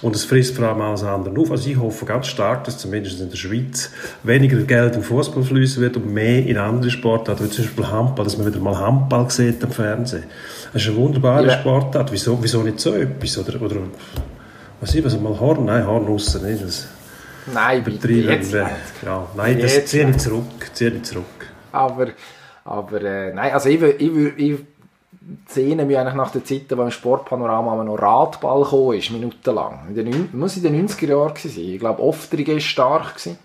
und 0.02 0.14
es 0.16 0.24
frisst 0.24 0.56
vor 0.56 0.68
allem 0.68 0.80
alles 0.80 1.02
andere 1.02 1.38
auf. 1.38 1.50
Also 1.50 1.68
ich 1.68 1.78
hoffe 1.78 2.04
ganz 2.06 2.26
stark, 2.28 2.64
dass 2.64 2.78
zumindest 2.78 3.20
in 3.20 3.28
der 3.28 3.36
Schweiz 3.36 3.90
weniger 4.22 4.56
Geld 4.58 4.96
in 4.96 5.02
Fußball 5.02 5.42
fließen 5.42 5.82
wird 5.82 5.96
und 5.96 6.12
mehr 6.12 6.46
in 6.46 6.56
andere 6.56 6.90
Sportarten, 6.90 7.44
wie 7.44 7.50
zum 7.50 7.64
Beispiel 7.64 7.86
Handball, 7.86 8.24
dass 8.24 8.38
man 8.38 8.46
wieder 8.46 8.60
mal 8.60 8.78
Handball 8.78 9.28
sieht 9.30 9.62
am 9.64 9.72
Fernsehen. 9.72 10.24
Das 10.72 10.82
ist 10.82 10.88
eine 10.88 10.96
wunderbare 10.96 11.46
Ja. 11.46 11.58
Sportart. 11.58 12.12
Wieso, 12.12 12.38
wieso 12.40 12.62
nicht 12.62 12.80
so 12.80 12.94
etwas? 12.94 13.36
Oder, 13.36 13.60
oder 13.60 13.76
was 14.80 14.94
ich, 14.94 15.04
was 15.04 15.18
mal 15.18 15.38
Horn? 15.38 15.64
Nein, 15.64 15.86
Horn 15.86 16.06
nicht. 16.14 16.34
Das 16.62 16.88
Nein, 17.52 17.82
bitte 17.84 17.98
Betrieben. 17.98 18.28
jetzt 18.30 18.52
nicht. 18.52 18.66
Ja, 19.04 19.26
nein, 19.36 19.58
das 19.60 19.74
Jetzt 19.74 19.88
ziehe 19.88 20.02
ich 20.02 20.08
nicht. 20.08 20.20
zurück. 20.20 20.44
Ziehe 20.72 20.90
ich 20.90 21.02
zurück. 21.02 21.24
Aber, 21.72 22.08
aber 22.64 23.02
äh, 23.02 23.32
nein, 23.34 23.52
also 23.52 23.68
ich, 23.68 23.80
ich, 23.82 24.10
wür- 24.10 24.36
ich 24.36 24.58
sehne 25.48 25.84
mich 25.84 25.96
eigentlich 25.98 26.14
nach 26.14 26.30
der 26.32 26.44
Zeit, 26.44 26.62
wo 26.70 26.82
im 26.82 26.90
Sportpanorama 26.90 27.82
noch 27.84 27.96
Radball 27.96 28.62
gekommen 28.62 28.98
ist, 28.98 29.10
minutenlang. 29.10 29.86
In 29.88 29.94
den, 29.94 30.28
muss 30.32 30.56
in 30.56 30.62
den 30.64 30.88
90er 30.88 31.08
Jahren 31.08 31.34
sein. 31.36 31.52
Ich 31.56 31.78
glaube, 31.78 32.02
Oftringen 32.02 32.54
war 32.54 32.60
stark. 32.60 33.14
Gewesen. 33.16 33.38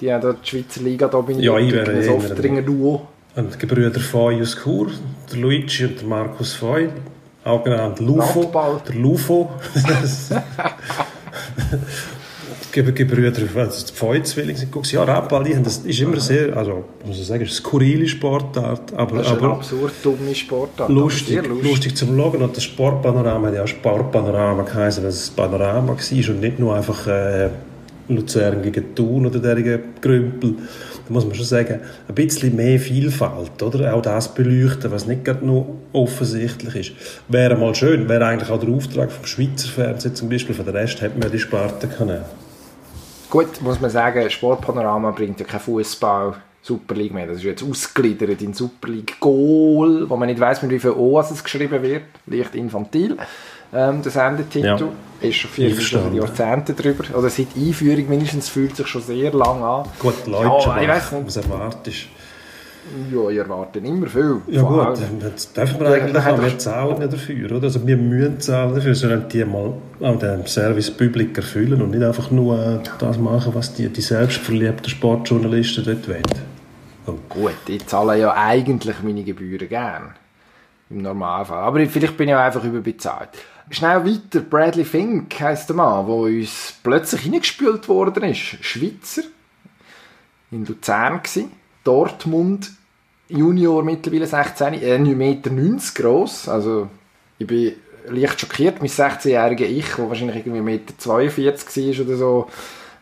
Die 0.00 0.12
haben 0.12 0.36
die 0.42 0.48
Schweizer 0.48 0.80
Liga 0.82 1.06
dominiert. 1.08 1.44
Ja, 1.44 1.58
ich 1.58 1.72
wäre 1.72 1.94
das 1.94 2.06
eher- 2.06 2.14
Oftringer 2.16 2.62
Duo. 2.62 3.06
Und 3.36 3.54
die 3.54 3.58
Gebrüder 3.58 3.98
Foy 4.00 4.40
aus 4.42 4.56
Chur, 4.62 4.90
der 5.30 5.38
Luigi 5.38 5.84
und 5.86 6.00
der 6.00 6.06
Markus 6.08 6.54
Foy, 6.54 6.88
auch 7.44 7.62
genannt 7.62 8.00
Lufo, 8.00 8.40
Radball. 8.40 8.80
der 8.88 8.94
Lufo. 8.96 9.50
Gebrüder, 12.72 13.32
also 13.56 13.86
die 13.86 13.92
Foy-Zwillinge 13.92 14.58
sind 14.58 14.72
gut. 14.72 14.90
Ja, 14.90 15.04
die 15.04 15.54
haben 15.54 15.62
das 15.62 15.78
ist 15.78 16.00
immer 16.00 16.18
sehr, 16.18 16.56
also 16.56 16.84
muss 17.04 17.18
ich 17.20 17.26
sagen, 17.26 17.46
skurrile 17.46 18.08
Sportart, 18.08 18.92
aber, 18.94 19.18
Das 19.18 19.26
ist 19.26 19.32
eine 19.32 19.42
aber 19.42 19.52
absurd 19.54 19.92
dumme 20.02 20.34
Sportart. 20.34 20.88
lustig, 20.88 21.40
sehr 21.40 21.46
lustig. 21.46 21.96
zum 21.96 22.16
Schauen. 22.16 22.42
Und 22.42 22.56
das 22.56 22.64
Sportpanorama 22.64 23.46
hat 23.48 23.54
ja 23.54 23.62
auch 23.62 23.68
Sportpanorama 23.68 24.62
geheißen, 24.64 25.04
weil 25.04 25.10
es 25.10 25.30
ein 25.30 25.36
Panorama 25.36 25.88
war 25.88 26.30
und 26.30 26.40
nicht 26.40 26.58
nur 26.58 26.74
einfach 26.74 27.06
äh, 27.06 27.50
Luzern 28.08 28.60
gegen 28.62 28.94
Thun 28.94 29.26
oder 29.26 29.38
derige 29.38 29.80
Grümpel. 30.00 30.56
Da 31.06 31.12
muss 31.12 31.26
man 31.26 31.34
schon 31.34 31.44
sagen, 31.44 31.80
ein 32.08 32.14
bisschen 32.14 32.56
mehr 32.56 32.80
Vielfalt, 32.80 33.62
oder? 33.62 33.94
Auch 33.94 34.02
das 34.02 34.34
beleuchten, 34.34 34.90
was 34.90 35.06
nicht 35.06 35.24
gerade 35.24 35.44
nur 35.44 35.66
offensichtlich 35.92 36.74
ist. 36.74 36.92
Wäre 37.28 37.56
mal 37.56 37.74
schön, 37.74 38.08
wäre 38.08 38.24
eigentlich 38.26 38.50
auch 38.50 38.60
der 38.60 38.70
Auftrag 38.70 39.12
vom 39.12 39.26
Schweizer 39.26 39.68
Fernsehen 39.68 40.14
zum 40.14 40.28
Beispiel, 40.28 40.54
von 40.54 40.64
der 40.64 40.74
Rest 40.74 41.02
hätten 41.02 41.22
wir 41.22 41.30
die 41.30 41.38
Spartenkanäle. 41.38 42.24
Gut, 43.28 43.60
muss 43.60 43.80
man 43.80 43.90
sagen, 43.90 44.30
Sportpanorama 44.30 45.10
bringt 45.10 45.40
ja 45.40 45.46
kein 45.46 45.60
Fußball 45.60 46.34
Super 46.62 46.94
League 46.94 47.12
mehr. 47.12 47.26
Das 47.26 47.38
ist 47.38 47.44
jetzt 47.44 47.62
ausgegliedert 47.62 48.40
in 48.40 48.54
Super 48.54 48.88
League 48.88 49.20
Goal, 49.20 50.08
wo 50.08 50.16
man 50.16 50.28
nicht 50.28 50.40
weiß, 50.40 50.62
mit 50.62 50.70
wie 50.70 50.78
viel 50.78 50.92
O 50.92 51.20
es 51.20 51.44
geschrieben 51.44 51.82
wird. 51.82 52.04
Leicht 52.26 52.54
infantil. 52.54 53.18
Ähm, 53.74 54.02
der 54.02 54.12
Sendetitel 54.12 54.66
Ja. 54.66 54.78
ist 55.20 55.34
schon 55.36 55.64
Einverstanden. 55.64 56.16
Jahrzehnte 56.16 56.74
drüber. 56.74 57.04
Oder 57.18 57.28
seit 57.28 57.48
Einführung 57.56 58.08
mindestens 58.08 58.48
fühlt 58.48 58.76
sich 58.76 58.86
schon 58.86 59.02
sehr 59.02 59.32
lang 59.32 59.62
an. 59.62 59.84
Gut, 59.98 60.26
Leute, 60.26 60.44
Ja, 60.46 60.80
ich 60.80 60.88
weiss 60.88 61.12
nicht. 61.12 61.26
was 61.26 61.36
erwartest 61.36 62.06
Ja, 63.12 63.30
ich 63.30 63.38
erwarte 63.38 63.78
immer 63.78 64.06
viel. 64.06 64.42
Ja 64.48 64.60
gut, 64.62 64.98
jetzt 65.22 65.56
dürfen 65.56 65.80
wir 65.80 65.88
eigentlich 65.88 66.22
auch, 66.24 66.40
wir 66.42 66.58
zahlen 66.58 67.00
ja 67.00 67.06
dafür, 67.06 67.50
oder? 67.50 67.62
Also 67.64 67.84
wir 67.86 67.96
müssen 67.96 68.38
zahlen 68.40 68.74
dafür, 68.74 68.94
sondern 68.94 69.26
die 69.28 69.44
mal 69.44 69.72
auch 70.02 70.18
den 70.18 70.46
Service 70.46 70.90
Public 70.90 71.36
erfüllen 71.36 71.80
und 71.80 71.90
nicht 71.92 72.04
einfach 72.04 72.30
nur 72.30 72.58
äh, 72.58 72.78
das 72.98 73.16
machen, 73.18 73.54
was 73.54 73.72
die, 73.72 73.88
die 73.88 74.02
selbstverliebten 74.02 74.90
Sportjournalisten 74.90 75.82
dort 75.84 76.06
wollen. 76.08 77.18
Gut, 77.30 77.52
ich 77.68 77.86
zahle 77.86 78.18
ja 78.18 78.34
eigentlich 78.34 78.96
meine 79.02 79.22
Gebühren 79.24 79.68
gern. 79.68 80.10
Im 80.90 80.98
Normalfall. 81.02 81.58
Aber 81.62 81.80
vielleicht 81.86 82.16
bin 82.16 82.28
ich 82.28 82.34
auch 82.34 82.40
einfach 82.40 82.62
überbezahlt. 82.64 83.30
Schnell 83.70 84.04
weiter. 84.04 84.40
Bradley 84.40 84.84
Fink 84.84 85.40
heisst 85.40 85.68
der 85.68 85.76
Mann, 85.76 86.06
der 86.06 86.14
uns 86.14 86.74
plötzlich 86.82 87.22
hineingespült 87.22 87.88
worden 87.88 88.24
ist. 88.24 88.40
Schweizer. 88.60 89.22
In 90.50 90.64
Luzern 90.66 91.22
gsi. 91.22 91.48
Dortmund. 91.82 92.70
Junior 93.28 93.82
mittlerweile 93.82 94.26
16, 94.26 94.74
äh, 94.74 94.98
9,90 94.98 95.14
Meter 95.14 95.50
groß. 95.94 96.48
Also, 96.48 96.88
ich 97.38 97.46
bin 97.46 97.72
leicht 98.08 98.40
schockiert. 98.40 98.80
Mein 98.80 98.90
16-jähriger 98.90 99.64
Ich, 99.64 99.94
der 99.94 100.08
wahrscheinlich 100.08 100.46
irgendwie 100.46 100.78
1,42 100.78 101.40
Meter 101.40 101.98
war 101.98 102.06
oder 102.06 102.16
so, 102.16 102.48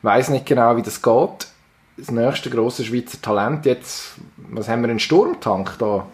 weiß 0.03 0.31
nicht 0.31 0.47
genau, 0.47 0.77
wie 0.77 0.83
das 0.83 1.03
geht 1.03 1.49
das 1.97 2.11
nächste 2.11 2.51
grosse 2.51 2.85
Schweizer 2.85 3.21
Talent. 3.21 3.67
Jetzt, 3.67 4.15
was 4.37 4.69
haben 4.69 4.83
wir, 4.83 4.91
einen 4.91 4.99
Sturmtank 4.99 5.79
da? 5.79 6.07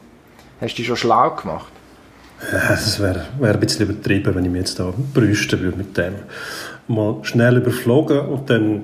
Hast 0.60 0.74
du 0.74 0.76
dich 0.76 0.86
schon 0.86 0.96
schlau 0.96 1.30
gemacht? 1.30 1.72
Ja, 2.40 2.70
Das 2.70 3.00
wäre 3.00 3.26
wär 3.38 3.54
ein 3.54 3.60
bisschen 3.60 3.88
übertrieben, 3.88 4.34
wenn 4.34 4.44
ich 4.44 4.50
mich 4.50 4.60
jetzt 4.60 4.78
da 4.78 4.92
brüsten 5.12 5.60
würde 5.60 5.76
mit 5.76 5.96
dem. 5.96 6.14
Mal 6.86 7.16
schnell 7.22 7.56
überflogen 7.56 8.20
und 8.20 8.48
dann 8.48 8.80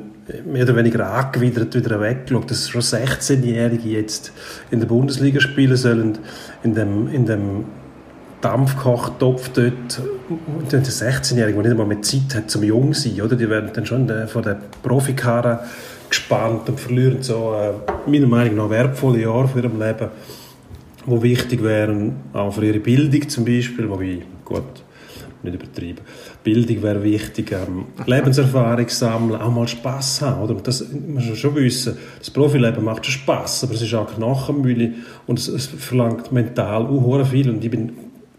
mehr 0.47 0.65
oder 0.65 0.77
weniger 0.77 1.07
angewidert 1.11 1.75
wieder 1.75 2.01
weggeschaut, 2.01 2.51
dass 2.51 2.69
schon 2.69 2.81
16-Jährige 2.81 3.89
jetzt 3.89 4.33
in 4.71 4.81
der 4.81 4.87
Bundesliga 4.87 5.41
spielen 5.41 5.77
sollen, 5.77 6.19
in 6.63 6.75
dem, 6.75 7.09
in 7.09 7.27
dem 7.27 7.65
Dampfkochtopf 8.41 9.51
dort. 9.51 10.01
Und 10.29 10.73
dann 10.73 10.83
der 10.83 10.93
16-Jährige, 10.93 11.55
der 11.55 11.63
nicht 11.63 11.71
einmal 11.71 11.87
mehr 11.87 12.03
Zeit 12.03 12.35
hat 12.35 12.51
zum 12.51 12.63
Jung 12.63 12.93
sein, 12.95 13.21
oder? 13.21 13.37
Die 13.37 13.49
werden 13.49 13.71
dann 13.73 13.87
schon 13.87 14.09
äh, 14.09 14.27
von 14.27 14.43
der 14.43 14.59
Profikarre 14.83 15.61
gespannt 16.09 16.69
und 16.69 16.81
verlieren 16.81 17.23
so, 17.23 17.55
äh, 17.55 18.11
meiner 18.11 18.27
Meinung 18.27 18.57
nach, 18.57 18.71
wertvolle 18.71 19.23
Jahre 19.23 19.49
für 19.49 19.61
ihrem 19.61 19.81
Leben 19.81 20.09
die 21.07 21.23
wichtig 21.23 21.63
wären, 21.63 22.17
auch 22.33 22.53
für 22.53 22.65
ihre 22.65 22.81
Bildung 22.81 23.29
zum 23.29 23.45
Beispiel, 23.45 23.89
wobei, 23.89 24.23
gut, 24.45 24.63
nicht 25.43 25.55
übertrieben. 25.55 26.01
Bildung 26.43 26.83
wäre 26.83 27.03
wichtig, 27.03 27.53
ähm, 27.53 27.87
Lebenserfahrung 28.07 28.89
sammeln, 28.89 29.41
auch 29.41 29.53
mal 29.53 29.69
Spass 29.69 30.23
haben, 30.23 30.43
oder? 30.43 30.55
Das 30.55 30.81
muss 30.93 31.27
man 31.27 31.37
schon 31.37 31.55
wissen. 31.57 31.97
Das 32.19 32.31
Profileben 32.31 32.85
macht 32.85 33.05
schon 33.07 33.13
Spass, 33.13 33.65
aber 33.65 33.75
es 33.75 33.83
ist 33.83 33.95
auch 33.95 34.15
Knochenmühle 34.15 34.93
und 35.27 35.39
es, 35.39 35.49
es 35.49 35.67
verlangt 35.67 36.33
mental 36.33 36.87
auch 36.87 37.25
viel 37.27 37.51
und 37.51 37.65
ich 37.65 37.71
bin 37.71 37.93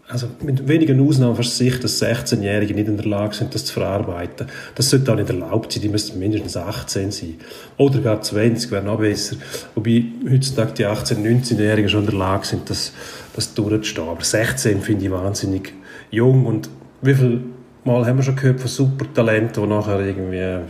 also 0.08 0.28
mit 0.40 0.68
wenigen 0.68 1.06
Ausnahmen 1.06 1.34
fast 1.34 1.56
sicher, 1.56 1.80
dass 1.80 2.00
16-Jährige 2.00 2.74
nicht 2.74 2.86
in 2.86 2.96
der 2.96 3.06
Lage 3.06 3.34
sind, 3.34 3.54
das 3.54 3.64
zu 3.64 3.72
verarbeiten. 3.72 4.46
Das 4.76 4.90
sollte 4.90 5.10
auch 5.10 5.16
nicht 5.16 5.28
erlaubt 5.28 5.72
sein, 5.72 5.82
die 5.82 5.88
müssten 5.88 6.18
mindestens 6.18 6.56
18 6.56 7.10
sein. 7.10 7.34
Oder 7.76 7.98
gar 8.00 8.22
20 8.22 8.70
wäre 8.70 8.84
noch 8.84 8.98
besser. 8.98 9.36
Wobei 9.74 10.04
heutzutage 10.30 10.74
die 10.74 10.86
18-, 10.86 11.16
19-Jährigen 11.16 11.88
schon 11.88 12.00
in 12.00 12.10
der 12.10 12.18
Lage 12.18 12.46
sind, 12.46 12.70
das, 12.70 12.92
das 13.34 13.52
durchzustehen. 13.54 14.08
Aber 14.08 14.22
16 14.22 14.80
finde 14.80 15.06
ich 15.06 15.10
wahnsinnig 15.10 15.74
jung 16.10 16.46
und 16.46 16.68
wie 17.02 17.14
viel 17.14 17.40
Mal 17.86 18.04
haben 18.04 18.16
wir 18.16 18.24
schon 18.24 18.34
gehört 18.34 18.58
von 18.58 18.68
Supertalenten, 18.68 19.62
die 19.62 19.68
nachher 19.68 20.00
irgendwie 20.00 20.64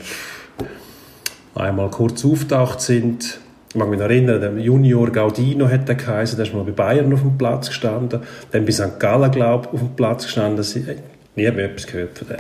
einmal 1.55 1.89
kurz 1.89 2.23
auftaucht 2.27 2.83
sind. 2.83 3.41
Ich 3.77 3.79
mag 3.79 3.91
mich 3.91 3.99
noch 3.99 4.07
erinnern, 4.07 4.41
der 4.41 4.53
Junior 4.57 5.11
Gaudino 5.11 5.69
hat 5.69 5.87
der 5.87 5.97
geheißen, 5.97 6.39
der 6.39 6.47
ist 6.47 6.55
mal 6.55 6.65
bei 6.65 6.71
Bayern 6.71 7.13
auf 7.13 7.21
dem 7.21 7.37
Platz 7.37 7.67
gestanden, 7.69 8.23
dann 8.51 8.65
bei 8.65 8.73
St. 8.73 8.99
Gallen, 8.99 9.31
glaube 9.31 9.67
ich, 9.69 9.75
auf 9.75 9.81
dem 9.81 9.95
Platz 9.95 10.25
gestanden. 10.25 10.65
Äh, 10.65 10.97
nie 11.39 11.51
mehr 11.55 11.67
etwas 11.67 11.87
gehört 11.87 12.17
von 12.17 12.27
dem. 12.29 12.37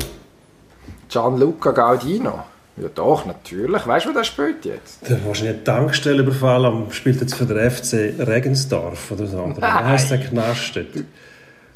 Gianluca 1.10 1.72
Gaudino. 1.72 2.42
Ja 2.78 2.88
doch, 2.94 3.26
natürlich. 3.26 3.86
Weißt 3.86 4.06
du, 4.06 4.10
wo 4.10 4.14
der 4.14 4.24
spielt 4.24 4.64
jetzt? 4.64 5.06
Der 5.10 5.22
wahrscheinlich 5.26 5.56
eine 5.56 5.64
Tankstelle 5.64 6.22
überfallen 6.22 6.64
am- 6.64 6.90
spielt 6.90 7.20
jetzt 7.20 7.34
für 7.34 7.44
den 7.44 7.70
FC 7.70 8.14
Regensdorf 8.18 9.10
oder 9.10 9.26
so. 9.26 9.36
Oder 9.40 9.56
wie 9.58 9.62
heisst 9.62 10.10
der 10.10 10.18
Knast 10.20 10.74
dort? 10.74 10.86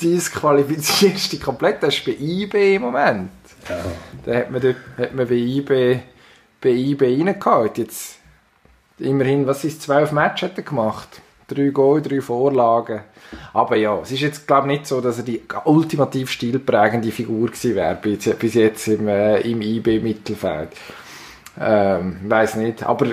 Disqualifizierst 0.00 1.32
dich 1.34 1.40
komplett. 1.42 1.82
Der 1.82 1.90
ist 1.90 2.02
bei 2.06 2.12
IB 2.18 2.76
im 2.76 2.80
Moment. 2.82 3.28
Ja. 3.68 3.76
Da 4.24 4.38
hat 4.38 4.50
man, 4.50 4.62
dort, 4.62 4.76
hat 4.96 5.14
man 5.14 5.28
bei 5.28 5.34
IB, 5.34 5.98
bei 6.62 6.70
IB 6.70 7.04
reingehauen. 7.04 7.68
Jetzt 7.76 8.16
immerhin, 9.00 9.46
was 9.46 9.64
ist, 9.64 9.82
zwölf 9.82 10.12
Matches 10.12 10.50
hat 10.50 10.58
er 10.58 10.64
gemacht. 10.64 11.20
Drei 11.48 11.70
Goal, 11.70 12.00
drei 12.00 12.20
Vorlagen. 12.20 13.00
Aber 13.52 13.76
ja, 13.76 13.98
es 14.00 14.12
ist 14.12 14.20
jetzt, 14.20 14.46
glaube 14.46 14.68
ich, 14.68 14.78
nicht 14.78 14.86
so, 14.86 15.00
dass 15.00 15.18
er 15.18 15.24
die 15.24 15.42
ultimativ 15.64 16.30
stilprägende 16.30 17.10
Figur 17.10 17.48
gewesen 17.48 17.74
wäre, 17.74 17.96
bis, 17.96 18.30
bis 18.36 18.54
jetzt 18.54 18.86
im, 18.88 19.08
äh, 19.08 19.40
im 19.40 19.60
IB-Mittelfeld. 19.60 20.70
Ähm, 21.60 22.20
weiß 22.24 22.56
nicht. 22.56 22.84
Aber 22.84 23.06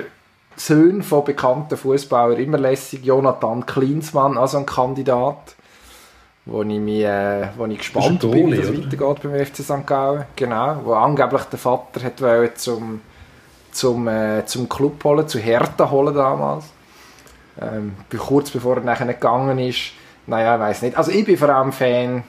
Söhne 0.56 1.04
von 1.04 1.24
bekannten 1.24 1.78
Fußballern 1.78 2.40
immer 2.40 2.58
lässig. 2.58 3.06
Jonathan 3.06 3.66
Klinsmann, 3.66 4.38
also 4.38 4.58
ein 4.58 4.66
Kandidat, 4.66 5.56
wo 6.46 6.64
ich, 6.64 6.80
mich, 6.80 7.04
äh, 7.04 7.50
wo 7.58 7.66
ich 7.66 7.78
gespannt 7.78 8.22
bin, 8.22 8.52
wie 8.52 8.60
oder? 8.60 8.70
weitergeht 8.70 9.24
beim 9.24 9.46
FC 9.46 9.58
St. 9.58 9.86
Gallen. 9.86 10.26
Genau, 10.36 10.82
wo 10.84 10.94
angeblich 10.94 11.44
der 11.44 11.60
Vater 11.60 12.04
hat 12.04 12.22
wollen 12.22 12.50
zum, 12.56 13.02
zum, 13.78 14.08
äh, 14.08 14.46
zum 14.46 14.68
Club 14.68 15.04
holen, 15.04 15.28
zu 15.28 15.40
Hertha 15.40 15.90
holen 15.90 16.14
damals. 16.16 16.66
Ähm, 17.62 17.94
kurz 18.18 18.52
bevor 18.52 18.78
er 18.78 18.84
nachher 18.84 19.08
gegangen 19.08 19.58
ist. 19.60 19.92
Naja, 20.28 20.56
ich 20.56 20.62
weiß 20.62 20.82
nicht. 20.84 20.98
Also 20.98 21.12
ich 21.12 21.26
bin 21.26 21.38
vor 21.38 21.50
allem 21.50 21.72
Fan, 21.72 22.24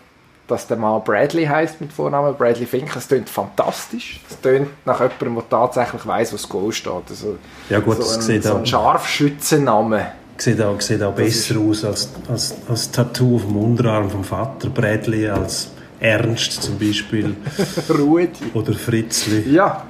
dass 0.46 0.66
der 0.66 0.76
Mann 0.78 1.02
Bradley 1.04 1.44
heißt 1.44 1.80
mit 1.80 1.92
Vornamen. 1.92 2.34
Bradley 2.34 2.64
Fink. 2.66 2.94
Es 2.96 3.08
klingt 3.08 3.28
fantastisch. 3.28 4.20
Es 4.30 4.40
klingt 4.40 4.68
nach 4.86 5.00
jemandem, 5.00 5.34
der 5.34 5.48
tatsächlich 5.50 6.06
weiß, 6.06 6.32
was 6.32 6.48
Goal 6.48 6.72
steht. 6.72 6.92
Also, 7.10 7.36
Ja 7.68 7.80
gut, 7.80 7.96
so 7.96 8.02
das 8.02 8.16
ein, 8.16 8.22
sieht 8.22 8.44
so 8.44 8.52
auch- 8.54 8.58
ein 8.58 8.66
Scharfschützenname. 8.66 10.06
Sieht 10.38 10.62
auch, 10.62 10.80
sieht 10.80 11.02
auch 11.02 11.12
besser 11.14 11.56
aus 11.58 11.84
als, 11.84 12.10
als, 12.30 12.54
als 12.68 12.90
Tattoo 12.92 13.36
auf 13.36 13.42
dem 13.42 13.56
Unterarm 13.56 14.08
vom 14.08 14.22
Vater. 14.22 14.70
Bradley 14.70 15.28
als 15.28 15.72
Ernst 16.00 16.62
zum 16.62 16.78
Beispiel. 16.78 17.34
Rudi. 17.90 18.30
Oder 18.54 18.72
Fritzli. 18.74 19.50
Ja, 19.52 19.82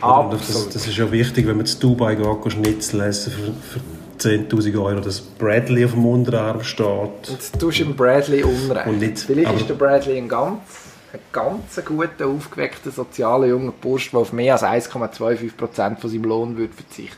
das, 0.00 0.68
das 0.72 0.86
ist 0.86 0.96
ja 0.96 1.10
wichtig, 1.10 1.46
wenn 1.46 1.56
man 1.56 1.66
zu 1.66 1.78
Dubai 1.78 2.14
geht, 2.14 2.52
Schnitzel 2.52 3.00
essen 3.02 3.32
für, 3.32 3.78
für 3.78 4.28
10'000 4.28 4.82
Euro, 4.82 5.00
dass 5.00 5.20
Bradley 5.20 5.84
auf 5.84 5.92
dem 5.92 6.06
Unterarm 6.06 6.62
steht. 6.62 6.86
Tust 7.22 7.60
du 7.60 7.70
dem 7.70 7.94
Bradley 7.94 8.42
Unrecht. 8.42 8.86
Und 8.86 8.98
nicht- 8.98 9.18
Vielleicht 9.20 9.52
ist 9.60 9.68
der 9.68 9.74
Bradley 9.74 10.16
ein 10.18 10.28
ganz, 10.28 10.58
ein 11.12 11.20
ganz 11.32 11.80
guter, 11.84 12.26
aufgeweckter, 12.26 12.90
sozialer 12.90 13.46
junger 13.46 13.72
Bursch, 13.80 14.10
der 14.10 14.20
auf 14.20 14.32
mehr 14.32 14.54
als 14.54 14.62
1,25% 14.62 15.50
von 16.00 16.10
seinem 16.10 16.24
Lohn 16.24 16.56
würde 16.56 16.72
verzichten 16.72 17.16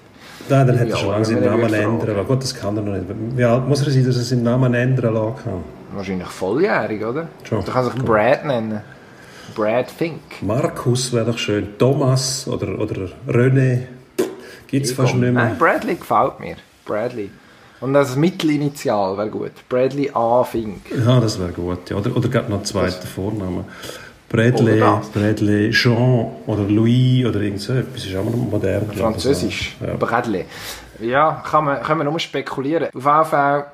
Nein, 0.48 0.66
dann 0.66 0.78
hätte 0.78 0.90
Ja, 0.90 0.94
er 0.96 1.00
schon 1.00 1.10
lange 1.10 1.24
seinen 1.24 1.44
Namen 1.44 1.74
ändern. 1.74 2.10
Aber 2.10 2.24
gut, 2.24 2.42
das 2.42 2.54
kann 2.54 2.76
er 2.76 2.82
noch 2.82 2.92
nicht. 2.92 3.04
Wie 3.36 3.44
alt 3.44 3.66
muss 3.68 3.82
er 3.84 3.90
sein, 3.92 4.06
dass 4.06 4.16
er 4.16 4.22
seinen 4.22 4.44
Namen 4.44 4.72
ändern 4.72 5.12
lassen 5.14 5.34
kann? 5.44 5.64
Wahrscheinlich 5.94 6.28
volljährig, 6.28 7.04
oder? 7.04 7.28
Schon. 7.42 7.64
Der 7.64 7.74
kann 7.74 7.84
sich 7.84 7.94
Brad 7.96 8.44
nennen. 8.44 8.80
Brad 9.54 9.90
Fink. 9.90 10.20
Markus 10.42 11.12
wäre 11.12 11.26
doch 11.26 11.38
schön. 11.38 11.78
Thomas 11.78 12.46
oder, 12.48 12.78
oder 12.78 13.08
René. 13.26 13.82
Gibt 14.66 14.86
es 14.86 14.92
fast 14.92 15.14
nicht 15.14 15.20
mehr. 15.22 15.32
Nein, 15.32 15.58
Bradley 15.58 15.94
gefällt 15.94 16.40
mir. 16.40 16.56
Bradley. 16.84 17.30
Und 17.80 17.94
das 17.94 18.16
Mittelinitial 18.16 19.16
wäre 19.16 19.30
gut. 19.30 19.52
Bradley 19.68 20.10
A. 20.12 20.42
Fink. 20.44 20.82
Ja, 20.90 21.20
das 21.20 21.38
wäre 21.38 21.52
gut. 21.52 21.90
Ja. 21.90 21.96
Oder, 21.96 22.16
oder 22.16 22.28
gerade 22.28 22.50
noch 22.50 22.58
einen 22.58 22.64
zweiten 22.64 23.06
Vornamen. 23.06 23.64
Bradley. 24.28 24.82
Bradley 25.14 25.70
Jean 25.70 26.26
oder 26.46 26.64
Louis 26.64 27.24
oder 27.24 27.40
irgend 27.40 27.60
so 27.60 27.72
etwas. 27.72 28.04
ist 28.04 28.14
auch 28.14 28.24
noch 28.24 28.32
modern. 28.32 28.90
Französisch. 28.92 29.76
Ja. 29.80 29.94
Bradley. 29.94 30.44
Ja, 31.00 31.42
kann 31.48 31.64
man, 31.64 31.82
können 31.82 32.00
wir 32.00 32.04
nur 32.04 32.18
spekulieren. 32.18 32.88
Auf 32.88 33.04
jeden 33.04 33.24
Fall, 33.24 33.66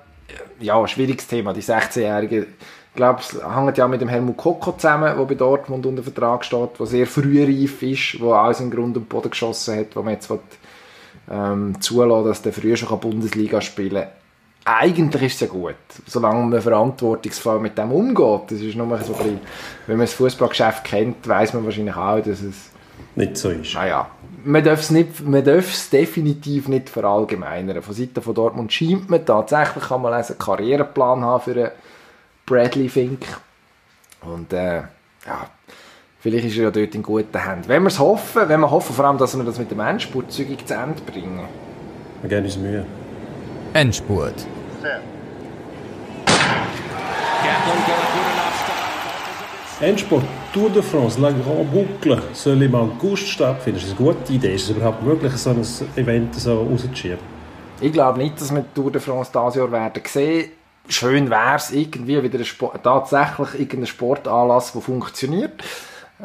ja, 0.61 0.87
schwieriges 0.87 1.27
Thema, 1.27 1.53
die 1.53 1.63
16-Jährigen. 1.63 2.47
Ich 2.95 2.97
glaube, 2.97 3.19
es 3.19 3.37
hängt 3.45 3.77
ja 3.77 3.89
mit 3.89 4.01
dem 4.01 4.07
Helmut 4.07 4.37
Koko 4.37 4.71
zusammen, 4.71 5.17
der 5.19 5.25
bei 5.25 5.35
Dortmund 5.35 5.85
unter 5.85 6.05
Vertrag 6.05 6.45
steht, 6.45 6.79
der 6.79 6.87
sehr 6.87 7.09
frühreif 7.09 7.83
ist, 7.83 8.21
der 8.21 8.29
alles 8.29 8.61
in 8.61 8.71
Grund 8.71 8.97
und 8.97 9.09
Boden 9.09 9.31
geschossen 9.31 9.77
hat, 9.77 9.97
wo 9.97 10.03
man 10.03 10.15
jetzt 10.15 10.31
will, 10.31 10.39
ähm, 11.29 11.81
zulassen 11.81 12.29
dass 12.29 12.43
der 12.43 12.53
früher 12.53 12.77
schon 12.77 13.01
Bundesliga 13.01 13.61
spielen 13.61 14.05
kann. 14.05 14.13
Eigentlich 14.65 15.23
ist 15.25 15.35
es 15.35 15.41
ja 15.41 15.47
gut, 15.49 15.75
solange 16.07 16.47
man 16.47 16.63
verantwortungsvoll 16.63 17.59
mit 17.59 17.77
dem 17.77 17.91
umgeht. 17.91 18.53
Das 18.53 18.61
ist 18.61 18.77
nur 18.77 18.87
so 18.87 18.95
ein 18.95 19.19
bisschen, 19.19 19.41
wenn 19.89 19.97
man 19.97 20.07
das 20.07 20.15
Fußballgeschäft 20.15 20.85
kennt, 20.85 21.27
weiß 21.27 21.53
man 21.55 21.65
wahrscheinlich 21.65 21.97
auch, 21.97 22.21
dass 22.21 22.43
es 22.43 22.71
Nicht 23.17 23.37
so 23.37 23.51
ist. 23.51 23.75
naja, 23.75 24.09
man 24.45 24.63
darf 24.63 24.79
es 24.79 24.91
nicht, 24.93 25.21
man 25.27 25.45
darf 25.45 25.73
es 25.73 25.91
definitiv 25.91 26.69
nicht 26.69 26.89
verallgemeinern. 26.89 27.83
Von 27.83 27.93
Seiten 27.93 28.23
von 28.23 28.35
Dortmund 28.37 28.73
scheint 28.73 29.11
man 29.11 29.27
tatsächlich, 29.27 29.83
kann 29.83 30.01
man 30.01 30.13
einen 30.13 30.39
Karriereplan 30.39 31.23
haben 31.23 31.43
für 31.43 31.51
einen 31.51 31.71
Bradley 32.47 32.89
Fink. 32.89 33.27
Und 34.23 34.53
äh, 34.53 34.77
ja, 35.27 35.49
vielleicht 36.21 36.47
ist 36.47 36.57
er 36.57 36.65
ja 36.65 36.71
dort 36.71 36.95
in 36.95 37.03
guten 37.03 37.39
Händen. 37.39 37.69
Wenn 37.69 37.83
wir 37.83 37.89
es 37.89 37.99
hoffen, 37.99 38.49
wenn 38.49 38.61
wir 38.61 38.71
hoffen 38.71 38.95
vor 38.95 39.05
allem, 39.05 39.19
dass 39.19 39.37
wir 39.37 39.45
das 39.45 39.59
mit 39.59 39.71
dem 39.71 39.81
Endspurt 39.81 40.31
zügig 40.31 40.67
zu 40.67 40.75
Ende 40.75 41.01
bringen. 41.03 41.47
Wir 42.21 42.31
geben 42.31 42.45
uns 42.45 42.57
Mühe. 42.57 42.87
Endspurt. 43.73 44.47
Endsport 49.81 50.25
Tour 50.53 50.71
de 50.71 50.83
France, 50.83 51.21
La 51.21 51.31
Grande 51.31 51.65
Boucle, 51.65 52.23
soll 52.33 52.63
im 52.63 52.75
August 52.75 53.27
stattfinden. 53.27 53.79
Ist 53.79 53.91
das 53.91 53.99
eine 53.99 54.13
gute 54.13 54.33
Idee? 54.33 54.55
Ist 54.55 54.71
es 54.71 54.77
überhaupt 54.77 55.03
möglich, 55.03 55.33
so 55.33 55.51
ein 55.51 55.67
Event 55.97 56.35
so 56.37 56.63
rauszuschieben? 56.63 57.19
Ich 57.81 57.93
glaube 57.93 58.19
nicht, 58.19 58.41
dass 58.41 58.55
wir 58.55 58.61
die 58.63 58.73
Tour 58.73 58.93
de 58.93 59.01
France 59.01 59.33
dieses 59.35 59.57
Jahr 59.57 59.73
werden 59.73 60.03
sehen. 60.07 60.53
Schön 60.89 61.31
wäre 61.31 61.57
es 61.57 61.71
irgendwie 61.71 62.23
wieder 62.23 62.39
ein 62.39 62.45
Sport, 62.45 62.83
tatsächlich 62.83 63.55
irgendein 63.55 63.87
Sportanlass, 63.87 64.73
der 64.73 64.83
funktioniert. 64.83 65.63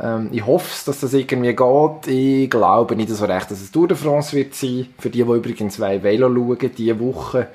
Ähm, 0.01 0.29
ich 0.31 0.45
hoffe, 0.45 0.69
dass 0.85 0.99
das 0.99 1.13
irgendwie 1.13 1.55
geht. 1.55 2.07
Ich 2.07 2.49
glaube 2.49 2.95
nicht 2.95 3.09
so 3.09 3.25
recht, 3.25 3.49
dass 3.51 3.61
es 3.61 3.71
Tour 3.71 3.87
de 3.87 3.97
France 3.97 4.35
wird 4.35 4.53
sein. 4.53 4.87
Für 4.97 5.09
die, 5.09 5.23
die 5.23 5.29
übrigens 5.29 5.75
zwei 5.75 6.01
Velo 6.03 6.27
schauen, 6.27 6.71
diese 6.75 6.99
Woche 6.99 7.47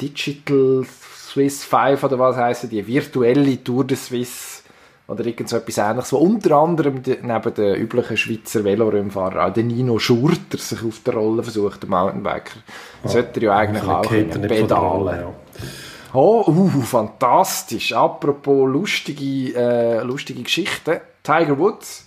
Digital 0.00 0.84
Swiss 1.30 1.64
5 1.64 2.02
oder 2.02 2.18
was 2.18 2.36
heißen 2.36 2.68
die 2.68 2.86
virtuelle 2.86 3.62
Tour 3.62 3.84
de 3.84 3.96
Suisse 3.96 4.62
oder 5.06 5.24
irgend 5.26 5.48
so 5.48 5.56
etwas 5.56 5.78
ähnliches, 5.78 6.12
wo 6.12 6.18
unter 6.18 6.56
anderem 6.56 7.02
de, 7.02 7.18
neben 7.22 7.54
den 7.54 7.74
üblichen 7.76 8.16
Schweizer 8.16 8.64
Velorennfahrer 8.64 9.46
auch 9.46 9.52
der 9.52 9.64
Nino 9.64 9.98
Schurter 9.98 10.58
sich 10.58 10.84
auf 10.84 11.00
der 11.04 11.14
Rolle 11.14 11.42
versucht, 11.42 11.82
der 11.82 11.90
Mountainbiker. 11.90 12.60
Sollte 13.04 13.40
er 13.40 13.42
ja 13.42 13.56
eigentlich 13.56 13.82
auch 13.82 14.02
können, 14.02 14.26
geht 14.26 14.34
er 14.34 14.38
nicht 14.38 14.58
von 14.60 14.68
der 14.68 14.76
pedalen. 14.76 14.90
Rolle, 14.90 15.20
ja. 15.20 15.32
Oh, 16.12 16.44
uh, 16.46 16.82
fantastisch. 16.82 17.92
Apropos 17.92 18.68
lustige, 18.68 19.54
äh, 19.54 20.02
lustige 20.02 20.42
Geschichten. 20.42 21.00
Tiger 21.22 21.58
Woods 21.58 22.06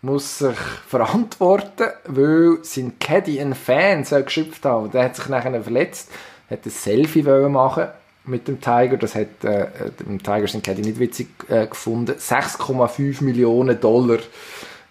muss 0.00 0.38
sich 0.38 0.56
verantworten, 0.86 1.88
weil 2.06 2.58
sein 2.62 2.98
Caddy 2.98 3.40
einen 3.40 3.54
Fan 3.54 4.04
so 4.04 4.22
geschimpft 4.22 4.64
haben. 4.64 4.90
Der 4.90 5.04
hat 5.04 5.16
sich 5.16 5.28
nachher 5.28 5.62
verletzt, 5.62 6.10
hat 6.48 6.64
ein 6.64 6.70
Selfie 6.70 7.22
machen 7.22 7.88
mit 8.24 8.48
dem 8.48 8.60
Tiger. 8.60 8.96
Das 8.96 9.14
hat 9.14 9.44
äh, 9.44 9.66
dem 10.00 10.22
Tiger 10.22 10.46
sein 10.46 10.62
Caddy 10.62 10.82
nicht 10.82 10.98
witzig 10.98 11.28
äh, 11.48 11.66
gefunden. 11.66 12.12
6,5 12.12 13.22
Millionen 13.22 13.78
Dollar 13.78 14.18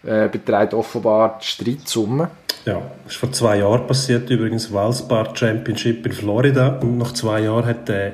äh, 0.04 0.28
beträgt 0.28 0.74
offenbar 0.74 1.40
die 1.42 1.46
Streitsumme. 1.46 2.30
Ja, 2.66 2.82
das 3.04 3.14
ist 3.14 3.20
vor 3.20 3.32
zwei 3.32 3.58
Jahren 3.58 3.88
passiert 3.88 4.30
übrigens, 4.30 4.72
Valspar 4.72 5.36
Championship 5.36 6.06
in 6.06 6.14
Florida. 6.14 6.80
Und 6.82 6.98
nach 6.98 7.14
zwei 7.14 7.42
Jahren 7.42 7.66
hat 7.66 7.90
der 7.90 8.14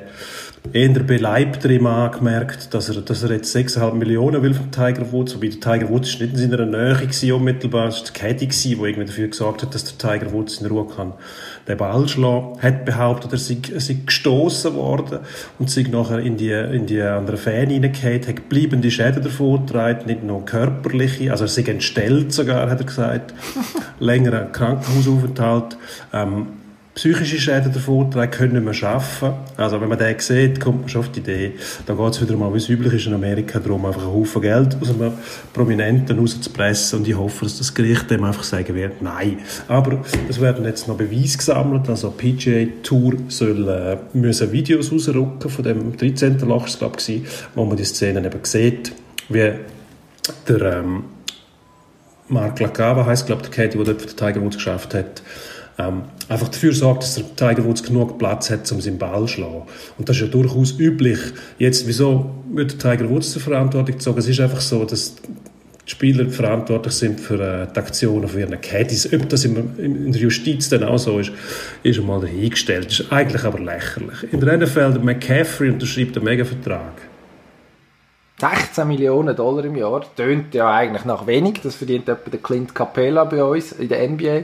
eher 0.72 1.00
beleibtere 1.00 1.78
Mann 1.78 2.12
gemerkt, 2.12 2.74
dass 2.74 2.88
er, 2.88 3.00
dass 3.02 3.22
er 3.22 3.30
jetzt 3.32 3.54
6,5 3.54 3.94
Millionen 3.94 4.42
will 4.42 4.54
vom 4.54 4.70
Tiger 4.70 5.10
Woods. 5.12 5.36
Wobei 5.36 5.48
der 5.48 5.60
Tiger 5.60 5.88
Woods 5.88 6.18
nicht 6.18 6.32
in 6.32 6.50
seiner 6.50 6.66
Nähe 6.66 6.94
gewesen, 6.94 7.32
unmittelbar. 7.32 7.88
Es 7.88 7.98
war 7.98 8.04
der 8.04 8.12
Caddy, 8.12 8.46
der 8.48 8.86
irgendwie 8.86 9.06
dafür 9.06 9.28
gesorgt 9.28 9.62
hat, 9.62 9.74
dass 9.74 9.84
der 9.84 9.98
Tiger 9.98 10.32
Woods 10.32 10.60
in 10.60 10.66
Ruhe 10.66 10.86
kann 10.86 11.14
den 11.70 11.78
Ball 11.78 12.08
schlagen. 12.08 12.60
Hat 12.60 12.84
behauptet, 12.84 13.32
er 13.32 13.38
sei, 13.38 13.58
er 13.72 13.80
sei 13.80 13.96
gestoßen 14.04 14.74
worden 14.74 15.20
und 15.58 15.70
sei 15.70 15.82
nachher 15.90 16.18
in 16.18 16.36
die, 16.36 16.50
in 16.50 16.86
die 16.86 17.00
andere 17.00 17.36
Fan 17.36 17.70
hineingefallen, 17.70 18.26
hat 18.26 18.48
bleibende 18.48 18.90
Schäden 18.90 19.22
davon 19.22 19.66
getragen, 19.66 20.06
nicht 20.06 20.22
nur 20.22 20.44
körperliche, 20.44 21.30
also 21.30 21.44
er 21.44 21.48
sei 21.48 21.62
entstellt 21.62 22.32
sogar, 22.32 22.70
hat 22.70 22.80
er 22.80 22.86
gesagt. 22.86 23.34
Längerer 24.00 24.46
Krankenhausaufenthalt. 24.46 25.76
Ähm, 26.12 26.59
psychische 27.00 27.40
Schäden 27.40 27.72
davon 27.72 28.10
tragen, 28.10 28.30
können 28.30 28.66
wir 28.66 28.74
schaffen. 28.74 29.32
Also 29.56 29.80
wenn 29.80 29.88
man 29.88 29.96
den 29.96 30.18
sieht, 30.18 30.60
kommt 30.60 30.80
man 30.80 30.88
schon 30.90 31.00
auf 31.00 31.10
die 31.10 31.20
Idee. 31.20 31.52
Da 31.86 31.94
geht 31.94 32.12
es 32.12 32.20
wieder 32.20 32.36
mal, 32.36 32.52
wie 32.52 32.58
es 32.58 32.68
üblich 32.68 32.92
ist 32.92 33.06
in 33.06 33.14
Amerika, 33.14 33.58
darum 33.58 33.86
einfach 33.86 34.02
einen 34.02 34.12
Haufen 34.12 34.42
Geld 34.42 34.76
aus 34.78 34.90
einem 34.90 35.12
Prominenten 35.54 36.18
rauszupressen 36.18 36.98
und 36.98 37.08
ich 37.08 37.16
hoffe, 37.16 37.46
dass 37.46 37.56
das 37.56 37.72
Gericht 37.72 38.10
dem 38.10 38.22
einfach 38.22 38.42
sagen 38.42 38.74
wird, 38.74 39.00
nein. 39.00 39.38
Aber 39.66 40.04
es 40.28 40.42
werden 40.42 40.66
jetzt 40.66 40.88
noch 40.88 40.98
Beweise 40.98 41.38
gesammelt, 41.38 41.88
also 41.88 42.10
PGA 42.10 42.66
Tour 42.82 43.14
soll 43.28 43.66
äh, 43.66 43.96
müssen 44.12 44.52
Videos 44.52 44.92
rausrücken 44.92 45.48
von 45.48 45.64
dem 45.64 45.96
13. 45.96 46.38
Loch, 46.40 46.66
ist 46.66 46.74
es, 46.74 46.78
glaube 46.80 46.98
ich, 46.98 47.22
wo 47.54 47.64
man 47.64 47.78
die 47.78 47.84
Szenen 47.84 48.26
eben 48.26 48.40
sieht, 48.42 48.92
wie 49.30 49.52
der 50.46 50.60
ähm, 50.60 51.04
Mark 52.28 52.60
Lacava 52.60 53.06
heisst, 53.06 53.26
glaube 53.26 53.40
der 53.40 53.50
Caddy, 53.50 53.78
der 53.78 53.86
dort 53.86 54.02
für 54.02 54.08
den 54.08 54.16
Tiger 54.18 54.42
Woods 54.42 54.56
geschafft 54.56 54.92
hat, 54.92 55.22
ähm, 55.78 56.02
einfach 56.28 56.48
dafür 56.48 56.72
sorgt, 56.72 57.02
dass 57.02 57.14
der 57.14 57.36
Tiger 57.36 57.62
genug 57.62 58.18
Platz 58.18 58.50
hat, 58.50 58.70
um 58.72 58.80
seinen 58.80 58.98
Ball 58.98 59.22
zu 59.22 59.28
schlagen. 59.28 59.62
Und 59.98 60.08
das 60.08 60.16
ist 60.16 60.22
ja 60.22 60.28
durchaus 60.28 60.78
üblich. 60.78 61.18
Jetzt, 61.58 61.86
wieso 61.86 62.30
wird 62.52 62.82
der 62.82 62.96
Tiger 62.96 63.10
Woods 63.10 63.32
zur 63.32 63.42
Verantwortung 63.42 63.96
gezogen? 63.96 64.18
Es 64.18 64.28
ist 64.28 64.40
einfach 64.40 64.60
so, 64.60 64.84
dass 64.84 65.14
die 65.16 65.90
Spieler 65.90 66.28
verantwortlich 66.28 66.94
sind 66.94 67.20
für 67.20 67.40
äh, 67.40 67.66
die 67.74 67.78
Aktionen 67.78 68.28
von 68.28 68.38
ihren 68.38 68.60
Caddies. 68.60 69.12
Ob 69.12 69.28
das 69.28 69.44
im, 69.44 69.78
in 69.78 70.12
der 70.12 70.20
Justiz 70.20 70.68
dann 70.68 70.84
auch 70.84 70.98
so 70.98 71.18
ist, 71.18 71.32
ist 71.82 71.98
einmal 71.98 72.20
dahingestellt. 72.20 72.86
Das 72.86 73.00
ist 73.00 73.12
eigentlich 73.12 73.44
aber 73.44 73.58
lächerlich. 73.58 74.32
In 74.32 74.40
der 74.40 74.56
NFL, 74.56 74.92
der 74.92 75.02
McCaffrey 75.02 75.70
unterschreibt 75.70 76.16
einen 76.16 76.26
Mega-Vertrag. 76.26 76.92
16 78.40 78.88
Millionen 78.88 79.36
Dollar 79.36 79.64
im 79.64 79.76
Jahr. 79.76 80.02
Tönt 80.16 80.54
ja 80.54 80.72
eigentlich 80.72 81.04
nach 81.04 81.26
wenig. 81.26 81.60
Das 81.62 81.76
verdient 81.76 82.08
etwa 82.08 82.30
der 82.30 82.40
Clint 82.40 82.74
Capella 82.74 83.24
bei 83.24 83.44
uns 83.44 83.72
in 83.72 83.88
der 83.88 84.08
NBA. 84.08 84.42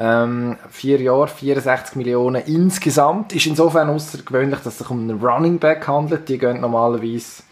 Ähm, 0.00 0.56
vier 0.70 1.00
Jahre, 1.00 1.26
64 1.26 1.96
Millionen 1.96 2.44
insgesamt. 2.46 3.34
Ist 3.34 3.46
insofern 3.46 3.90
außergewöhnlich, 3.90 4.60
dass 4.60 4.74
es 4.74 4.78
sich 4.78 4.90
um 4.90 5.00
einen 5.00 5.20
Running 5.20 5.58
Back 5.58 5.88
handelt. 5.88 6.28
Die 6.28 6.38
gehen 6.38 6.60
normalerweise, 6.60 7.42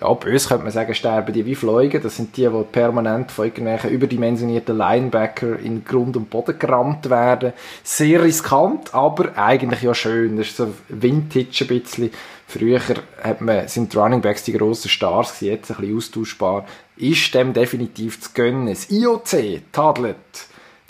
ja, 0.00 0.12
böse 0.12 0.48
könnte 0.48 0.64
man 0.64 0.72
sagen, 0.72 0.94
sterben 0.96 1.32
die 1.32 1.46
wie 1.46 1.54
Fliegen. 1.54 2.02
Das 2.02 2.16
sind 2.16 2.36
die, 2.36 2.48
die 2.48 2.64
permanent 2.72 3.30
von 3.30 3.44
irgendwelchen 3.44 3.90
überdimensionierten 3.90 4.76
Linebacker 4.76 5.60
in 5.60 5.84
Grund 5.84 6.16
und 6.16 6.28
Boden 6.28 6.58
gerammt 6.58 7.08
werden. 7.08 7.52
Sehr 7.84 8.24
riskant, 8.24 8.92
aber 8.92 9.38
eigentlich 9.38 9.82
ja 9.82 9.94
schön. 9.94 10.38
Das 10.38 10.48
ist 10.48 10.56
so 10.56 10.74
Vintage 10.88 11.64
ein 11.64 11.68
bisschen. 11.68 12.10
Früher 12.48 12.80
hat 13.22 13.40
man, 13.40 13.68
sind 13.68 13.92
die 13.92 13.96
Running 13.96 14.22
Backs 14.22 14.42
die 14.42 14.52
grossen 14.54 14.88
Stars 14.88 15.40
jetzt 15.40 15.70
ein 15.70 15.76
bisschen 15.76 15.96
austauschbar. 15.96 16.64
Ist 16.96 17.32
dem 17.32 17.52
definitiv 17.52 18.20
zu 18.20 18.30
gönnen. 18.34 18.66
Das 18.66 18.90
IOC 18.90 19.70
tadelt 19.70 20.16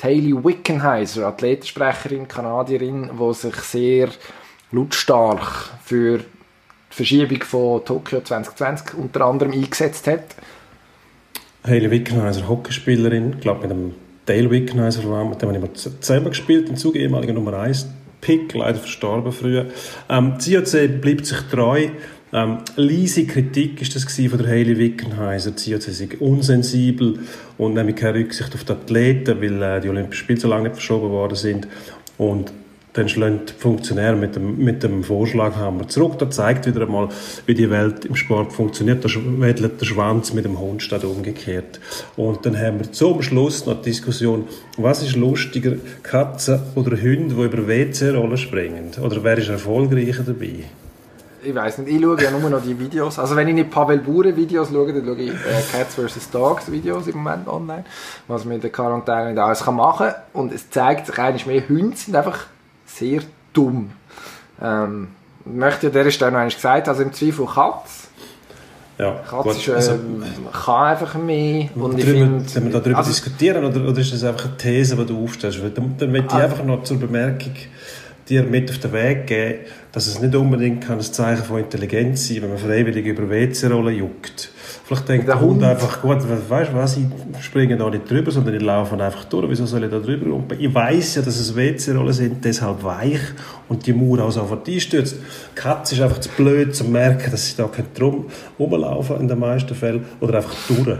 Hayley 0.02 0.32
Wickenheiser, 0.44 1.26
Athletensprecherin, 1.28 2.26
Kanadierin, 2.26 3.10
die 3.18 3.34
sich 3.34 3.54
sehr 3.56 4.08
lautstark 4.72 5.70
für 5.84 6.18
die 6.18 6.24
Verschiebung 6.90 7.42
von 7.42 7.84
Tokio 7.84 8.20
2020 8.20 8.94
unter 8.94 9.22
anderem 9.26 9.52
eingesetzt 9.52 10.08
hat. 10.08 10.34
Hayley 11.64 11.90
Wickenheiser, 11.90 12.48
Hockeyspielerin, 12.48 13.34
ich 13.34 13.40
glaube 13.40 13.62
mit 13.62 13.70
dem 13.70 13.94
Dale 14.26 14.50
Wickenheiser, 14.50 15.02
mit 15.24 15.40
dem 15.40 15.48
habe 15.54 15.70
ich 15.72 16.00
zusammen 16.00 16.30
gespielt, 16.30 16.68
im 16.68 16.76
Zug 16.76 16.96
ehemaliger 16.96 17.32
Nummer 17.32 17.58
1 17.58 17.86
Pick, 18.20 18.54
leider 18.54 18.78
verstorben 18.78 19.32
früher. 19.32 19.66
Ähm, 20.08 20.34
die 20.38 20.54
COC 20.54 21.00
bleibt 21.00 21.26
sich 21.26 21.40
treu. 21.50 21.88
Ähm, 22.34 22.58
leise 22.76 23.26
Kritik 23.26 23.82
ist 23.82 23.94
das 23.94 24.04
von 24.04 24.38
der 24.38 24.46
Hayley 24.46 24.78
Wickenheiser. 24.78 25.50
Die 25.50 25.72
COC 25.72 25.82
sei 25.82 26.08
unsensibel 26.18 27.18
und 27.58 27.74
nämlich 27.74 27.96
keine 27.96 28.20
Rücksicht 28.20 28.54
auf 28.54 28.64
die 28.64 28.72
Athleten, 28.72 29.42
weil 29.42 29.62
äh, 29.62 29.80
die 29.80 29.90
Olympischen 29.90 30.24
Spiele 30.24 30.40
so 30.40 30.48
lange 30.48 30.64
nicht 30.64 30.76
verschoben 30.76 31.10
worden 31.10 31.36
sind. 31.36 31.68
Und 32.16 32.52
dann 32.94 33.08
schlägt 33.08 33.50
die 33.50 33.54
Funktionäre 33.54 34.16
mit 34.16 34.36
dem, 34.36 34.58
mit 34.58 34.82
dem 34.82 35.02
Vorschlaghammer 35.04 35.88
zurück. 35.88 36.18
Das 36.18 36.36
zeigt 36.36 36.66
wieder 36.66 36.82
einmal, 36.82 37.08
wie 37.46 37.54
die 37.54 37.70
Welt 37.70 38.06
im 38.06 38.16
Sport 38.16 38.52
funktioniert. 38.52 39.04
Da 39.04 39.08
wedelt 39.38 39.80
der 39.80 39.86
Schwanz 39.86 40.32
mit 40.32 40.44
dem 40.44 40.58
Hund 40.58 40.82
statt 40.82 41.04
umgekehrt. 41.04 41.80
Und 42.16 42.46
dann 42.46 42.58
haben 42.58 42.80
wir 42.80 42.92
zum 42.92 43.22
Schluss 43.22 43.66
noch 43.66 43.80
die 43.82 43.90
Diskussion, 43.90 44.46
was 44.76 45.02
ist 45.02 45.16
lustiger, 45.16 45.76
Katzen 46.02 46.60
oder 46.74 46.96
Hunde, 46.96 47.34
die 47.34 47.42
über 47.42 47.66
WC-Rollen 47.66 48.38
springen? 48.38 48.90
Oder 49.02 49.22
wer 49.22 49.38
ist 49.38 49.48
erfolgreicher 49.48 50.22
dabei? 50.22 50.64
Ich 51.44 51.54
weiß 51.54 51.78
nicht, 51.78 51.92
ich 51.96 52.00
schaue 52.02 52.22
ja 52.22 52.30
nur 52.30 52.48
noch 52.50 52.62
die 52.62 52.78
Videos. 52.78 53.18
Also 53.18 53.34
wenn 53.34 53.48
ich 53.48 53.54
nicht 53.54 53.70
Pavel 53.70 53.98
Bure 53.98 54.36
Videos 54.36 54.68
schaue, 54.70 54.92
dann 54.92 55.04
schaue 55.04 55.16
ich 55.16 55.30
äh, 55.30 55.62
Cats 55.72 55.94
vs. 55.96 56.30
Dogs 56.30 56.70
Videos 56.70 57.06
im 57.08 57.16
Moment 57.18 57.48
online, 57.48 57.84
was 58.28 58.44
man 58.44 58.54
in 58.56 58.60
der 58.60 58.70
Quarantäne 58.70 59.30
nicht 59.30 59.38
alles 59.38 59.64
kann 59.64 59.74
machen 59.76 60.08
kann. 60.08 60.14
Und 60.34 60.52
es 60.52 60.70
zeigt 60.70 61.06
sich 61.06 61.18
eigentlich 61.18 61.46
mehr, 61.46 61.68
Hunde 61.68 61.96
sind 61.96 62.14
einfach 62.14 62.46
sehr 62.86 63.22
dumm. 63.52 63.90
Ähm, 64.60 65.08
ich 65.44 65.52
möchte 65.52 65.88
an 65.88 65.92
dieser 65.92 66.10
Stelle 66.12 66.30
noch 66.30 66.38
einmal 66.38 66.54
gesagt, 66.54 66.88
also 66.88 67.02
im 67.02 67.12
Zweifel 67.12 67.46
Katz. 67.46 68.08
Ja, 68.98 69.16
Katz 69.28 69.42
gut. 69.42 69.56
ist, 69.56 69.68
äh, 69.68 69.72
Also, 69.72 69.98
kann 70.52 70.84
einfach 70.84 71.14
mehr. 71.14 71.70
Und 71.74 71.98
ich 71.98 72.04
darüber, 72.04 72.20
finde, 72.26 72.48
sollen 72.48 72.72
wir 72.72 72.80
darüber 72.80 72.98
also, 72.98 73.10
diskutieren 73.10 73.64
oder, 73.64 73.88
oder 73.88 73.98
ist 73.98 74.12
das 74.12 74.22
einfach 74.22 74.44
eine 74.44 74.56
These, 74.58 74.94
die 74.94 75.06
du 75.06 75.24
aufstellst? 75.24 75.58
Dann, 75.74 75.96
dann 75.98 76.12
möchte 76.12 76.28
ich 76.28 76.34
Ah. 76.34 76.44
einfach 76.44 76.62
noch 76.62 76.84
zur 76.84 76.98
Bemerkung 77.00 77.54
dir 78.28 78.42
mit 78.44 78.70
auf 78.70 78.78
den 78.78 78.92
Weg 78.92 79.26
geben, 79.26 79.58
dass 79.92 80.06
es 80.06 80.20
nicht 80.20 80.34
unbedingt 80.34 80.84
kann 80.84 80.98
ein 80.98 81.02
Zeichen 81.02 81.44
von 81.44 81.58
Intelligenz 81.58 82.28
sein 82.28 82.42
wenn 82.42 82.50
man 82.50 82.58
freiwillig 82.58 83.04
über 83.04 83.28
WC-Rollen 83.28 83.96
juckt. 83.96 84.50
Vielleicht 84.84 85.08
denkt 85.08 85.28
Der 85.28 85.34
der 85.34 85.42
Hund 85.42 85.54
Hund. 85.54 85.64
einfach, 85.64 86.00
gut, 86.02 86.18
weißt 86.48 86.70
du 86.72 86.74
was, 86.74 86.96
ich 86.96 87.06
springe 87.44 87.76
da 87.76 87.88
nicht 87.88 88.10
drüber, 88.10 88.30
sondern 88.30 88.54
ich 88.54 88.62
laufe 88.62 88.94
einfach 89.02 89.24
durch. 89.24 89.48
Wieso 89.48 89.66
soll 89.66 89.84
ich 89.84 89.90
da 89.90 89.98
drüber 89.98 90.30
rumpen? 90.30 90.58
Ich 90.60 90.72
weiß 90.72 91.16
ja, 91.16 91.22
dass 91.22 91.38
es 91.38 91.54
WC-Rollen 91.54 92.12
sind, 92.12 92.44
deshalb 92.44 92.82
weich 92.82 93.20
und 93.68 93.86
die 93.86 93.92
Mauer 93.92 94.24
auch 94.24 94.30
sofort 94.30 94.68
einstürzt. 94.68 95.16
Die 95.16 95.60
Katze 95.60 95.94
ist 95.94 96.00
einfach 96.00 96.20
zu 96.20 96.28
blöd, 96.30 96.74
zu 96.74 96.84
merken, 96.84 97.30
dass 97.30 97.48
sie 97.48 97.56
da 97.56 97.64
kein 97.68 97.86
drum 97.94 98.26
rumlaufen 98.58 99.20
in 99.20 99.28
den 99.28 99.38
meisten 99.38 99.74
Fällen 99.74 100.04
oder 100.20 100.36
einfach 100.36 100.54
durch. 100.68 100.98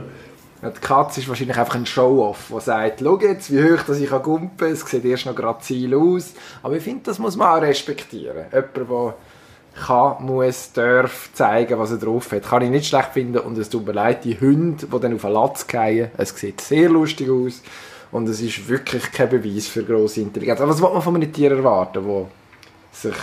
Ja, 0.63 0.71
Die 0.71 0.81
Katze 0.81 1.21
ist 1.21 1.29
wahrscheinlich 1.29 1.59
einfach 1.59 1.75
ein 1.75 1.87
Show-Off, 1.87 2.47
der 2.51 2.61
sagt, 2.61 3.01
schau 3.03 3.19
jetzt, 3.19 3.53
wie 3.53 3.63
hoch 3.63 3.83
dass 3.83 3.99
ich 3.99 4.11
gumpen 4.11 4.57
kann, 4.57 4.73
es 4.73 4.81
sieht 4.83 5.05
erst 5.05 5.27
noch 5.27 5.35
grazil 5.35 5.95
aus. 5.95 6.35
Aber 6.63 6.77
ich 6.77 6.85
finde, 6.85 7.03
das 7.05 7.19
muss 7.19 7.37
man 7.37 7.49
auch 7.49 7.63
respektieren. 7.63 8.47
Jemand, 8.53 8.77
der 8.77 9.15
kann, 9.85 10.25
muss, 10.25 10.73
darf 10.73 11.31
zeigen, 11.33 11.79
was 11.79 11.91
er 11.91 11.97
drauf 11.99 12.31
hat. 12.31 12.45
Kann 12.45 12.63
ich 12.63 12.71
nicht 12.71 12.87
schlecht 12.87 13.13
finden 13.13 13.39
und 13.39 13.59
es 13.59 13.71
tut 13.71 13.85
mir 13.85 13.93
leid, 13.93 14.25
die 14.25 14.39
Hunde, 14.39 14.87
die 14.87 15.01
dann 15.01 15.15
auf 15.15 15.23
den 15.23 15.33
Latz 15.33 15.65
fallen, 15.65 16.11
es 16.17 16.31
sieht 16.39 16.61
sehr 16.61 16.89
lustig 16.89 17.29
aus 17.29 17.61
und 18.13 18.29
es 18.29 18.41
ist 18.41 18.69
wirklich 18.69 19.11
kein 19.11 19.31
Beweis 19.31 19.67
für 19.67 19.83
grosse 19.83 20.21
Intelligenz. 20.21 20.61
Aber 20.61 20.71
was 20.71 20.81
will 20.81 20.91
man 20.93 21.03
von 21.03 21.17
einem 21.17 21.33
Tier 21.33 21.51
erwarten, 21.51 22.05
wo 22.05 22.29
sich 22.93 23.17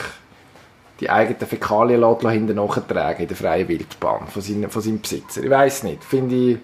die 0.99 1.09
eigenen 1.09 1.47
Fäkalien 1.47 2.03
hinten 2.03 2.55
nachtragen 2.55 3.21
in 3.21 3.27
der 3.29 3.37
freien 3.37 3.67
Wildbahn 3.69 4.27
von, 4.27 4.41
seinen, 4.41 4.69
von 4.69 4.81
seinem 4.81 4.99
Besitzer? 4.99 5.41
Ich 5.41 5.49
weiß 5.49 5.83
nicht. 5.83 6.03
Finde 6.03 6.35
ich, 6.35 6.57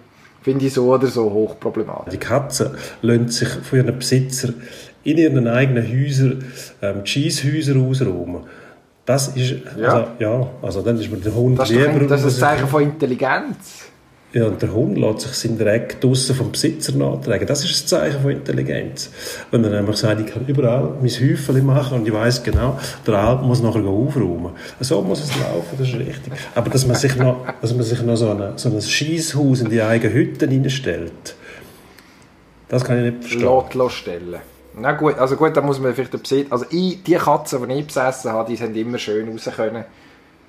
finde 0.46 0.64
ich 0.66 0.74
so 0.74 0.94
oder 0.94 1.08
so 1.08 1.24
hochproblematisch. 1.28 2.12
Die 2.12 2.18
Katzen 2.18 2.68
lassen 3.02 3.28
sich 3.28 3.48
von 3.48 3.78
ihren 3.80 3.98
Besitzern 3.98 4.54
in 5.02 5.18
ihren 5.18 5.48
eigenen 5.48 5.84
Häusern 5.84 6.44
ähm, 6.82 7.02
Cheesehäuser 7.02 7.74
ausräumen. 7.80 8.42
Das 9.04 9.26
ist, 9.34 9.54
Ja. 9.76 9.88
also, 9.92 10.10
ja, 10.20 10.46
also 10.62 10.82
dann 10.82 11.00
ist 11.00 11.10
mir 11.10 11.16
der 11.18 11.34
Hund 11.34 11.58
Das 11.58 11.68
lieber. 11.70 11.88
das 12.08 12.22
ist 12.24 12.34
ein 12.36 12.40
Zeichen 12.40 12.68
von 12.68 12.82
Intelligenz. 12.84 13.85
Ja, 14.32 14.46
und 14.46 14.60
der 14.60 14.74
Hund 14.74 14.98
lässt 14.98 15.20
sich 15.20 15.32
seinen 15.32 15.58
Dreck 15.58 16.00
draussen 16.00 16.34
vom 16.34 16.52
Besitzer 16.52 16.92
nachtragen. 16.92 17.46
Das 17.46 17.64
ist 17.64 17.84
ein 17.84 17.86
Zeichen 17.86 18.20
von 18.20 18.32
Intelligenz. 18.32 19.10
Wenn 19.50 19.64
er 19.64 19.70
nämlich 19.70 19.96
sagt, 19.96 20.20
ich 20.20 20.26
kann 20.26 20.44
überall 20.46 20.94
mein 21.00 21.08
Häufchen 21.08 21.64
machen 21.64 22.00
und 22.00 22.06
ich 22.06 22.12
weiß 22.12 22.42
genau, 22.42 22.78
der 23.06 23.14
Alp 23.14 23.42
muss 23.42 23.62
nachher 23.62 23.84
aufräumen. 23.84 24.52
So 24.80 25.00
muss 25.00 25.22
es 25.22 25.30
laufen, 25.38 25.76
das 25.78 25.88
ist 25.88 25.94
richtig. 25.94 26.32
Aber 26.54 26.68
dass 26.68 26.86
man 26.86 26.96
sich 26.96 27.16
noch, 27.16 27.46
dass 27.62 27.72
man 27.72 27.84
sich 27.84 28.02
noch 28.02 28.16
so, 28.16 28.30
eine, 28.30 28.52
so 28.56 28.68
ein 28.68 28.82
Scheisshaus 28.82 29.60
in 29.60 29.70
die 29.70 29.80
eigenen 29.80 30.14
Hütten 30.14 30.50
hineinstellt, 30.50 31.36
das 32.68 32.84
kann 32.84 32.98
ich 32.98 33.12
nicht 33.12 33.24
verstehen. 33.24 33.78
Lot 33.78 33.92
stellen. 33.92 34.40
Na 34.78 34.92
gut, 34.92 35.18
also 35.18 35.36
gut, 35.36 35.56
da 35.56 35.62
muss 35.62 35.80
man 35.80 35.94
vielleicht 35.94 36.12
den 36.12 36.20
Besitz... 36.20 36.52
Also 36.52 36.66
ich, 36.70 37.02
die 37.02 37.14
Katzen, 37.14 37.66
die 37.66 37.74
ich 37.74 37.86
besessen 37.86 38.32
habe, 38.32 38.50
die 38.50 38.56
sind 38.56 38.76
immer 38.76 38.98
schön 38.98 39.30
raus 39.30 39.48
können. 39.56 39.84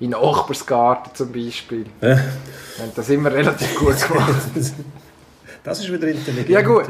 In 0.00 0.10
Nachbarsgarten 0.10 1.14
zum 1.14 1.32
Beispiel. 1.32 1.86
Ja. 2.00 2.12
Und 2.12 2.96
das 2.96 3.08
immer 3.10 3.32
relativ 3.32 3.74
gut 3.76 4.00
gemacht. 4.08 4.36
Das 5.64 5.80
ist 5.80 5.92
wieder 5.92 6.08
intelligent. 6.08 6.48
Ja, 6.48 6.62
gut. 6.62 6.84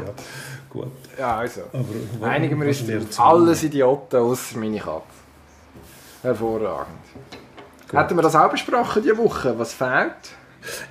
gut. 0.69 0.87
Ja, 1.17 1.37
also. 1.37 1.61
Aber 1.73 2.27
Einigen 2.27 2.61
wir 2.61 2.67
uns 2.67 3.19
alles 3.19 3.63
Idioten, 3.63 4.15
außer 4.17 4.57
meine 4.57 4.77
Katze. 4.77 5.01
Hervorragend. 6.21 6.87
Hätten 7.91 8.15
wir 8.15 8.21
das 8.21 8.35
auch 8.35 8.49
besprochen 8.51 9.01
diese 9.01 9.17
Woche? 9.17 9.57
Was 9.57 9.73
fehlt? 9.73 10.13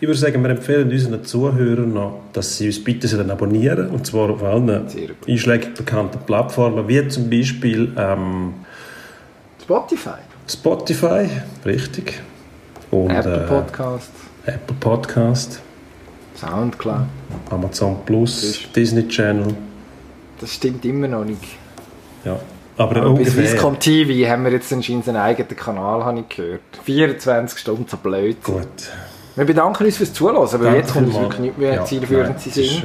Ich 0.01 0.09
würde 0.09 0.19
sagen, 0.19 0.43
wir 0.43 0.51
empfehlen 0.51 0.91
unseren 0.91 1.25
Zuhörern 1.25 1.93
noch, 1.93 2.23
dass 2.33 2.57
sie 2.57 2.67
uns 2.67 2.83
bitte 2.83 3.07
sollen 3.07 3.31
abonnieren 3.31 3.91
und 3.91 4.07
zwar 4.07 4.31
auf 4.31 4.43
allen 4.43 4.89
Sehr 4.89 5.09
gut. 5.09 5.29
einschlägig 5.29 5.75
bekannten 5.75 6.19
Plattformen, 6.21 6.89
wie 6.89 7.07
zum 7.09 7.29
Beispiel 7.29 7.93
ähm, 7.97 8.55
Spotify, 9.63 10.19
Spotify, 10.49 11.29
richtig, 11.65 12.21
und 12.91 13.11
Apple 13.11 13.45
äh, 13.45 13.47
Podcast, 13.47 14.11
Apple 14.47 14.77
Podcast, 14.81 15.61
Soundcloud. 16.37 17.03
Amazon 17.51 17.97
Plus, 18.07 18.61
Disney 18.75 19.07
Channel, 19.09 19.55
Das 20.41 20.53
stimmt 20.55 20.85
immer 20.85 21.09
noch 21.09 21.25
nicht. 21.25 21.43
ja. 22.25 22.39
Aber, 22.77 22.95
bei 23.01 23.07
ungefähr. 23.07 23.45
Swisscom 23.45 23.77
TV 23.81 24.31
haben 24.31 24.45
wir 24.45 24.53
jetzt 24.53 24.73
anscheinend 24.73 25.09
einen 25.09 25.17
eigenen 25.17 25.57
Kanal, 25.57 26.05
habe 26.05 26.21
ich 26.21 26.29
gehört. 26.37 26.61
24 26.85 27.59
Stunden 27.59 27.87
so 27.89 27.97
blöd. 27.97 28.41
Gut. 28.45 28.69
Wir 29.35 29.45
bedanken 29.45 29.85
uns 29.85 29.97
fürs 29.97 30.13
Zuhören, 30.13 30.37
aber 30.37 30.59
Danke 30.59 30.79
jetzt 30.79 30.93
kommt 30.93 31.09
es 31.09 31.19
wirklich 31.19 31.41
nicht 31.41 31.59
mehr 31.59 31.75
Ja, 31.75 31.85
zielführend 31.85 32.39
zu 32.41 32.51
das 32.51 32.57
ist, 32.59 32.81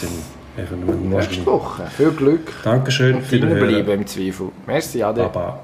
sein. 0.00 0.10
äh, 0.58 0.76
nur 0.76 0.94
Nächste. 0.94 1.44
Woche. 1.44 1.82
Viel 1.96 2.12
Glück 2.12 2.52
Dankeschön 2.62 3.16
und 3.16 3.22
für 3.24 3.38
bleiben 3.38 3.90
im 3.90 4.06
Zweifel. 4.06 4.50
Merci, 4.64 5.02
Ade. 5.02 5.22
Baba. 5.22 5.58